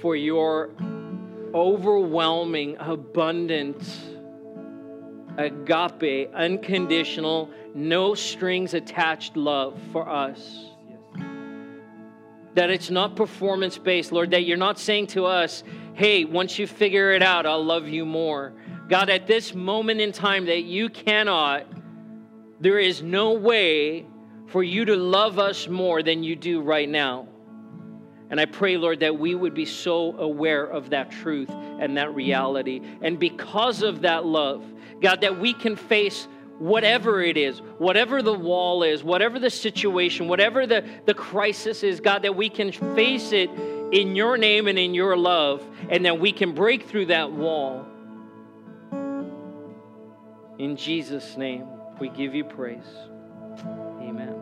for 0.00 0.16
your 0.16 0.70
overwhelming, 1.54 2.76
abundant, 2.80 3.82
agape, 5.36 6.30
unconditional, 6.34 7.50
no 7.74 8.14
strings 8.14 8.74
attached 8.74 9.36
love 9.36 9.78
for 9.92 10.08
us. 10.08 10.71
That 12.54 12.70
it's 12.70 12.90
not 12.90 13.16
performance 13.16 13.78
based, 13.78 14.12
Lord, 14.12 14.32
that 14.32 14.44
you're 14.44 14.56
not 14.56 14.78
saying 14.78 15.08
to 15.08 15.24
us, 15.24 15.64
hey, 15.94 16.24
once 16.24 16.58
you 16.58 16.66
figure 16.66 17.12
it 17.12 17.22
out, 17.22 17.46
I'll 17.46 17.64
love 17.64 17.88
you 17.88 18.04
more. 18.04 18.52
God, 18.88 19.08
at 19.08 19.26
this 19.26 19.54
moment 19.54 20.00
in 20.00 20.12
time, 20.12 20.46
that 20.46 20.64
you 20.64 20.88
cannot, 20.88 21.66
there 22.60 22.78
is 22.78 23.02
no 23.02 23.32
way 23.32 24.06
for 24.48 24.62
you 24.62 24.84
to 24.84 24.96
love 24.96 25.38
us 25.38 25.66
more 25.66 26.02
than 26.02 26.22
you 26.22 26.36
do 26.36 26.60
right 26.60 26.88
now. 26.88 27.26
And 28.28 28.40
I 28.40 28.44
pray, 28.44 28.76
Lord, 28.76 29.00
that 29.00 29.18
we 29.18 29.34
would 29.34 29.54
be 29.54 29.66
so 29.66 30.16
aware 30.16 30.64
of 30.64 30.90
that 30.90 31.10
truth 31.10 31.50
and 31.50 31.96
that 31.96 32.14
reality. 32.14 32.80
And 33.02 33.18
because 33.18 33.82
of 33.82 34.02
that 34.02 34.24
love, 34.24 34.64
God, 35.00 35.20
that 35.20 35.38
we 35.38 35.52
can 35.52 35.76
face 35.76 36.28
whatever 36.62 37.20
it 37.20 37.36
is, 37.36 37.58
whatever 37.78 38.22
the 38.22 38.32
wall 38.32 38.84
is, 38.84 39.02
whatever 39.02 39.40
the 39.40 39.50
situation, 39.50 40.28
whatever 40.28 40.64
the, 40.64 40.84
the 41.06 41.14
crisis 41.14 41.82
is, 41.82 41.98
God, 41.98 42.22
that 42.22 42.36
we 42.36 42.48
can 42.48 42.70
face 42.70 43.32
it 43.32 43.50
in 43.90 44.14
your 44.14 44.38
name 44.38 44.68
and 44.68 44.78
in 44.78 44.94
your 44.94 45.16
love, 45.16 45.66
and 45.90 46.06
that 46.06 46.20
we 46.20 46.30
can 46.30 46.54
break 46.54 46.84
through 46.84 47.06
that 47.06 47.32
wall. 47.32 47.84
In 50.60 50.76
Jesus' 50.76 51.36
name, 51.36 51.66
we 51.98 52.08
give 52.08 52.32
you 52.32 52.44
praise. 52.44 52.86
Amen. 54.00 54.38